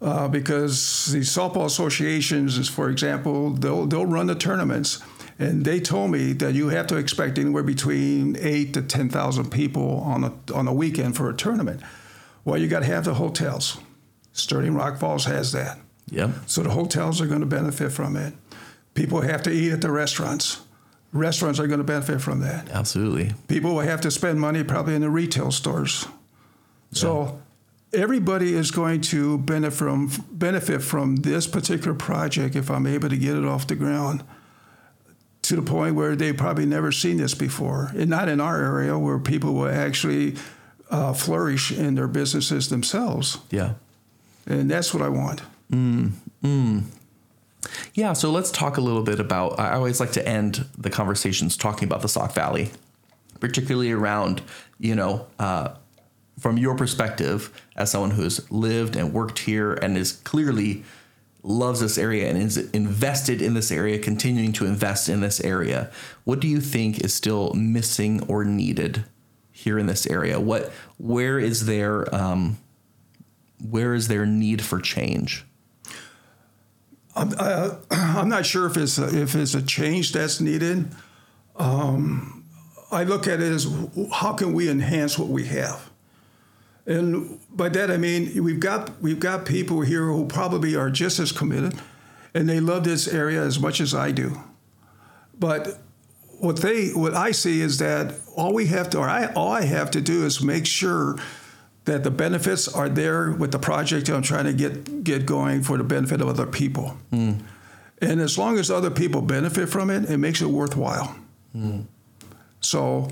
Uh, 0.04 0.28
because 0.28 1.06
the 1.12 1.20
softball 1.20 1.64
associations, 1.64 2.58
is, 2.58 2.68
for 2.68 2.90
example, 2.90 3.48
they'll, 3.48 3.86
they'll 3.86 4.04
run 4.04 4.26
the 4.26 4.34
tournaments. 4.34 5.02
And 5.38 5.64
they 5.64 5.80
told 5.80 6.10
me 6.10 6.34
that 6.34 6.52
you 6.52 6.68
have 6.68 6.86
to 6.88 6.96
expect 6.96 7.38
anywhere 7.38 7.62
between 7.62 8.36
eight 8.38 8.74
to 8.74 8.82
10,000 8.82 9.50
people 9.50 10.00
on 10.00 10.24
a, 10.24 10.34
on 10.54 10.68
a 10.68 10.74
weekend 10.74 11.16
for 11.16 11.30
a 11.30 11.34
tournament. 11.34 11.80
Well, 12.44 12.58
you 12.58 12.68
got 12.68 12.80
to 12.80 12.84
have 12.84 13.06
the 13.06 13.14
hotels. 13.14 13.78
Sterling 14.34 14.74
Rock 14.74 14.98
Falls 14.98 15.24
has 15.24 15.52
that. 15.52 15.78
Yep. 16.10 16.32
So 16.48 16.62
the 16.62 16.70
hotels 16.70 17.22
are 17.22 17.26
going 17.26 17.40
to 17.40 17.46
benefit 17.46 17.90
from 17.90 18.14
it. 18.14 18.34
People 18.92 19.22
have 19.22 19.42
to 19.44 19.50
eat 19.50 19.72
at 19.72 19.80
the 19.80 19.90
restaurants. 19.90 20.60
Restaurants 21.14 21.58
are 21.58 21.66
going 21.66 21.78
to 21.78 21.84
benefit 21.84 22.20
from 22.20 22.40
that. 22.40 22.68
Absolutely. 22.68 23.32
People 23.48 23.74
will 23.74 23.80
have 23.80 24.02
to 24.02 24.10
spend 24.10 24.38
money 24.38 24.62
probably 24.62 24.94
in 24.94 25.00
the 25.00 25.08
retail 25.08 25.50
stores. 25.50 26.06
So 26.92 27.40
everybody 27.94 28.54
is 28.54 28.70
going 28.70 29.00
to 29.02 29.38
benefit 29.38 29.78
from 29.78 30.10
benefit 30.30 30.82
from 30.82 31.16
this 31.16 31.46
particular 31.46 31.94
project 31.94 32.56
if 32.56 32.70
I'm 32.70 32.86
able 32.86 33.08
to 33.08 33.16
get 33.16 33.36
it 33.36 33.44
off 33.44 33.66
the 33.66 33.76
ground 33.76 34.24
to 35.42 35.56
the 35.56 35.62
point 35.62 35.94
where 35.94 36.16
they've 36.16 36.36
probably 36.36 36.66
never 36.66 36.90
seen 36.90 37.18
this 37.18 37.34
before, 37.34 37.92
and 37.94 38.08
not 38.08 38.28
in 38.28 38.40
our 38.40 38.62
area 38.62 38.98
where 38.98 39.18
people 39.18 39.52
will 39.52 39.68
actually 39.68 40.36
uh, 40.90 41.12
flourish 41.12 41.70
in 41.70 41.94
their 41.94 42.08
businesses 42.08 42.68
themselves. 42.68 43.38
Yeah. 43.50 43.74
And 44.46 44.70
that's 44.70 44.94
what 44.94 45.02
I 45.02 45.08
want. 45.08 45.42
Mm, 45.70 46.12
mm. 46.42 46.84
Yeah, 47.94 48.12
so 48.12 48.30
let's 48.30 48.50
talk 48.50 48.76
a 48.76 48.80
little 48.80 49.02
bit 49.02 49.20
about. 49.20 49.58
I 49.58 49.74
always 49.74 50.00
like 50.00 50.12
to 50.12 50.26
end 50.26 50.66
the 50.76 50.90
conversations 50.90 51.56
talking 51.56 51.86
about 51.86 52.02
the 52.02 52.08
Sauk 52.08 52.32
Valley, 52.32 52.70
particularly 53.40 53.92
around, 53.92 54.42
you 54.78 54.94
know, 54.94 55.26
uh, 55.38 55.74
from 56.38 56.58
your 56.58 56.74
perspective 56.74 57.50
as 57.76 57.90
someone 57.90 58.12
who's 58.12 58.50
lived 58.50 58.96
and 58.96 59.12
worked 59.12 59.40
here 59.40 59.74
and 59.74 59.96
is 59.96 60.12
clearly 60.12 60.84
loves 61.42 61.80
this 61.80 61.98
area 61.98 62.28
and 62.28 62.38
is 62.38 62.56
invested 62.70 63.42
in 63.42 63.54
this 63.54 63.70
area, 63.70 63.98
continuing 63.98 64.52
to 64.52 64.66
invest 64.66 65.08
in 65.08 65.20
this 65.20 65.40
area. 65.40 65.90
What 66.24 66.40
do 66.40 66.48
you 66.48 66.60
think 66.60 67.04
is 67.04 67.12
still 67.12 67.52
missing 67.52 68.24
or 68.28 68.44
needed 68.44 69.04
here 69.52 69.78
in 69.78 69.86
this 69.86 70.06
area? 70.06 70.40
What, 70.40 70.72
where 70.96 71.38
is 71.38 71.66
there, 71.66 72.12
um, 72.14 72.58
where 73.62 73.94
is 73.94 74.08
there 74.08 74.26
need 74.26 74.62
for 74.62 74.80
change? 74.80 75.44
I'm, 77.14 77.32
I, 77.38 77.76
I'm 77.90 78.28
not 78.28 78.46
sure 78.46 78.66
if 78.66 78.76
it's 78.76 78.98
a, 78.98 79.22
if 79.22 79.34
it's 79.34 79.54
a 79.54 79.62
change 79.62 80.12
that's 80.12 80.40
needed. 80.40 80.88
Um, 81.56 82.44
I 82.90 83.04
look 83.04 83.26
at 83.26 83.40
it 83.40 83.52
as 83.52 83.66
how 84.12 84.32
can 84.32 84.52
we 84.52 84.68
enhance 84.68 85.18
what 85.18 85.28
we 85.28 85.44
have, 85.46 85.90
and 86.86 87.40
by 87.50 87.68
that 87.70 87.90
I 87.90 87.96
mean 87.96 88.42
we've 88.42 88.60
got 88.60 89.00
we've 89.00 89.20
got 89.20 89.46
people 89.46 89.80
here 89.82 90.06
who 90.06 90.26
probably 90.26 90.76
are 90.76 90.90
just 90.90 91.18
as 91.18 91.32
committed, 91.32 91.74
and 92.34 92.48
they 92.48 92.60
love 92.60 92.84
this 92.84 93.08
area 93.08 93.42
as 93.42 93.58
much 93.58 93.80
as 93.80 93.94
I 93.94 94.10
do. 94.12 94.40
But 95.38 95.78
what 96.40 96.56
they 96.56 96.88
what 96.88 97.14
I 97.14 97.32
see 97.32 97.60
is 97.60 97.78
that 97.78 98.14
all 98.36 98.52
we 98.52 98.66
have 98.66 98.90
to 98.90 98.98
or 98.98 99.08
I 99.08 99.26
all 99.34 99.50
I 99.50 99.62
have 99.62 99.90
to 99.92 100.00
do 100.00 100.24
is 100.26 100.42
make 100.42 100.66
sure 100.66 101.16
that 101.84 102.02
the 102.02 102.10
benefits 102.10 102.66
are 102.66 102.88
there 102.88 103.30
with 103.32 103.52
the 103.52 103.58
project 103.58 104.08
I'm 104.08 104.22
trying 104.22 104.44
to 104.46 104.52
get 104.52 105.04
get 105.04 105.26
going 105.26 105.62
for 105.62 105.76
the 105.78 105.84
benefit 105.84 106.20
of 106.20 106.28
other 106.28 106.46
people. 106.46 106.96
And 108.00 108.20
as 108.20 108.36
long 108.36 108.58
as 108.58 108.70
other 108.70 108.90
people 108.90 109.22
benefit 109.22 109.68
from 109.68 109.88
it, 109.90 110.10
it 110.10 110.18
makes 110.18 110.42
it 110.42 110.46
worthwhile. 110.48 111.16
So, 112.60 113.08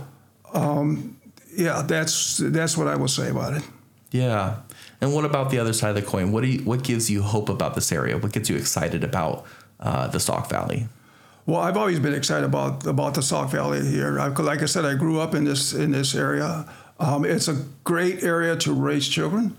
um, 0.52 1.16
yeah, 1.56 1.82
that's 1.82 2.38
that's 2.38 2.76
what 2.76 2.88
I 2.88 2.96
will 2.96 3.08
say 3.08 3.30
about 3.30 3.54
it. 3.54 3.62
Yeah. 4.10 4.56
And 5.00 5.12
what 5.14 5.24
about 5.24 5.50
the 5.50 5.58
other 5.58 5.72
side 5.72 5.90
of 5.90 5.96
the 5.96 6.02
coin? 6.02 6.30
What 6.32 6.42
do 6.42 6.48
you, 6.48 6.60
what 6.64 6.84
gives 6.84 7.10
you 7.10 7.22
hope 7.22 7.48
about 7.48 7.74
this 7.74 7.90
area? 7.90 8.16
What 8.18 8.32
gets 8.32 8.48
you 8.48 8.56
excited 8.56 9.02
about 9.02 9.46
uh, 9.80 10.06
the 10.08 10.20
Sauk 10.20 10.48
Valley? 10.48 10.86
Well, 11.44 11.60
I've 11.60 11.76
always 11.76 11.98
been 11.98 12.14
excited 12.14 12.44
about 12.44 12.86
about 12.86 13.14
the 13.14 13.22
Sauk 13.22 13.50
Valley 13.50 13.84
here. 13.84 14.20
I, 14.20 14.28
like 14.28 14.62
I 14.62 14.66
said, 14.66 14.84
I 14.84 14.94
grew 14.94 15.18
up 15.18 15.34
in 15.34 15.44
this 15.44 15.72
in 15.72 15.90
this 15.90 16.14
area. 16.14 16.68
Um, 17.00 17.24
it's 17.24 17.48
a 17.48 17.64
great 17.82 18.22
area 18.22 18.54
to 18.56 18.72
raise 18.72 19.08
children. 19.08 19.56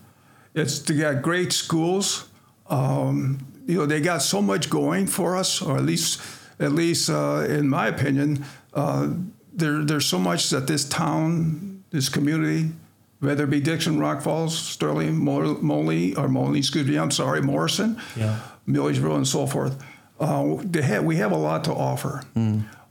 It's 0.53 0.79
they 0.79 0.95
got 0.95 1.21
great 1.21 1.51
schools. 1.51 2.29
Um, 2.67 3.45
you 3.65 3.77
know, 3.77 3.85
they 3.85 3.99
got 3.99 4.21
so 4.21 4.41
much 4.41 4.69
going 4.69 5.07
for 5.07 5.35
us, 5.35 5.61
or 5.61 5.75
at 5.75 5.83
least 5.83 6.21
at 6.59 6.71
least 6.71 7.09
uh, 7.09 7.45
in 7.49 7.67
my 7.67 7.87
opinion, 7.87 8.45
uh, 8.73 9.09
there 9.51 9.83
there's 9.83 10.05
so 10.05 10.19
much 10.19 10.49
that 10.51 10.67
this 10.67 10.87
town, 10.87 11.72
this 11.93 12.09
community, 12.09 12.71
whether 13.19 13.45
it 13.45 13.49
be 13.49 13.61
Dixon, 13.61 13.99
Rock 13.99 14.21
Falls, 14.21 14.57
Sterling, 14.57 15.15
Mo- 15.23 15.59
Moley, 15.61 16.13
or 16.15 16.27
Moley, 16.27 16.59
excuse 16.59 16.85
me, 16.87 16.97
I'm 16.97 17.11
sorry, 17.11 17.41
Morrison, 17.41 18.01
Yeah. 18.17 18.39
Milledgeville, 18.65 19.15
and 19.15 19.27
so 19.27 19.45
forth. 19.47 19.81
Uh, 20.19 20.57
have, 20.81 21.03
we 21.05 21.17
have 21.17 21.31
a 21.31 21.37
lot 21.37 21.63
to 21.65 21.71
offer. 21.73 22.23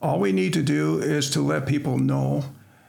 All 0.01 0.19
we 0.21 0.33
need 0.33 0.53
to 0.55 0.63
do 0.63 1.01
is 1.01 1.31
to 1.31 1.41
let 1.41 1.67
people 1.67 1.99
know 1.99 2.45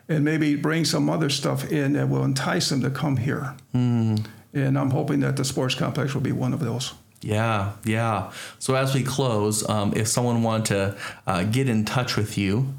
and 0.10 0.24
maybe 0.24 0.56
bring 0.56 0.86
some 0.86 1.10
other 1.10 1.30
stuff 1.30 1.72
in 1.72 1.94
that 1.94 2.10
will 2.10 2.24
entice 2.24 2.70
them 2.70 2.82
to 2.82 2.90
come 2.90 3.18
here. 3.18 3.56
And 3.74 4.78
I'm 4.78 4.92
hoping 4.92 5.22
that 5.22 5.36
the 5.38 5.44
sports 5.46 5.76
complex 5.76 6.14
will 6.14 6.22
be 6.22 6.32
one 6.32 6.54
of 6.54 6.60
those. 6.60 6.94
Yeah, 7.22 7.72
yeah. 7.86 8.32
So 8.60 8.76
as 8.76 8.94
we 8.94 9.02
close, 9.02 9.68
um, 9.70 9.94
if 9.96 10.08
someone 10.08 10.44
wanted 10.44 10.66
to 10.66 10.98
uh, 11.26 11.44
get 11.44 11.70
in 11.70 11.86
touch 11.86 12.18
with 12.18 12.38
you 12.38 12.74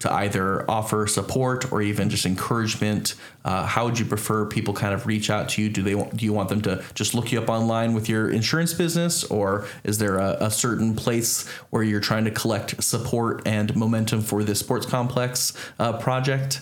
to 0.00 0.12
either 0.12 0.68
offer 0.70 1.06
support 1.06 1.72
or 1.72 1.82
even 1.82 2.08
just 2.08 2.24
encouragement, 2.24 3.14
uh, 3.44 3.66
how 3.66 3.84
would 3.84 3.98
you 3.98 4.04
prefer 4.04 4.46
people 4.46 4.74
kind 4.74 4.94
of 4.94 5.06
reach 5.06 5.30
out 5.30 5.48
to 5.50 5.62
you? 5.62 5.68
Do 5.68 5.82
they 5.82 5.94
do 5.94 6.24
you 6.24 6.32
want 6.32 6.48
them 6.48 6.62
to 6.62 6.84
just 6.94 7.14
look 7.14 7.32
you 7.32 7.40
up 7.40 7.48
online 7.48 7.94
with 7.94 8.08
your 8.08 8.30
insurance 8.30 8.74
business, 8.74 9.24
or 9.24 9.66
is 9.84 9.98
there 9.98 10.16
a, 10.16 10.36
a 10.40 10.50
certain 10.50 10.94
place 10.94 11.48
where 11.70 11.82
you're 11.82 12.00
trying 12.00 12.24
to 12.24 12.30
collect 12.30 12.82
support 12.82 13.42
and 13.46 13.74
momentum 13.74 14.20
for 14.20 14.44
this 14.44 14.60
sports 14.60 14.86
complex 14.86 15.52
uh, 15.78 15.94
project? 15.94 16.60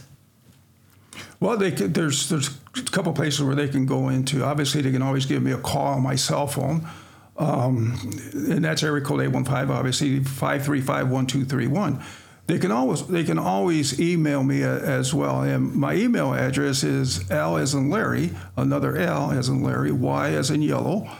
Well, 1.40 1.56
they 1.58 1.70
there's 1.70 2.28
there's 2.28 2.48
a 2.76 2.82
couple 2.84 3.12
places 3.12 3.42
where 3.42 3.54
they 3.54 3.68
can 3.68 3.84
go 3.84 4.08
into. 4.08 4.42
Obviously, 4.44 4.80
they 4.80 4.92
can 4.92 5.02
always 5.02 5.26
give 5.26 5.42
me 5.42 5.52
a 5.52 5.58
call 5.58 5.94
on 5.94 6.02
my 6.02 6.14
cell 6.16 6.46
phone, 6.46 6.88
um, 7.36 7.98
and 8.32 8.64
that's 8.64 8.82
area 8.82 9.04
code 9.04 9.20
eight 9.20 9.28
one 9.28 9.44
five. 9.44 9.70
Obviously, 9.70 10.24
five 10.24 10.64
three 10.64 10.80
five 10.80 11.10
one 11.10 11.26
two 11.26 11.44
three 11.44 11.66
one. 11.66 12.02
They 12.46 12.58
can 12.58 12.70
always 12.70 13.04
they 13.06 13.24
can 13.24 13.38
always 13.38 13.98
email 14.00 14.44
me 14.44 14.62
as 14.62 15.12
well, 15.12 15.42
and 15.42 15.74
my 15.74 15.94
email 15.94 16.32
address 16.32 16.84
is 16.84 17.28
L 17.30 17.56
as 17.56 17.74
in 17.74 17.90
Larry, 17.90 18.30
another 18.56 18.96
L 18.96 19.32
as 19.32 19.48
in 19.48 19.62
Larry, 19.64 19.90
Y 19.90 20.30
as 20.30 20.50
in 20.50 20.62
yellow, 20.62 21.10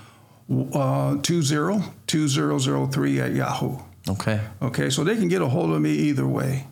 uh, 0.73 1.17
two 1.23 1.43
zero 1.43 1.83
two 2.07 2.29
zero 2.29 2.59
zero 2.59 2.87
three 2.87 3.21
at 3.21 3.33
Yahoo. 3.33 3.79
Okay. 4.09 4.41
Okay, 4.63 4.89
so 4.89 5.03
they 5.03 5.17
can 5.17 5.27
get 5.27 5.43
a 5.43 5.49
hold 5.49 5.73
of 5.73 5.83
me 5.83 5.91
either 5.91 6.29
way, 6.29 6.69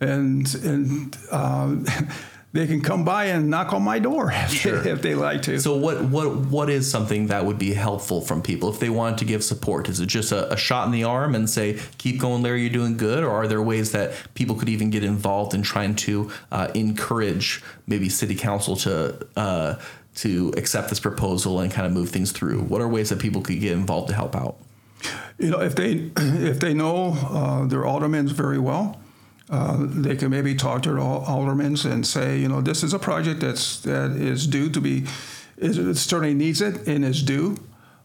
and 0.00 0.52
and 0.56 1.16
uh, 1.30 1.76
they 2.54 2.66
can 2.66 2.82
come 2.82 3.02
by 3.04 3.26
and 3.26 3.48
knock 3.48 3.72
on 3.72 3.82
my 3.82 3.98
door 3.98 4.30
if, 4.34 4.50
Sure. 4.52 4.86
if 4.86 5.00
they 5.00 5.14
like 5.14 5.42
to. 5.42 5.58
So 5.58 5.74
what 5.76 6.04
what 6.04 6.36
what 6.36 6.68
is 6.70 6.90
something 6.90 7.28
that 7.28 7.46
would 7.46 7.58
be 7.58 7.72
helpful 7.72 8.20
from 8.20 8.42
people 8.42 8.68
if 8.68 8.78
they 8.78 8.90
wanted 8.90 9.18
to 9.18 9.24
give 9.24 9.42
support? 9.42 9.88
Is 9.88 10.00
it 10.00 10.06
just 10.06 10.32
a, 10.32 10.52
a 10.52 10.56
shot 10.56 10.86
in 10.86 10.92
the 10.92 11.04
arm 11.04 11.34
and 11.34 11.48
say, 11.48 11.78
"Keep 11.98 12.20
going, 12.20 12.42
Larry, 12.42 12.60
you're 12.62 12.70
doing 12.70 12.96
good," 12.96 13.24
or 13.24 13.30
are 13.30 13.46
there 13.46 13.62
ways 13.62 13.92
that 13.92 14.12
people 14.34 14.54
could 14.56 14.68
even 14.68 14.90
get 14.90 15.02
involved 15.02 15.54
in 15.54 15.62
trying 15.62 15.94
to 15.96 16.30
uh, 16.50 16.68
encourage 16.74 17.62
maybe 17.86 18.08
city 18.08 18.34
council 18.34 18.76
to 18.76 19.26
uh, 19.36 19.76
to 20.16 20.52
accept 20.58 20.90
this 20.90 21.00
proposal 21.00 21.60
and 21.60 21.72
kind 21.72 21.86
of 21.86 21.92
move 21.92 22.10
things 22.10 22.32
through? 22.32 22.60
What 22.60 22.80
are 22.82 22.88
ways 22.88 23.08
that 23.08 23.18
people 23.18 23.40
could 23.40 23.60
get 23.60 23.72
involved 23.72 24.08
to 24.08 24.14
help 24.14 24.36
out? 24.36 24.56
you 25.38 25.50
know, 25.50 25.60
if 25.60 25.74
they 25.74 26.10
if 26.16 26.60
they 26.60 26.74
know 26.74 27.12
uh, 27.30 27.66
their 27.66 27.86
aldermen 27.86 28.28
very 28.28 28.58
well, 28.58 29.00
uh, 29.52 29.76
they 29.78 30.16
can 30.16 30.30
maybe 30.30 30.54
talk 30.54 30.82
to 30.82 30.88
their 30.88 30.98
al- 30.98 31.24
aldermen 31.26 31.76
and 31.84 32.06
say, 32.06 32.38
you 32.38 32.48
know, 32.48 32.62
this 32.62 32.82
is 32.82 32.94
a 32.94 32.98
project 32.98 33.40
that's 33.40 33.80
that 33.80 34.12
is 34.12 34.46
due 34.46 34.70
to 34.70 34.80
be, 34.80 35.04
is 35.58 35.76
it 35.76 35.94
certainly 35.96 36.32
needs 36.32 36.62
it 36.62 36.88
and 36.88 37.04
is 37.04 37.22
due, 37.22 37.58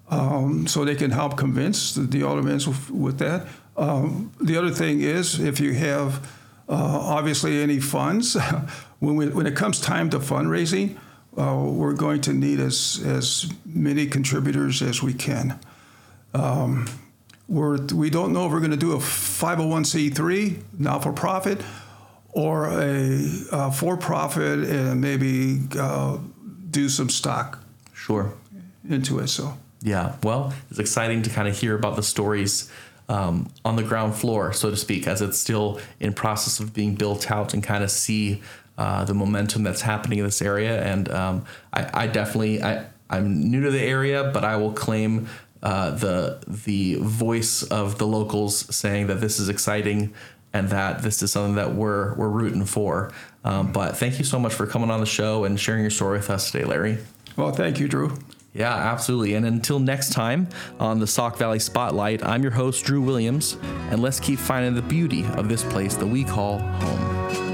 um, 0.10 0.68
so 0.68 0.84
they 0.84 0.96
can 0.96 1.12
help 1.12 1.38
convince 1.38 1.96
the, 1.96 2.02
the 2.02 2.22
aldermen 2.22 2.56
with, 2.68 2.92
with 2.92 3.18
that. 3.20 3.48
Um, 3.78 4.34
the 4.42 4.58
other 4.58 4.72
thing 4.72 5.00
is, 5.00 5.40
if 5.40 5.62
you 5.62 5.74
have 5.74 6.16
uh, 6.68 7.00
obviously 7.16 7.64
any 7.64 7.80
funds, 7.80 8.36
when 9.00 9.16
we, 9.16 9.30
when 9.30 9.48
it 9.48 9.56
comes 9.56 9.80
time 9.80 10.10
to 10.10 10.20
fundraising, 10.20 10.98
uh, 11.38 11.64
we're 11.64 11.94
going 11.94 12.20
to 12.20 12.34
need 12.34 12.60
as 12.60 13.02
as 13.06 13.50
many 13.66 14.06
contributors 14.06 14.82
as 14.82 15.02
we 15.02 15.14
can. 15.14 15.58
We're, 17.48 17.78
we 17.94 18.10
don't 18.10 18.34
know 18.34 18.46
if 18.46 18.52
we're 18.52 18.60
going 18.60 18.72
to 18.72 18.78
do 18.78 18.92
a 18.94 18.98
501c3, 18.98 20.62
not 20.78 21.04
for 21.04 21.14
profit, 21.14 21.62
or 22.32 22.68
a, 22.68 23.20
uh 23.52 23.72
for 23.72 23.98
profit 23.98 24.60
and 24.60 25.02
maybe 25.02 25.62
uh, 25.80 26.18
do 26.70 26.90
some 26.90 27.10
stock 27.10 27.60
Sure. 27.94 28.34
into 28.88 29.20
it. 29.20 29.28
So, 29.30 29.58
Yeah, 29.82 30.16
well, 30.24 30.54
it's 30.70 30.80
exciting 30.80 31.22
to 31.24 31.30
kind 31.30 31.48
of 31.48 31.58
hear 31.58 31.76
about 31.76 31.96
the 31.96 32.04
stories 32.04 32.72
um, 33.10 33.50
on 33.64 33.76
the 33.76 33.84
ground 33.84 34.16
floor, 34.16 34.52
so 34.54 34.70
to 34.70 34.78
speak, 34.78 35.08
as 35.08 35.22
it's 35.22 35.38
still 35.38 35.80
in 36.00 36.14
process 36.14 36.60
of 36.60 36.74
being 36.74 36.96
built 36.96 37.32
out, 37.32 37.54
and 37.54 37.64
kind 37.64 37.84
of 37.84 37.90
see 37.90 38.42
uh, 38.78 39.06
the 39.06 39.14
momentum 39.14 39.64
that's 39.64 39.82
happening 39.82 40.20
in 40.20 40.26
this 40.26 40.42
area. 40.42 40.84
And 40.84 41.10
um, 41.10 41.46
I, 41.74 42.04
I, 42.04 42.08
definitely, 42.08 42.62
I, 42.62 42.86
I'm 43.10 43.50
new 43.50 43.62
to 43.62 43.72
the 43.72 43.82
area, 43.82 44.30
but 44.34 44.44
I 44.44 44.58
will 44.58 44.74
claim 44.74 45.28
uh, 45.64 45.92
the 45.92 46.40
the 46.48 46.96
voice 46.96 47.64
of 47.64 47.98
the 47.98 48.08
locals 48.08 48.74
saying 48.76 49.08
that 49.08 49.22
this 49.22 49.40
is 49.40 49.50
exciting 49.50 50.14
and 50.54 50.70
that 50.70 51.02
this 51.02 51.22
is 51.22 51.32
something 51.32 51.56
that 51.56 51.74
we're 51.74 52.14
we're 52.16 52.30
rooting 52.30 52.66
for. 52.66 53.12
Um, 53.44 53.72
but 53.72 53.98
thank 53.98 54.20
you 54.20 54.26
so 54.26 54.40
much 54.40 54.54
for 54.54 54.68
coming 54.68 54.92
on 54.92 55.00
the 55.00 55.06
show 55.06 55.44
and 55.44 55.60
sharing 55.60 55.82
your 55.82 55.92
story 55.92 56.18
with 56.18 56.30
us 56.30 56.52
today, 56.52 56.66
Larry. 56.66 56.98
Well, 57.36 57.52
thank 57.52 57.80
you, 57.80 57.88
Drew. 57.88 58.18
Yeah, 58.54 58.74
absolutely. 58.74 59.36
And 59.36 59.46
until 59.46 59.80
next 59.80 60.14
time 60.14 60.50
on 60.80 61.00
the 61.00 61.06
Sauk 61.06 61.38
Valley 61.38 61.60
Spotlight, 61.60 62.26
I'm 62.26 62.42
your 62.42 62.52
host, 62.52 62.84
Drew 62.86 63.02
Williams, 63.02 63.56
and 63.92 64.02
let's 64.02 64.20
keep 64.20 64.40
finding 64.40 64.74
the 64.74 64.82
beauty 64.82 65.24
of 65.36 65.48
this 65.48 65.64
place 65.64 65.96
that 65.96 66.08
we 66.08 66.24
call 66.24 66.58
home. 66.58 67.47